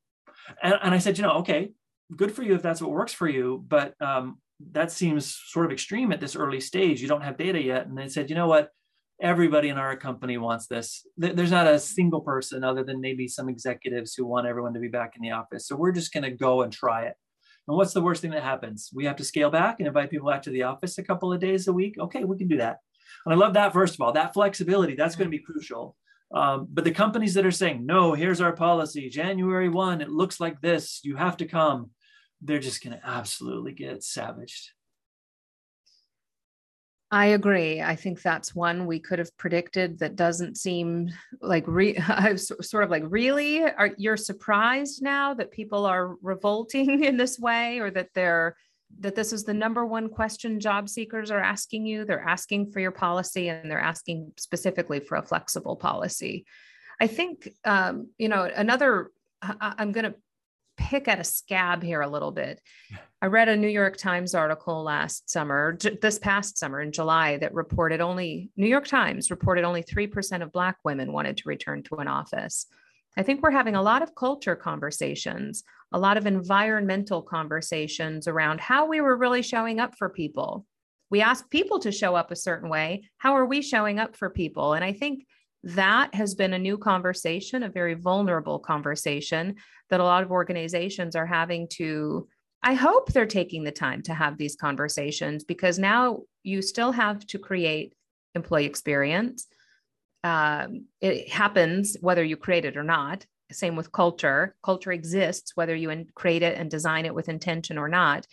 And, 0.61 0.75
and 0.81 0.93
i 0.93 0.99
said 0.99 1.17
you 1.17 1.23
know 1.23 1.37
okay 1.39 1.71
good 2.15 2.31
for 2.31 2.43
you 2.43 2.55
if 2.55 2.61
that's 2.61 2.81
what 2.81 2.91
works 2.91 3.13
for 3.13 3.27
you 3.27 3.63
but 3.67 3.93
um, 4.01 4.37
that 4.71 4.91
seems 4.91 5.39
sort 5.47 5.65
of 5.65 5.71
extreme 5.71 6.11
at 6.11 6.19
this 6.19 6.35
early 6.35 6.59
stage 6.59 7.01
you 7.01 7.07
don't 7.07 7.23
have 7.23 7.37
data 7.37 7.61
yet 7.61 7.87
and 7.87 7.97
they 7.97 8.07
said 8.07 8.29
you 8.29 8.35
know 8.35 8.47
what 8.47 8.69
everybody 9.21 9.69
in 9.69 9.77
our 9.77 9.95
company 9.95 10.37
wants 10.37 10.67
this. 10.67 11.05
There's 11.17 11.51
not 11.51 11.67
a 11.67 11.79
single 11.79 12.21
person 12.21 12.63
other 12.63 12.83
than 12.83 12.99
maybe 12.99 13.27
some 13.27 13.49
executives 13.49 14.13
who 14.13 14.25
want 14.25 14.47
everyone 14.47 14.73
to 14.73 14.79
be 14.79 14.87
back 14.87 15.13
in 15.15 15.21
the 15.21 15.31
office. 15.31 15.67
So 15.67 15.75
we're 15.75 15.91
just 15.91 16.13
going 16.13 16.23
to 16.23 16.31
go 16.31 16.63
and 16.63 16.71
try 16.71 17.03
it. 17.03 17.15
And 17.67 17.77
what's 17.77 17.93
the 17.93 18.01
worst 18.01 18.21
thing 18.21 18.31
that 18.31 18.43
happens? 18.43 18.89
We 18.93 19.05
have 19.05 19.15
to 19.17 19.23
scale 19.23 19.49
back 19.49 19.79
and 19.79 19.87
invite 19.87 20.11
people 20.11 20.29
back 20.29 20.43
to 20.43 20.49
the 20.49 20.63
office 20.63 20.97
a 20.97 21.03
couple 21.03 21.33
of 21.33 21.39
days 21.39 21.67
a 21.67 21.73
week. 21.73 21.95
Okay, 21.99 22.23
we 22.23 22.37
can 22.37 22.47
do 22.47 22.57
that. 22.57 22.77
And 23.25 23.33
I 23.33 23.37
love 23.37 23.53
that, 23.53 23.73
first 23.73 23.95
of 23.95 24.01
all, 24.01 24.11
that 24.13 24.33
flexibility, 24.33 24.95
that's 24.95 25.15
going 25.15 25.27
to 25.29 25.35
be 25.35 25.43
crucial. 25.43 25.95
Um, 26.33 26.67
but 26.69 26.83
the 26.83 26.91
companies 26.91 27.33
that 27.35 27.45
are 27.45 27.51
saying, 27.51 27.85
no, 27.85 28.13
here's 28.13 28.41
our 28.41 28.53
policy, 28.53 29.09
January 29.09 29.69
1, 29.69 30.01
it 30.01 30.09
looks 30.09 30.39
like 30.39 30.59
this, 30.59 30.99
you 31.03 31.15
have 31.15 31.37
to 31.37 31.45
come, 31.45 31.91
they're 32.45 32.59
just 32.59 32.83
going 32.83 32.97
to 32.97 33.07
absolutely 33.07 33.73
get 33.73 34.03
savaged. 34.03 34.71
I 37.11 37.27
agree. 37.27 37.81
I 37.81 37.95
think 37.95 38.21
that's 38.21 38.55
one 38.55 38.87
we 38.87 38.99
could 38.99 39.19
have 39.19 39.35
predicted 39.37 39.99
that 39.99 40.15
doesn't 40.15 40.57
seem 40.57 41.11
like 41.39 41.63
re- 41.67 41.97
sort 42.35 42.83
of 42.83 42.89
like 42.89 43.03
really 43.07 43.63
are 43.63 43.91
you're 43.97 44.17
surprised 44.17 45.01
now 45.01 45.33
that 45.35 45.51
people 45.51 45.85
are 45.85 46.15
revolting 46.21 47.03
in 47.05 47.17
this 47.17 47.39
way 47.39 47.79
or 47.79 47.91
that 47.91 48.09
they're 48.13 48.55
that 48.99 49.15
this 49.15 49.33
is 49.33 49.43
the 49.43 49.53
number 49.53 49.85
one 49.85 50.09
question 50.09 50.59
job 50.59 50.89
seekers 50.89 51.31
are 51.31 51.39
asking 51.39 51.85
you 51.85 52.05
they're 52.05 52.27
asking 52.27 52.71
for 52.71 52.79
your 52.79 52.91
policy 52.91 53.49
and 53.49 53.69
they're 53.69 53.79
asking 53.79 54.31
specifically 54.37 54.99
for 54.99 55.15
a 55.15 55.23
flexible 55.23 55.75
policy 55.75 56.45
i 57.01 57.07
think 57.07 57.49
um, 57.65 58.09
you 58.17 58.29
know 58.29 58.43
another 58.43 59.11
i'm 59.41 59.91
going 59.91 60.05
to 60.05 60.15
pick 60.77 61.07
at 61.07 61.19
a 61.19 61.23
scab 61.23 61.83
here 61.83 62.01
a 62.01 62.07
little 62.07 62.31
bit. 62.31 62.61
I 63.21 63.27
read 63.27 63.49
a 63.49 63.57
New 63.57 63.67
York 63.67 63.97
Times 63.97 64.35
article 64.35 64.83
last 64.83 65.29
summer, 65.29 65.73
j- 65.73 65.97
this 66.01 66.19
past 66.19 66.57
summer 66.57 66.81
in 66.81 66.91
July, 66.91 67.37
that 67.37 67.53
reported 67.53 68.01
only, 68.01 68.51
New 68.55 68.67
York 68.67 68.87
Times 68.87 69.31
reported 69.31 69.63
only 69.63 69.83
3% 69.83 70.41
of 70.41 70.51
Black 70.51 70.77
women 70.83 71.11
wanted 71.11 71.37
to 71.37 71.49
return 71.49 71.83
to 71.83 71.95
an 71.95 72.07
office. 72.07 72.67
I 73.17 73.23
think 73.23 73.41
we're 73.41 73.51
having 73.51 73.75
a 73.75 73.81
lot 73.81 74.01
of 74.01 74.15
culture 74.15 74.55
conversations, 74.55 75.63
a 75.93 75.99
lot 75.99 76.17
of 76.17 76.27
environmental 76.27 77.21
conversations 77.21 78.27
around 78.27 78.59
how 78.59 78.87
we 78.87 78.99
were 79.01 79.17
really 79.17 79.41
showing 79.41 79.79
up 79.79 79.95
for 79.97 80.09
people. 80.09 80.65
We 81.09 81.21
ask 81.21 81.49
people 81.49 81.79
to 81.79 81.91
show 81.91 82.15
up 82.15 82.31
a 82.31 82.35
certain 82.35 82.69
way. 82.69 83.09
How 83.17 83.35
are 83.35 83.45
we 83.45 83.61
showing 83.61 83.99
up 83.99 84.15
for 84.15 84.29
people? 84.29 84.73
And 84.73 84.83
I 84.83 84.91
think 84.91 85.25
that 85.65 86.13
has 86.13 86.35
been 86.35 86.53
a 86.53 86.59
new 86.59 86.77
conversation, 86.77 87.63
a 87.63 87.69
very 87.69 87.95
vulnerable 87.95 88.59
conversation 88.59 89.55
that 89.89 89.99
a 89.99 90.03
lot 90.03 90.23
of 90.23 90.31
organizations 90.31 91.15
are 91.15 91.25
having 91.25 91.67
to. 91.73 92.27
I 92.61 92.73
hope 92.73 93.11
they're 93.11 93.25
taking 93.25 93.63
the 93.63 93.71
time 93.71 94.01
to 94.03 94.13
have 94.13 94.37
these 94.37 94.55
conversations 94.55 95.43
because 95.43 95.77
now 95.77 96.21
you 96.43 96.61
still 96.61 96.91
have 96.91 97.25
to 97.27 97.39
create 97.39 97.93
employee 98.35 98.65
experience. 98.65 99.47
Um, 100.23 100.85
it 101.01 101.29
happens 101.29 101.97
whether 101.99 102.23
you 102.23 102.37
create 102.37 102.65
it 102.65 102.77
or 102.77 102.83
not. 102.83 103.25
Same 103.51 103.75
with 103.75 103.91
culture. 103.91 104.55
Culture 104.63 104.91
exists 104.91 105.51
whether 105.55 105.75
you 105.75 106.05
create 106.15 106.41
it 106.41 106.57
and 106.57 106.69
design 106.69 107.05
it 107.05 107.13
with 107.13 107.29
intention 107.29 107.77
or 107.77 107.87
not. 107.87 108.25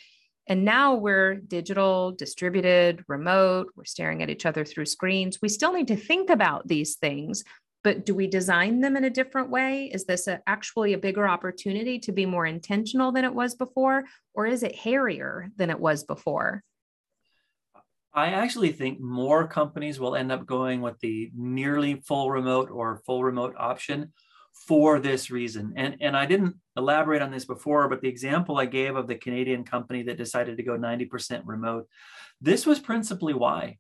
And 0.49 0.65
now 0.65 0.95
we're 0.95 1.37
digital, 1.37 2.13
distributed, 2.13 3.05
remote, 3.07 3.69
we're 3.77 3.85
staring 3.85 4.23
at 4.23 4.31
each 4.31 4.45
other 4.45 4.65
through 4.65 4.87
screens. 4.87 5.39
We 5.41 5.49
still 5.49 5.73
need 5.73 5.89
to 5.89 5.97
think 5.97 6.31
about 6.31 6.67
these 6.67 6.97
things, 6.97 7.45
but 7.85 8.05
do 8.05 8.15
we 8.15 8.27
design 8.27 8.81
them 8.81 8.97
in 8.97 9.05
a 9.05 9.11
different 9.11 9.51
way? 9.51 9.91
Is 9.93 10.05
this 10.05 10.27
a, 10.27 10.41
actually 10.47 10.93
a 10.93 10.99
bigger 10.99 11.29
opportunity 11.29 11.99
to 12.01 12.13
be 12.13 12.27
more 12.27 12.47
intentional 12.47 13.13
than 13.13 13.25
it 13.25 13.35
was 13.35 13.55
before? 13.55 14.05
Or 14.35 14.47
is 14.47 14.63
it 14.63 14.75
hairier 14.75 15.51
than 15.57 15.71
it 15.71 15.79
was 15.79 16.05
before? 16.05 16.63
I 18.15 18.27
actually 18.29 18.73
think 18.73 19.01
more 19.01 19.47
companies 19.47 19.99
will 19.99 20.17
end 20.17 20.31
up 20.31 20.45
going 20.45 20.81
with 20.81 20.99
the 21.01 21.31
nearly 21.35 22.03
full 22.07 22.31
remote 22.31 22.71
or 22.71 23.01
full 23.07 23.25
remote 23.25 23.55
option 23.57 24.13
for 24.53 25.01
this 25.01 25.31
reason. 25.31 25.73
And, 25.77 25.97
and 26.01 26.17
I 26.17 26.27
didn't 26.27 26.57
elaborate 26.77 27.23
on 27.23 27.31
this 27.31 27.45
before, 27.45 27.89
but 27.89 28.01
the 28.01 28.09
example 28.09 28.59
I 28.59 28.67
gave 28.67 28.97
of 28.97 29.09
the 29.09 29.15
Canadian 29.15 29.65
company 29.65 30.03
that 30.05 30.19
decided 30.19 30.57
to 30.57 30.63
go 30.63 30.79
90% 30.79 31.43
remote, 31.45 31.89
this 32.41 32.67
was 32.67 32.79
principally 32.79 33.35
why. 33.35 33.79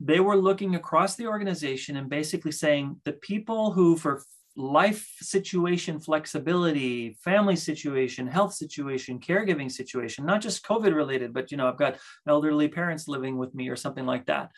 They 0.00 0.20
were 0.20 0.36
looking 0.36 0.74
across 0.74 1.14
the 1.14 1.26
organization 1.26 1.96
and 1.96 2.10
basically 2.10 2.52
saying 2.52 3.00
the 3.04 3.12
people 3.12 3.72
who, 3.72 3.96
for 3.96 4.22
life 4.56 5.12
situation 5.20 5.98
flexibility 5.98 7.16
family 7.24 7.56
situation 7.56 8.24
health 8.24 8.54
situation 8.54 9.18
caregiving 9.18 9.68
situation 9.70 10.24
not 10.24 10.40
just 10.40 10.64
covid 10.64 10.94
related 10.94 11.34
but 11.34 11.50
you 11.50 11.56
know 11.56 11.66
i've 11.66 11.76
got 11.76 11.96
elderly 12.28 12.68
parents 12.68 13.08
living 13.08 13.36
with 13.36 13.52
me 13.52 13.68
or 13.68 13.74
something 13.74 14.06
like 14.06 14.24
that 14.26 14.52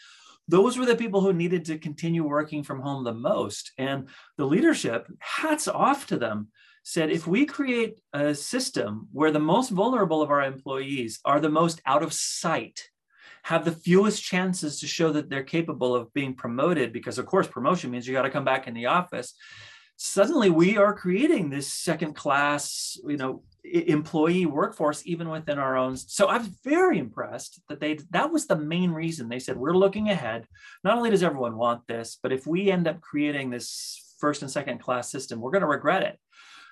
those 0.49 0.79
were 0.79 0.87
the 0.87 0.97
people 0.97 1.21
who 1.21 1.33
needed 1.33 1.65
to 1.67 1.79
continue 1.79 2.25
working 2.25 2.63
from 2.63 2.81
home 2.81 3.05
the 3.05 3.15
most. 3.15 3.73
And 3.79 4.09
the 4.37 4.45
leadership, 4.45 5.07
hats 5.19 5.67
off 5.69 6.07
to 6.09 6.17
them, 6.17 6.49
said 6.83 7.11
if 7.11 7.27
we 7.27 7.47
create 7.47 8.01
a 8.13 8.35
system 8.35 9.09
where 9.13 9.33
the 9.33 9.41
most 9.41 9.71
vulnerable 9.71 10.23
of 10.23 10.31
our 10.31 10.43
employees 10.43 11.19
are 11.25 11.41
the 11.41 11.49
most 11.49 11.81
out 11.85 12.03
of 12.03 12.13
sight, 12.13 12.89
have 13.43 13.65
the 13.65 13.73
fewest 13.73 14.23
chances 14.23 14.81
to 14.81 14.87
show 14.87 15.13
that 15.13 15.29
they're 15.29 15.43
capable 15.43 15.95
of 15.95 16.13
being 16.13 16.35
promoted, 16.35 16.93
because 16.93 17.19
of 17.19 17.27
course, 17.27 17.47
promotion 17.47 17.91
means 17.91 18.07
you 18.07 18.13
got 18.13 18.23
to 18.23 18.31
come 18.31 18.45
back 18.45 18.67
in 18.67 18.75
the 18.75 18.87
office. 18.87 19.35
Suddenly, 19.97 20.51
we 20.51 20.77
are 20.77 20.95
creating 20.95 21.49
this 21.49 21.73
second 21.73 22.15
class, 22.15 22.99
you 23.07 23.17
know, 23.17 23.43
employee 23.65 24.47
workforce 24.47 25.03
even 25.07 25.29
within 25.29 25.59
our 25.59 25.77
own 25.77 25.97
so 25.97 26.27
i 26.27 26.39
was 26.39 26.49
very 26.65 26.99
impressed 26.99 27.61
that 27.69 27.81
they 27.81 27.99
that 28.11 28.31
was 28.31 28.47
the 28.47 28.57
main 28.57 28.91
reason. 28.91 29.29
They 29.29 29.39
said 29.39 29.57
we're 29.57 29.77
looking 29.77 30.09
ahead. 30.09 30.47
Not 30.85 30.97
only 30.97 31.11
does 31.11 31.23
everyone 31.23 31.57
want 31.57 31.87
this 31.87 32.19
but 32.23 32.33
if 32.33 32.47
we 32.47 32.71
end 32.71 32.87
up 32.87 33.01
creating 33.01 33.51
this 33.51 34.15
first 34.19 34.43
and 34.43 34.51
second 34.51 34.79
class 34.79 35.11
system 35.11 35.41
we're 35.41 35.51
going 35.51 35.63
to 35.63 35.67
regret 35.67 36.03
it. 36.03 36.19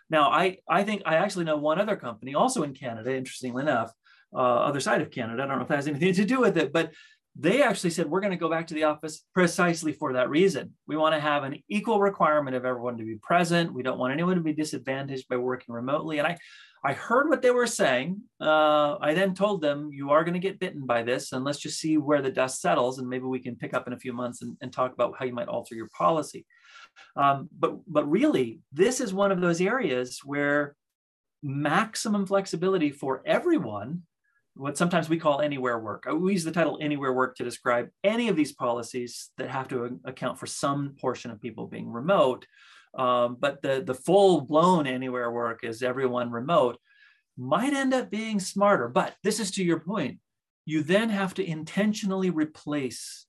Now 0.08 0.30
i 0.30 0.58
i 0.68 0.84
think 0.84 1.02
i 1.04 1.16
actually 1.16 1.46
know 1.46 1.56
one 1.56 1.80
other 1.80 1.96
company 1.96 2.34
also 2.34 2.62
in 2.62 2.74
canada 2.74 3.14
interestingly 3.14 3.62
enough 3.62 3.92
uh, 4.32 4.38
other 4.38 4.80
side 4.80 5.00
of 5.00 5.10
canada 5.10 5.42
i 5.42 5.46
don't 5.46 5.56
know 5.56 5.62
if 5.62 5.68
that 5.68 5.76
has 5.76 5.88
anything 5.88 6.14
to 6.14 6.24
do 6.24 6.40
with 6.40 6.56
it 6.56 6.72
but 6.72 6.92
they 7.36 7.62
actually 7.62 7.90
said 7.90 8.08
we're 8.08 8.20
going 8.20 8.30
to 8.30 8.36
go 8.36 8.48
back 8.48 8.68
to 8.68 8.74
the 8.74 8.84
office 8.84 9.24
precisely 9.34 9.92
for 9.92 10.12
that 10.12 10.30
reason. 10.30 10.72
We 10.86 10.96
want 10.96 11.14
to 11.14 11.20
have 11.20 11.42
an 11.42 11.62
equal 11.68 12.00
requirement 12.00 12.56
of 12.56 12.64
everyone 12.64 12.96
to 12.98 13.04
be 13.04 13.16
present. 13.16 13.74
We 13.74 13.82
don't 13.82 13.98
want 13.98 14.12
anyone 14.12 14.36
to 14.36 14.42
be 14.42 14.52
disadvantaged 14.52 15.28
by 15.28 15.36
working 15.36 15.74
remotely. 15.74 16.18
And 16.18 16.28
I, 16.28 16.38
I 16.84 16.92
heard 16.92 17.28
what 17.28 17.42
they 17.42 17.50
were 17.50 17.66
saying. 17.66 18.20
Uh, 18.40 18.98
I 19.00 19.14
then 19.14 19.34
told 19.34 19.62
them, 19.62 19.90
you 19.92 20.10
are 20.10 20.22
going 20.22 20.34
to 20.34 20.38
get 20.38 20.60
bitten 20.60 20.86
by 20.86 21.02
this, 21.02 21.32
and 21.32 21.42
let's 21.42 21.58
just 21.58 21.80
see 21.80 21.96
where 21.96 22.22
the 22.22 22.30
dust 22.30 22.60
settles, 22.60 22.98
and 22.98 23.08
maybe 23.08 23.24
we 23.24 23.40
can 23.40 23.56
pick 23.56 23.74
up 23.74 23.86
in 23.86 23.94
a 23.94 23.98
few 23.98 24.12
months 24.12 24.42
and, 24.42 24.56
and 24.60 24.72
talk 24.72 24.92
about 24.92 25.14
how 25.18 25.24
you 25.24 25.32
might 25.32 25.48
alter 25.48 25.74
your 25.74 25.88
policy. 25.96 26.44
Um, 27.16 27.48
but 27.58 27.78
but 27.88 28.08
really, 28.08 28.60
this 28.70 29.00
is 29.00 29.14
one 29.14 29.32
of 29.32 29.40
those 29.40 29.60
areas 29.60 30.20
where 30.24 30.76
maximum 31.42 32.26
flexibility 32.26 32.90
for 32.90 33.22
everyone 33.26 34.02
what 34.56 34.78
sometimes 34.78 35.08
we 35.08 35.18
call 35.18 35.40
anywhere 35.40 35.78
work. 35.78 36.06
We 36.12 36.32
use 36.32 36.44
the 36.44 36.52
title 36.52 36.78
anywhere 36.80 37.12
work 37.12 37.36
to 37.36 37.44
describe 37.44 37.88
any 38.04 38.28
of 38.28 38.36
these 38.36 38.52
policies 38.52 39.30
that 39.36 39.50
have 39.50 39.68
to 39.68 39.98
account 40.04 40.38
for 40.38 40.46
some 40.46 40.94
portion 41.00 41.30
of 41.30 41.40
people 41.40 41.66
being 41.66 41.90
remote. 41.90 42.46
Um, 42.96 43.36
but 43.38 43.62
the, 43.62 43.82
the 43.84 43.94
full 43.94 44.42
blown 44.42 44.86
anywhere 44.86 45.30
work 45.30 45.64
is 45.64 45.82
everyone 45.82 46.30
remote 46.30 46.78
might 47.36 47.72
end 47.72 47.92
up 47.92 48.10
being 48.10 48.38
smarter. 48.38 48.88
But 48.88 49.14
this 49.24 49.40
is 49.40 49.50
to 49.52 49.64
your 49.64 49.80
point. 49.80 50.18
You 50.64 50.82
then 50.82 51.10
have 51.10 51.34
to 51.34 51.44
intentionally 51.44 52.30
replace 52.30 53.26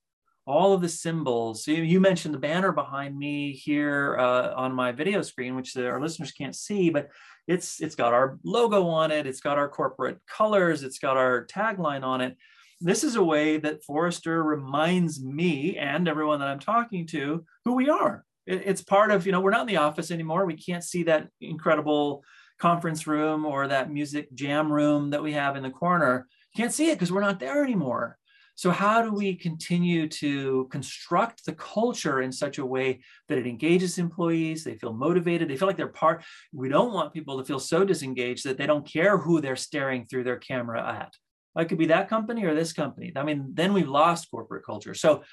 all 0.48 0.74
of 0.74 0.82
the 0.82 0.90
symbols. 0.90 1.68
You, 1.68 2.00
mentioned 2.00 2.34
the 2.34 2.40
banner 2.40 2.72
behind 2.72 3.18
me 3.18 3.54
here 3.54 4.18
uh, 4.20 4.54
on 4.56 4.74
my 4.74 4.92
video 4.92 5.22
screen, 5.22 5.56
which 5.56 5.76
our 5.76 6.00
listeners 6.00 6.32
can't 6.32 6.56
see, 6.56 6.90
but 6.90 7.10
it's 7.48 7.82
it's 7.82 7.96
got 7.96 8.14
our 8.14 8.40
logo 8.44 8.88
on 8.88 9.12
it, 9.12 9.28
it's 9.28 9.40
got 9.40 9.58
our 9.58 9.70
corporate 9.70 10.20
colors, 10.28 10.84
it's 10.84 11.00
got 11.00 11.18
our 11.18 11.46
tagline 11.46 12.04
on 12.04 12.22
it. 12.22 12.38
This 12.82 13.04
is 13.04 13.16
a 13.16 13.24
way 13.24 13.58
that 13.58 13.84
Forrester 13.84 14.44
reminds 14.44 15.24
me 15.24 15.78
and 15.78 16.08
everyone 16.08 16.40
that 16.40 16.50
I'm 16.50 16.60
talking 16.60 17.08
to 17.08 17.46
who 17.64 17.74
we 17.74 17.90
are. 17.90 18.26
It, 18.46 18.64
it's 18.66 18.82
part 18.82 19.12
of, 19.12 19.26
you 19.26 19.32
know, 19.32 19.42
we're 19.42 19.52
not 19.52 19.62
in 19.62 19.68
the 19.68 19.78
office 19.78 20.12
anymore. 20.12 20.46
We 20.46 20.58
can't 20.58 20.84
see 20.84 21.04
that 21.04 21.30
incredible 21.42 22.24
conference 22.60 23.08
room 23.08 23.46
or 23.46 23.68
that 23.68 23.92
music 23.92 24.34
jam 24.34 24.72
room 24.72 25.12
that 25.12 25.24
we 25.24 25.34
have 25.34 25.56
in 25.56 25.64
the 25.64 25.70
corner. 25.70 26.28
You 26.54 26.64
can't 26.64 26.74
see 26.74 26.90
it 26.90 26.96
because 26.96 27.12
we're 27.12 27.22
not 27.22 27.40
there 27.40 27.64
anymore. 27.64 28.18
So, 28.56 28.72
how 28.72 29.02
do 29.02 29.12
we 29.12 29.36
continue 29.36 30.08
to 30.08 30.68
construct 30.72 31.46
the 31.46 31.54
culture 31.54 32.22
in 32.22 32.32
such 32.32 32.58
a 32.58 32.66
way 32.66 33.02
that 33.28 33.38
it 33.38 33.46
engages 33.46 33.98
employees? 33.98 34.64
They 34.64 34.76
feel 34.76 34.94
motivated, 34.94 35.50
they 35.50 35.58
feel 35.58 35.68
like 35.68 35.78
they're 35.78 35.88
part. 35.88 36.24
We 36.54 36.70
don't 36.70 36.94
want 36.94 37.14
people 37.14 37.38
to 37.38 37.46
feel 37.46 37.60
so 37.60 37.84
disengaged 37.84 38.46
that 38.46 38.58
they 38.58 38.66
don't 38.66 38.88
care 38.88 39.18
who 39.18 39.42
they're 39.42 39.58
staring 39.58 40.06
through 40.06 40.24
their 40.24 40.38
camera 40.38 40.82
at. 41.02 41.14
It 41.62 41.70
could 41.70 41.78
be 41.78 41.88
that 41.88 42.10
company 42.10 42.46
or 42.46 42.56
this 42.56 42.74
company. 42.74 43.12
I 43.16 43.24
mean, 43.24 43.52
then 43.54 43.74
we've 43.74 43.90
lost 43.90 44.32
corporate 44.32 44.66
culture. 44.66 44.94
So, 44.94 45.24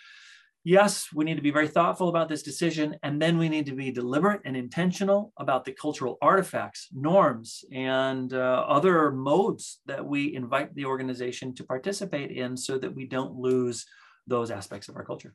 yes, 0.64 1.08
we 1.12 1.24
need 1.24 1.36
to 1.36 1.42
be 1.42 1.50
very 1.50 1.68
thoughtful 1.68 2.08
about 2.08 2.28
this 2.28 2.42
decision, 2.42 2.96
and 3.02 3.20
then 3.20 3.38
we 3.38 3.48
need 3.48 3.66
to 3.66 3.74
be 3.74 3.90
deliberate 3.90 4.40
and 4.44 4.56
intentional 4.56 5.32
about 5.38 5.64
the 5.64 5.72
cultural 5.72 6.18
artifacts, 6.22 6.88
norms, 6.92 7.64
and 7.72 8.32
uh, 8.32 8.64
other 8.68 9.10
modes 9.10 9.80
that 9.86 10.04
we 10.04 10.34
invite 10.34 10.74
the 10.74 10.84
organization 10.84 11.54
to 11.54 11.64
participate 11.64 12.30
in 12.30 12.56
so 12.56 12.78
that 12.78 12.94
we 12.94 13.06
don't 13.06 13.34
lose 13.34 13.86
those 14.26 14.50
aspects 14.50 14.88
of 14.88 14.96
our 14.96 15.04
culture. 15.04 15.34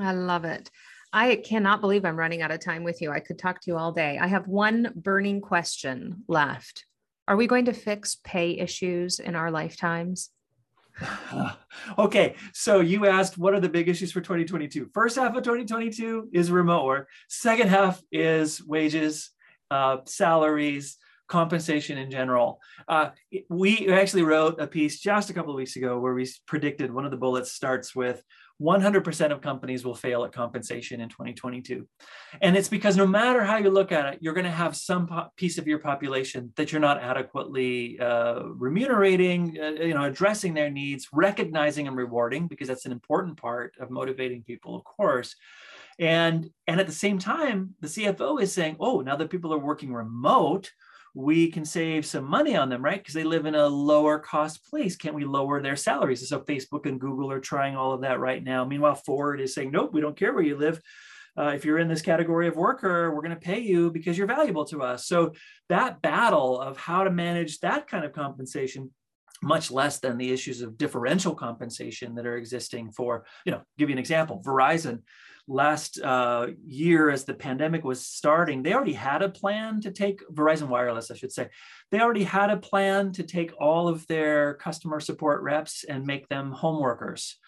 I 0.00 0.12
love 0.12 0.44
it. 0.44 0.70
I 1.12 1.36
cannot 1.36 1.80
believe 1.80 2.04
I'm 2.04 2.18
running 2.18 2.42
out 2.42 2.50
of 2.50 2.60
time 2.60 2.84
with 2.84 3.00
you. 3.00 3.10
I 3.10 3.20
could 3.20 3.38
talk 3.38 3.60
to 3.62 3.70
you 3.70 3.78
all 3.78 3.92
day. 3.92 4.18
I 4.18 4.26
have 4.26 4.46
one 4.46 4.92
burning 4.94 5.40
question 5.40 6.24
left. 6.28 6.84
Are 7.26 7.36
we 7.36 7.46
going 7.46 7.66
to 7.66 7.72
fix 7.72 8.16
pay 8.24 8.58
issues 8.58 9.18
in 9.18 9.34
our 9.34 9.50
lifetimes? 9.50 10.30
okay, 11.98 12.34
so 12.52 12.80
you 12.80 13.06
asked 13.06 13.38
what 13.38 13.54
are 13.54 13.60
the 13.60 13.68
big 13.68 13.88
issues 13.88 14.12
for 14.12 14.20
2022? 14.20 14.90
First 14.92 15.16
half 15.16 15.36
of 15.36 15.42
2022 15.42 16.30
is 16.32 16.50
remote 16.50 16.84
work. 16.84 17.08
Second 17.28 17.68
half 17.68 18.00
is 18.10 18.64
wages, 18.64 19.30
uh, 19.70 19.98
salaries, 20.06 20.96
compensation 21.28 21.98
in 21.98 22.10
general. 22.10 22.60
Uh, 22.88 23.10
we 23.48 23.88
actually 23.92 24.22
wrote 24.22 24.60
a 24.60 24.66
piece 24.66 24.98
just 24.98 25.30
a 25.30 25.34
couple 25.34 25.52
of 25.52 25.56
weeks 25.56 25.76
ago 25.76 25.98
where 25.98 26.14
we 26.14 26.28
predicted 26.46 26.92
one 26.92 27.04
of 27.04 27.10
the 27.10 27.16
bullets 27.16 27.52
starts 27.52 27.94
with 27.94 28.22
100% 28.60 29.32
of 29.32 29.40
companies 29.40 29.84
will 29.84 29.94
fail 29.94 30.24
at 30.24 30.32
compensation 30.32 31.00
in 31.00 31.08
2022. 31.08 31.86
And 32.42 32.56
it's 32.56 32.68
because 32.68 32.96
no 32.96 33.06
matter 33.06 33.44
how 33.44 33.56
you 33.58 33.70
look 33.70 33.92
at 33.92 34.14
it, 34.14 34.18
you're 34.20 34.34
going 34.34 34.44
to 34.44 34.50
have 34.50 34.76
some 34.76 35.08
piece 35.36 35.58
of 35.58 35.66
your 35.66 35.78
population 35.78 36.52
that 36.56 36.72
you're 36.72 36.80
not 36.80 37.00
adequately 37.00 37.98
uh, 38.00 38.42
remunerating, 38.44 39.56
uh, 39.60 39.70
you 39.82 39.94
know, 39.94 40.04
addressing 40.04 40.54
their 40.54 40.70
needs, 40.70 41.08
recognizing 41.12 41.86
and 41.86 41.96
rewarding, 41.96 42.48
because 42.48 42.66
that's 42.66 42.86
an 42.86 42.92
important 42.92 43.36
part 43.36 43.74
of 43.80 43.90
motivating 43.90 44.42
people, 44.42 44.74
of 44.74 44.82
course. 44.84 45.36
And, 46.00 46.50
and 46.66 46.80
at 46.80 46.86
the 46.86 46.92
same 46.92 47.18
time, 47.18 47.74
the 47.80 47.88
CFO 47.88 48.40
is 48.40 48.52
saying, 48.52 48.76
oh, 48.80 49.00
now 49.00 49.16
that 49.16 49.30
people 49.30 49.52
are 49.52 49.58
working 49.58 49.92
remote, 49.92 50.70
we 51.14 51.50
can 51.50 51.64
save 51.64 52.06
some 52.06 52.24
money 52.24 52.56
on 52.56 52.68
them, 52.68 52.84
right? 52.84 52.98
Because 52.98 53.14
they 53.14 53.24
live 53.24 53.46
in 53.46 53.54
a 53.54 53.66
lower 53.66 54.18
cost 54.18 54.64
place. 54.68 54.96
Can't 54.96 55.14
we 55.14 55.24
lower 55.24 55.60
their 55.60 55.76
salaries? 55.76 56.28
So 56.28 56.40
Facebook 56.40 56.86
and 56.86 57.00
Google 57.00 57.30
are 57.32 57.40
trying 57.40 57.76
all 57.76 57.92
of 57.92 58.02
that 58.02 58.20
right 58.20 58.42
now. 58.42 58.64
Meanwhile, 58.64 58.96
Ford 58.96 59.40
is 59.40 59.54
saying, 59.54 59.70
nope, 59.70 59.92
we 59.92 60.00
don't 60.00 60.16
care 60.16 60.32
where 60.32 60.44
you 60.44 60.56
live. 60.56 60.80
Uh, 61.36 61.52
if 61.54 61.64
you're 61.64 61.78
in 61.78 61.88
this 61.88 62.02
category 62.02 62.48
of 62.48 62.56
worker, 62.56 63.14
we're 63.14 63.22
going 63.22 63.30
to 63.30 63.36
pay 63.36 63.60
you 63.60 63.90
because 63.90 64.18
you're 64.18 64.26
valuable 64.26 64.64
to 64.64 64.82
us. 64.82 65.06
So 65.06 65.34
that 65.68 66.02
battle 66.02 66.60
of 66.60 66.76
how 66.76 67.04
to 67.04 67.10
manage 67.10 67.60
that 67.60 67.86
kind 67.86 68.04
of 68.04 68.12
compensation 68.12 68.90
much 69.40 69.70
less 69.70 70.00
than 70.00 70.18
the 70.18 70.32
issues 70.32 70.62
of 70.62 70.76
differential 70.76 71.34
compensation 71.34 72.16
that 72.16 72.26
are 72.26 72.36
existing 72.36 72.90
for, 72.90 73.24
you 73.44 73.52
know, 73.52 73.62
give 73.78 73.88
you 73.88 73.94
an 73.94 73.98
example, 74.00 74.42
Verizon 74.44 75.02
last 75.48 76.00
uh, 76.00 76.48
year 76.66 77.10
as 77.10 77.24
the 77.24 77.34
pandemic 77.34 77.82
was 77.82 78.06
starting, 78.06 78.62
they 78.62 78.74
already 78.74 78.92
had 78.92 79.22
a 79.22 79.28
plan 79.28 79.80
to 79.80 79.90
take 79.90 80.20
Verizon 80.30 80.68
Wireless, 80.68 81.10
I 81.10 81.16
should 81.16 81.32
say. 81.32 81.48
They 81.90 82.00
already 82.00 82.24
had 82.24 82.50
a 82.50 82.58
plan 82.58 83.12
to 83.12 83.22
take 83.22 83.52
all 83.58 83.88
of 83.88 84.06
their 84.06 84.54
customer 84.54 85.00
support 85.00 85.42
reps 85.42 85.84
and 85.84 86.06
make 86.06 86.28
them 86.28 86.52
home 86.52 86.80
workers. 86.80 87.38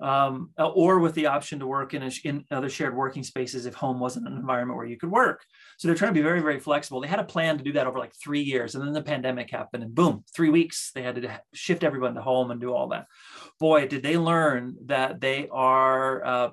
Um, 0.00 0.52
or 0.56 0.98
with 0.98 1.14
the 1.14 1.26
option 1.26 1.58
to 1.58 1.66
work 1.66 1.92
in, 1.92 2.02
a, 2.02 2.10
in 2.24 2.46
other 2.50 2.70
shared 2.70 2.96
working 2.96 3.22
spaces 3.22 3.66
if 3.66 3.74
home 3.74 4.00
wasn't 4.00 4.26
an 4.28 4.32
environment 4.32 4.78
where 4.78 4.86
you 4.86 4.96
could 4.96 5.10
work. 5.10 5.44
So 5.76 5.88
they're 5.88 5.94
trying 5.94 6.14
to 6.14 6.18
be 6.18 6.24
very, 6.24 6.40
very 6.40 6.58
flexible. 6.58 7.02
They 7.02 7.08
had 7.08 7.20
a 7.20 7.24
plan 7.24 7.58
to 7.58 7.64
do 7.64 7.72
that 7.72 7.86
over 7.86 7.98
like 7.98 8.14
three 8.14 8.40
years, 8.40 8.74
and 8.74 8.82
then 8.82 8.94
the 8.94 9.02
pandemic 9.02 9.50
happened, 9.50 9.82
and 9.82 9.94
boom, 9.94 10.24
three 10.34 10.48
weeks 10.48 10.90
they 10.94 11.02
had 11.02 11.16
to 11.16 11.40
shift 11.52 11.84
everyone 11.84 12.14
to 12.14 12.22
home 12.22 12.50
and 12.50 12.62
do 12.62 12.72
all 12.72 12.88
that. 12.88 13.08
Boy, 13.58 13.88
did 13.88 14.02
they 14.02 14.16
learn 14.16 14.76
that 14.86 15.20
they 15.20 15.48
are 15.52 16.24
uh, 16.24 16.48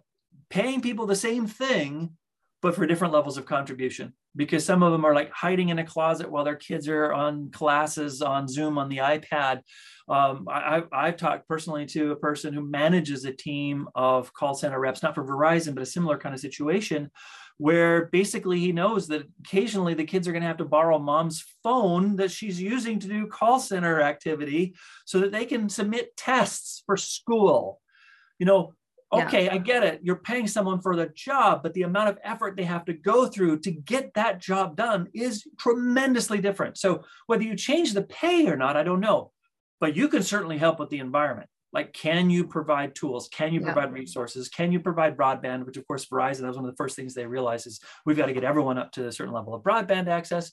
paying 0.50 0.82
people 0.82 1.06
the 1.06 1.16
same 1.16 1.48
thing, 1.48 2.12
but 2.62 2.76
for 2.76 2.86
different 2.88 3.14
levels 3.14 3.38
of 3.38 3.46
contribution. 3.46 4.14
Because 4.36 4.64
some 4.64 4.84
of 4.84 4.92
them 4.92 5.04
are 5.04 5.16
like 5.16 5.32
hiding 5.32 5.70
in 5.70 5.80
a 5.80 5.86
closet 5.86 6.30
while 6.30 6.44
their 6.44 6.56
kids 6.56 6.88
are 6.88 7.12
on 7.12 7.50
classes 7.52 8.22
on 8.22 8.48
Zoom 8.48 8.78
on 8.78 8.88
the 8.88 8.98
iPad. 8.98 9.62
Um, 10.08 10.48
I, 10.50 10.84
I've 10.92 11.18
talked 11.18 11.48
personally 11.48 11.88
to 11.88 12.12
a 12.12 12.16
person 12.16 12.54
who 12.54 12.62
manages 12.62 13.26
a 13.26 13.34
team 13.34 13.88
of 13.96 14.32
call 14.34 14.54
center 14.54 14.80
reps, 14.80 15.02
not 15.02 15.16
for 15.16 15.26
Verizon, 15.26 15.74
but 15.74 15.82
a 15.82 15.88
similar 15.88 16.18
kind 16.18 16.36
of 16.36 16.42
situation 16.42 17.10
where 17.58 18.06
basically 18.06 18.60
he 18.60 18.72
knows 18.72 19.08
that 19.08 19.28
occasionally 19.40 19.96
the 19.96 20.06
kids 20.06 20.28
are 20.28 20.32
going 20.32 20.44
to 20.44 20.48
have 20.48 20.58
to 20.58 20.66
borrow 20.66 21.00
mom's 21.00 21.44
phone 21.64 22.16
that 22.18 22.32
she's 22.32 22.62
using 22.62 23.00
to 23.00 23.08
do 23.08 23.28
call 23.28 23.60
center 23.60 24.02
activity 24.02 24.76
so 25.06 25.20
that 25.20 25.32
they 25.32 25.46
can 25.46 25.68
submit 25.68 26.16
tests 26.16 26.84
for 26.86 26.96
school. 26.96 27.82
You 28.38 28.46
know, 28.46 28.74
okay, 29.14 29.46
yeah. 29.46 29.54
I 29.54 29.58
get 29.58 29.84
it. 29.84 30.02
You're 30.04 30.18
paying 30.18 30.48
someone 30.48 30.82
for 30.82 30.96
the 30.96 31.08
job, 31.08 31.64
but 31.64 31.74
the 31.74 31.84
amount 31.84 32.10
of 32.10 32.18
effort 32.24 32.56
they 32.56 32.64
have 32.64 32.86
to 32.86 32.94
go 32.94 33.28
through 33.28 33.60
to 33.60 33.72
get 33.72 34.14
that 34.16 34.40
job 34.40 34.76
done 34.76 35.08
is 35.14 35.46
tremendously 35.58 36.40
different. 36.40 36.78
So 36.78 37.04
whether 37.26 37.44
you 37.44 37.56
change 37.56 37.94
the 37.94 38.04
pay 38.04 38.48
or 38.48 38.58
not, 38.58 38.78
I 38.78 38.84
don't 38.84 39.00
know, 39.00 39.32
but 39.80 39.96
you 39.96 40.08
can 40.08 40.24
certainly 40.24 40.58
help 40.58 40.80
with 40.80 40.90
the 40.90 41.00
environment. 41.00 41.50
Like, 41.74 41.94
can 41.94 42.30
you 42.30 42.46
provide 42.46 42.96
tools? 42.96 43.30
Can 43.30 43.54
you 43.54 43.60
yeah. 43.60 43.74
provide 43.74 43.94
resources? 43.94 44.50
Can 44.50 44.72
you 44.72 44.80
provide 44.80 45.18
broadband? 45.18 45.66
Which, 45.66 45.78
of 45.78 45.86
course, 45.86 46.06
Verizon, 46.06 46.42
that 46.42 46.48
was 46.48 46.56
one 46.56 46.66
of 46.66 46.72
the 46.72 46.78
first 46.78 46.96
things 46.96 47.14
they 47.14 47.26
realized 47.26 47.68
is 47.68 47.82
we've 48.06 48.18
got 48.18 48.28
to 48.28 48.34
get 48.34 48.46
everyone 48.46 48.78
up 48.78 48.92
to 48.94 49.08
a 49.08 49.12
certain 49.12 49.34
level 49.34 49.54
of 49.54 49.64
broadband 49.64 50.08
access. 50.08 50.52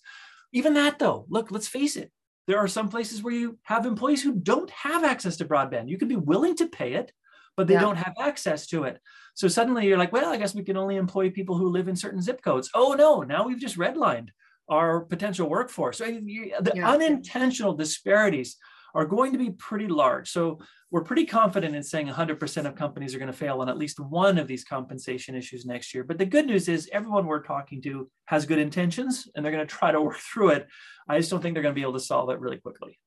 Even 0.53 0.75
that, 0.75 0.99
though, 0.99 1.25
look, 1.29 1.51
let's 1.51 1.69
face 1.69 1.97
it, 1.97 2.11
there 2.47 2.59
are 2.59 2.69
some 2.69 2.89
places 2.89 3.23
where 3.23 3.33
you 3.33 3.59
have 3.63 3.87
employees 3.87 4.23
who 4.23 4.35
don't 4.35 4.71
have 4.71 5.05
access 5.05 5.37
to 5.39 5.45
broadband. 5.45 5.89
You 5.89 5.99
can 5.99 6.09
be 6.09 6.17
willing 6.17 6.57
to 6.57 6.67
pay 6.67 6.95
it, 6.95 7.13
but 7.57 7.67
they 7.67 7.75
yeah. 7.75 7.81
don't 7.81 7.97
have 7.97 8.15
access 8.21 8.67
to 8.69 8.85
it. 8.85 9.01
So 9.35 9.49
suddenly 9.49 9.87
you're 9.87 9.99
like, 9.99 10.13
well, 10.13 10.33
I 10.33 10.37
guess 10.37 10.55
we 10.55 10.65
can 10.65 10.77
only 10.77 10.97
employ 10.97 11.31
people 11.31 11.57
who 11.57 11.69
live 11.69 11.89
in 11.89 11.97
certain 11.97 12.23
zip 12.23 12.43
codes. 12.43 12.71
Oh 12.75 12.95
no, 12.95 13.23
now 13.23 13.47
we've 13.47 13.59
just 13.59 13.79
redlined 13.79 14.29
our 14.69 15.01
potential 15.01 15.49
workforce. 15.49 15.99
So 15.99 16.05
the 16.05 16.73
yeah. 16.75 16.91
unintentional 16.91 17.75
disparities 17.75 18.57
are 18.95 19.05
going 19.05 19.33
to 19.33 19.39
be 19.39 19.51
pretty 19.51 19.89
large. 19.89 20.31
So 20.31 20.61
we're 20.91 21.03
pretty 21.03 21.27
confident 21.27 21.75
in 21.75 21.83
saying 21.83 22.07
100% 22.07 22.67
of 22.67 22.77
companies 22.77 23.15
are 23.15 23.19
going 23.19 23.31
to 23.31 23.37
fail 23.37 23.61
on 23.61 23.69
at 23.69 23.77
least 23.77 23.99
one 23.99 24.39
of 24.39 24.47
these 24.47 24.63
compensation 24.63 25.35
issues 25.35 25.67
next 25.67 25.93
year. 25.93 26.05
But 26.05 26.19
the 26.19 26.25
good 26.25 26.47
news 26.47 26.69
is 26.69 26.89
everyone 26.93 27.27
we're 27.27 27.43
talking 27.43 27.83
to 27.83 28.09
has 28.27 28.47
good 28.47 28.61
intentions 28.61 29.29
and 29.35 29.45
they're 29.45 29.53
going 29.53 29.67
to 29.67 29.75
try 29.75 29.91
to 29.91 30.01
work 30.01 30.19
through 30.19 30.51
it. 30.51 30.69
I 31.09 31.19
just 31.19 31.31
don't 31.31 31.43
think 31.43 31.55
they're 31.55 31.63
going 31.65 31.75
to 31.75 31.79
be 31.79 31.83
able 31.83 31.95
to 31.95 32.01
solve 32.01 32.31
it 32.31 32.39
really 32.39 32.59
quickly. 32.59 32.99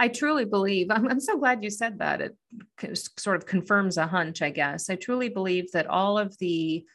I 0.00 0.08
truly 0.08 0.46
believe, 0.46 0.90
I'm, 0.90 1.06
I'm 1.08 1.20
so 1.20 1.36
glad 1.36 1.62
you 1.62 1.68
said 1.68 1.98
that. 1.98 2.22
It 2.22 2.34
sort 3.18 3.36
of 3.36 3.44
confirms 3.44 3.98
a 3.98 4.06
hunch, 4.06 4.40
I 4.40 4.48
guess. 4.48 4.88
I 4.88 4.94
truly 4.96 5.28
believe 5.28 5.70
that 5.72 5.86
all 5.88 6.16
of 6.16 6.36
the 6.38 6.86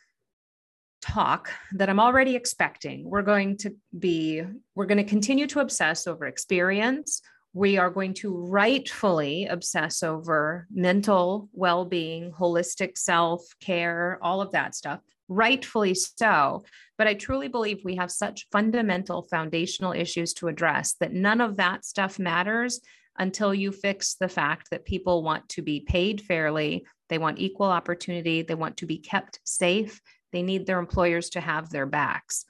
talk 1.03 1.51
that 1.74 1.88
I'm 1.88 1.99
already 1.99 2.36
expecting, 2.36 3.08
we're 3.08 3.22
going 3.22 3.58
to 3.58 3.76
be, 3.99 4.41
we're 4.74 4.88
going 4.88 4.97
to 4.97 5.03
continue 5.03 5.45
to 5.47 5.60
obsess 5.60 6.08
over 6.08 6.26
experience. 6.26 7.22
We 7.53 7.78
are 7.78 7.91
going 7.91 8.16
to 8.16 8.36
rightfully 8.36 9.45
obsess 9.45 10.01
over 10.01 10.66
mental 10.72 11.47
well 11.53 11.86
being, 11.86 12.32
holistic 12.32 12.97
self 12.97 13.43
care, 13.62 14.18
all 14.24 14.41
of 14.41 14.51
that 14.53 14.74
stuff. 14.74 15.01
Rightfully 15.28 15.93
so. 15.93 16.63
But 16.97 17.07
I 17.07 17.13
truly 17.13 17.47
believe 17.47 17.82
we 17.84 17.95
have 17.95 18.11
such 18.11 18.47
fundamental 18.51 19.23
foundational 19.23 19.93
issues 19.93 20.34
to 20.36 20.47
address 20.47 20.93
that 20.99 21.13
none 21.13 21.41
of 21.41 21.57
that 21.57 21.86
stuff 21.86 22.19
matters 22.19 22.80
until 23.17 23.53
you 23.53 23.71
fix 23.71 24.15
the 24.15 24.30
fact 24.30 24.69
that 24.71 24.86
people 24.86 25.23
want 25.23 25.47
to 25.49 25.61
be 25.61 25.82
paid 25.82 26.21
fairly, 26.21 26.86
they 27.09 27.17
want 27.17 27.39
equal 27.39 27.67
opportunity, 27.67 28.41
they 28.41 28.55
want 28.55 28.78
to 28.78 28.86
be 28.86 28.97
kept 28.97 29.39
safe, 29.43 30.01
they 30.32 30.41
need 30.41 30.65
their 30.65 30.80
employers 30.80 31.30
to 31.30 31.39
have 31.39 31.69
their 31.69 31.86
backs. 31.86 32.45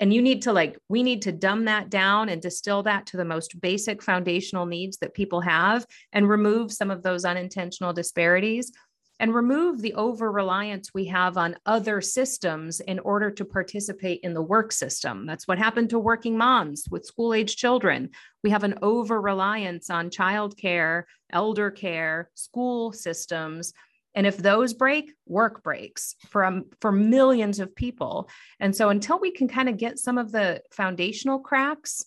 And 0.00 0.12
you 0.12 0.22
need 0.22 0.42
to 0.42 0.52
like, 0.52 0.78
we 0.88 1.02
need 1.02 1.22
to 1.22 1.32
dumb 1.32 1.64
that 1.64 1.90
down 1.90 2.28
and 2.28 2.40
distill 2.40 2.84
that 2.84 3.06
to 3.06 3.16
the 3.16 3.24
most 3.24 3.60
basic 3.60 4.02
foundational 4.02 4.66
needs 4.66 4.98
that 4.98 5.14
people 5.14 5.40
have 5.40 5.86
and 6.12 6.28
remove 6.28 6.72
some 6.72 6.90
of 6.90 7.02
those 7.02 7.24
unintentional 7.24 7.92
disparities 7.92 8.72
and 9.20 9.34
remove 9.34 9.80
the 9.80 9.94
over 9.94 10.30
reliance 10.30 10.94
we 10.94 11.06
have 11.06 11.36
on 11.36 11.56
other 11.66 12.00
systems 12.00 12.80
in 12.80 12.98
order 13.00 13.30
to 13.30 13.44
participate 13.44 14.20
in 14.22 14.34
the 14.34 14.42
work 14.42 14.70
system. 14.72 15.26
That's 15.26 15.48
what 15.48 15.58
happened 15.58 15.90
to 15.90 15.98
working 15.98 16.36
moms 16.36 16.84
with 16.90 17.04
school 17.04 17.34
age 17.34 17.56
children. 17.56 18.10
We 18.44 18.50
have 18.50 18.64
an 18.64 18.78
over 18.82 19.20
reliance 19.20 19.90
on 19.90 20.10
childcare, 20.10 21.04
elder 21.30 21.70
care, 21.70 22.30
school 22.34 22.92
systems. 22.92 23.72
And 24.14 24.26
if 24.26 24.36
those 24.36 24.72
break, 24.72 25.12
work 25.26 25.62
breaks 25.62 26.14
for, 26.28 26.44
um, 26.44 26.66
for 26.80 26.92
millions 26.92 27.60
of 27.60 27.74
people. 27.74 28.28
And 28.60 28.74
so 28.74 28.88
until 28.88 29.18
we 29.18 29.32
can 29.32 29.48
kind 29.48 29.68
of 29.68 29.76
get 29.76 29.98
some 29.98 30.18
of 30.18 30.32
the 30.32 30.62
foundational 30.70 31.40
cracks 31.40 32.04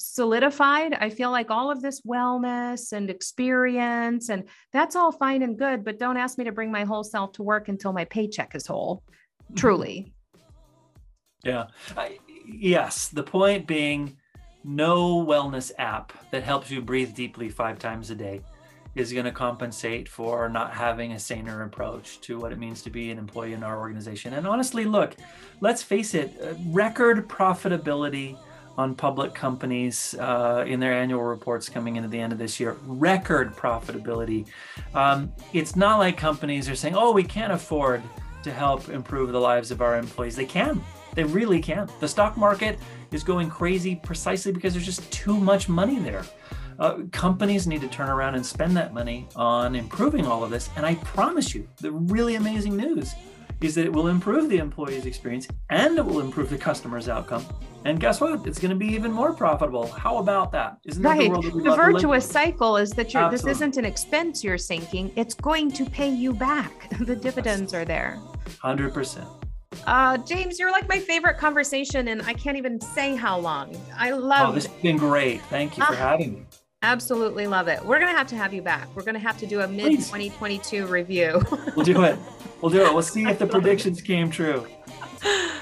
solidified. 0.00 0.94
I 0.94 1.10
feel 1.10 1.30
like 1.30 1.50
all 1.50 1.70
of 1.70 1.82
this 1.82 2.00
wellness 2.00 2.92
and 2.92 3.10
experience, 3.10 4.30
and 4.30 4.44
that's 4.72 4.96
all 4.96 5.12
fine 5.12 5.42
and 5.42 5.58
good, 5.58 5.84
but 5.84 5.98
don't 5.98 6.16
ask 6.16 6.38
me 6.38 6.44
to 6.44 6.52
bring 6.52 6.72
my 6.72 6.84
whole 6.84 7.04
self 7.04 7.32
to 7.32 7.42
work 7.42 7.68
until 7.68 7.92
my 7.92 8.06
paycheck 8.06 8.54
is 8.54 8.66
whole. 8.66 9.02
Mm-hmm. 9.44 9.54
Truly. 9.56 10.14
Yeah. 11.44 11.66
I, 11.96 12.18
yes. 12.46 13.08
The 13.08 13.22
point 13.22 13.66
being, 13.66 14.16
no 14.64 15.24
wellness 15.24 15.70
app 15.78 16.12
that 16.30 16.42
helps 16.42 16.70
you 16.70 16.82
breathe 16.82 17.14
deeply 17.14 17.48
five 17.48 17.78
times 17.78 18.10
a 18.10 18.14
day 18.14 18.42
is 18.94 19.12
going 19.12 19.24
to 19.24 19.32
compensate 19.32 20.08
for 20.08 20.48
not 20.48 20.72
having 20.72 21.12
a 21.12 21.18
saner 21.18 21.62
approach 21.62 22.20
to 22.22 22.38
what 22.38 22.52
it 22.52 22.58
means 22.58 22.82
to 22.82 22.90
be 22.90 23.10
an 23.10 23.18
employee 23.18 23.52
in 23.52 23.62
our 23.62 23.78
organization. 23.78 24.34
And 24.34 24.46
honestly, 24.46 24.84
look, 24.84 25.14
let's 25.60 25.82
face 25.82 26.14
it, 26.14 26.36
uh, 26.42 26.54
record 26.66 27.28
profitability 27.28 28.36
on 28.80 28.94
public 28.94 29.34
companies 29.34 30.14
uh, 30.18 30.64
in 30.66 30.80
their 30.80 30.94
annual 30.94 31.22
reports 31.22 31.68
coming 31.68 31.96
into 31.96 32.08
the 32.08 32.18
end 32.18 32.32
of 32.32 32.38
this 32.38 32.58
year. 32.58 32.76
Record 32.86 33.54
profitability. 33.54 34.46
Um, 34.94 35.30
it's 35.52 35.76
not 35.76 35.98
like 35.98 36.16
companies 36.16 36.68
are 36.68 36.74
saying, 36.74 36.94
oh, 36.96 37.12
we 37.12 37.22
can't 37.22 37.52
afford 37.52 38.02
to 38.42 38.50
help 38.50 38.88
improve 38.88 39.32
the 39.32 39.40
lives 39.40 39.70
of 39.70 39.82
our 39.82 39.98
employees. 39.98 40.34
They 40.34 40.46
can. 40.46 40.82
They 41.14 41.24
really 41.24 41.60
can. 41.60 41.90
The 42.00 42.08
stock 42.08 42.38
market 42.38 42.78
is 43.12 43.22
going 43.22 43.50
crazy 43.50 43.96
precisely 43.96 44.50
because 44.50 44.72
there's 44.72 44.86
just 44.86 45.10
too 45.12 45.36
much 45.38 45.68
money 45.68 45.98
there. 45.98 46.24
Uh, 46.78 47.00
companies 47.12 47.66
need 47.66 47.82
to 47.82 47.88
turn 47.88 48.08
around 48.08 48.34
and 48.36 48.46
spend 48.46 48.74
that 48.78 48.94
money 48.94 49.28
on 49.36 49.74
improving 49.74 50.26
all 50.26 50.42
of 50.42 50.50
this. 50.50 50.70
And 50.76 50.86
I 50.86 50.94
promise 50.94 51.54
you, 51.54 51.68
the 51.76 51.92
really 51.92 52.36
amazing 52.36 52.74
news 52.76 53.14
is 53.60 53.74
that 53.74 53.84
it 53.84 53.92
will 53.92 54.08
improve 54.08 54.48
the 54.48 54.58
employee's 54.58 55.06
experience 55.06 55.46
and 55.68 55.98
it 55.98 56.04
will 56.04 56.20
improve 56.20 56.50
the 56.50 56.58
customer's 56.58 57.08
outcome. 57.08 57.44
And 57.84 57.98
guess 57.98 58.20
what? 58.20 58.46
It's 58.46 58.58
going 58.58 58.70
to 58.70 58.76
be 58.76 58.88
even 58.88 59.10
more 59.10 59.32
profitable. 59.32 59.86
How 59.86 60.18
about 60.18 60.52
that? 60.52 60.78
Isn't 60.84 61.02
right. 61.02 61.18
that 61.18 61.24
the 61.24 61.30
world 61.30 61.44
that 61.44 61.54
we 61.54 61.62
The 61.62 61.76
virtuous 61.76 62.28
cycle 62.28 62.76
is 62.76 62.90
that 62.92 63.14
you're, 63.14 63.30
this 63.30 63.46
isn't 63.46 63.76
an 63.76 63.84
expense 63.84 64.44
you're 64.44 64.58
sinking. 64.58 65.12
It's 65.16 65.34
going 65.34 65.70
to 65.72 65.84
pay 65.86 66.10
you 66.10 66.34
back. 66.34 66.90
the 67.00 67.16
dividends 67.16 67.72
are 67.72 67.84
there. 67.84 68.18
100%. 68.62 69.26
Uh, 69.86 70.18
James, 70.18 70.58
you're 70.58 70.72
like 70.72 70.88
my 70.88 70.98
favorite 70.98 71.38
conversation, 71.38 72.08
and 72.08 72.22
I 72.22 72.34
can't 72.34 72.56
even 72.56 72.80
say 72.80 73.14
how 73.14 73.38
long. 73.38 73.76
I 73.96 74.10
love. 74.10 74.50
Oh, 74.50 74.52
this 74.52 74.66
has 74.66 74.82
been 74.82 74.96
great. 74.96 75.40
Thank 75.42 75.78
you 75.78 75.84
for 75.84 75.92
uh, 75.92 75.96
having 75.96 76.34
me. 76.34 76.42
Absolutely 76.82 77.46
love 77.46 77.68
it. 77.68 77.84
We're 77.84 78.00
gonna 78.00 78.16
have 78.16 78.26
to 78.28 78.36
have 78.36 78.54
you 78.54 78.62
back. 78.62 78.88
We're 78.96 79.02
gonna 79.02 79.18
have 79.18 79.36
to 79.38 79.46
do 79.46 79.60
a 79.60 79.68
mid 79.68 79.92
2022 79.98 80.86
review. 80.86 81.42
we'll 81.76 81.84
do 81.84 82.02
it. 82.04 82.18
We'll 82.62 82.70
do 82.70 82.82
it. 82.84 82.92
We'll 82.92 83.02
see 83.02 83.24
if 83.24 83.38
the 83.38 83.46
predictions 83.46 84.00
came 84.00 84.30
true. 84.30 84.66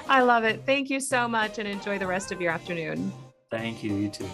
I 0.09 0.23
love 0.23 0.45
it. 0.45 0.63
Thank 0.65 0.91
you 0.91 1.01
so 1.01 1.27
much 1.27 1.59
and 1.59 1.67
enjoy 1.67 1.99
the 1.99 2.07
rest 2.07 2.31
of 2.31 2.41
your 2.41 2.53
afternoon. 2.53 3.13
Thank 3.51 3.83
you. 3.83 3.95
You 3.95 4.09
too. 4.11 4.29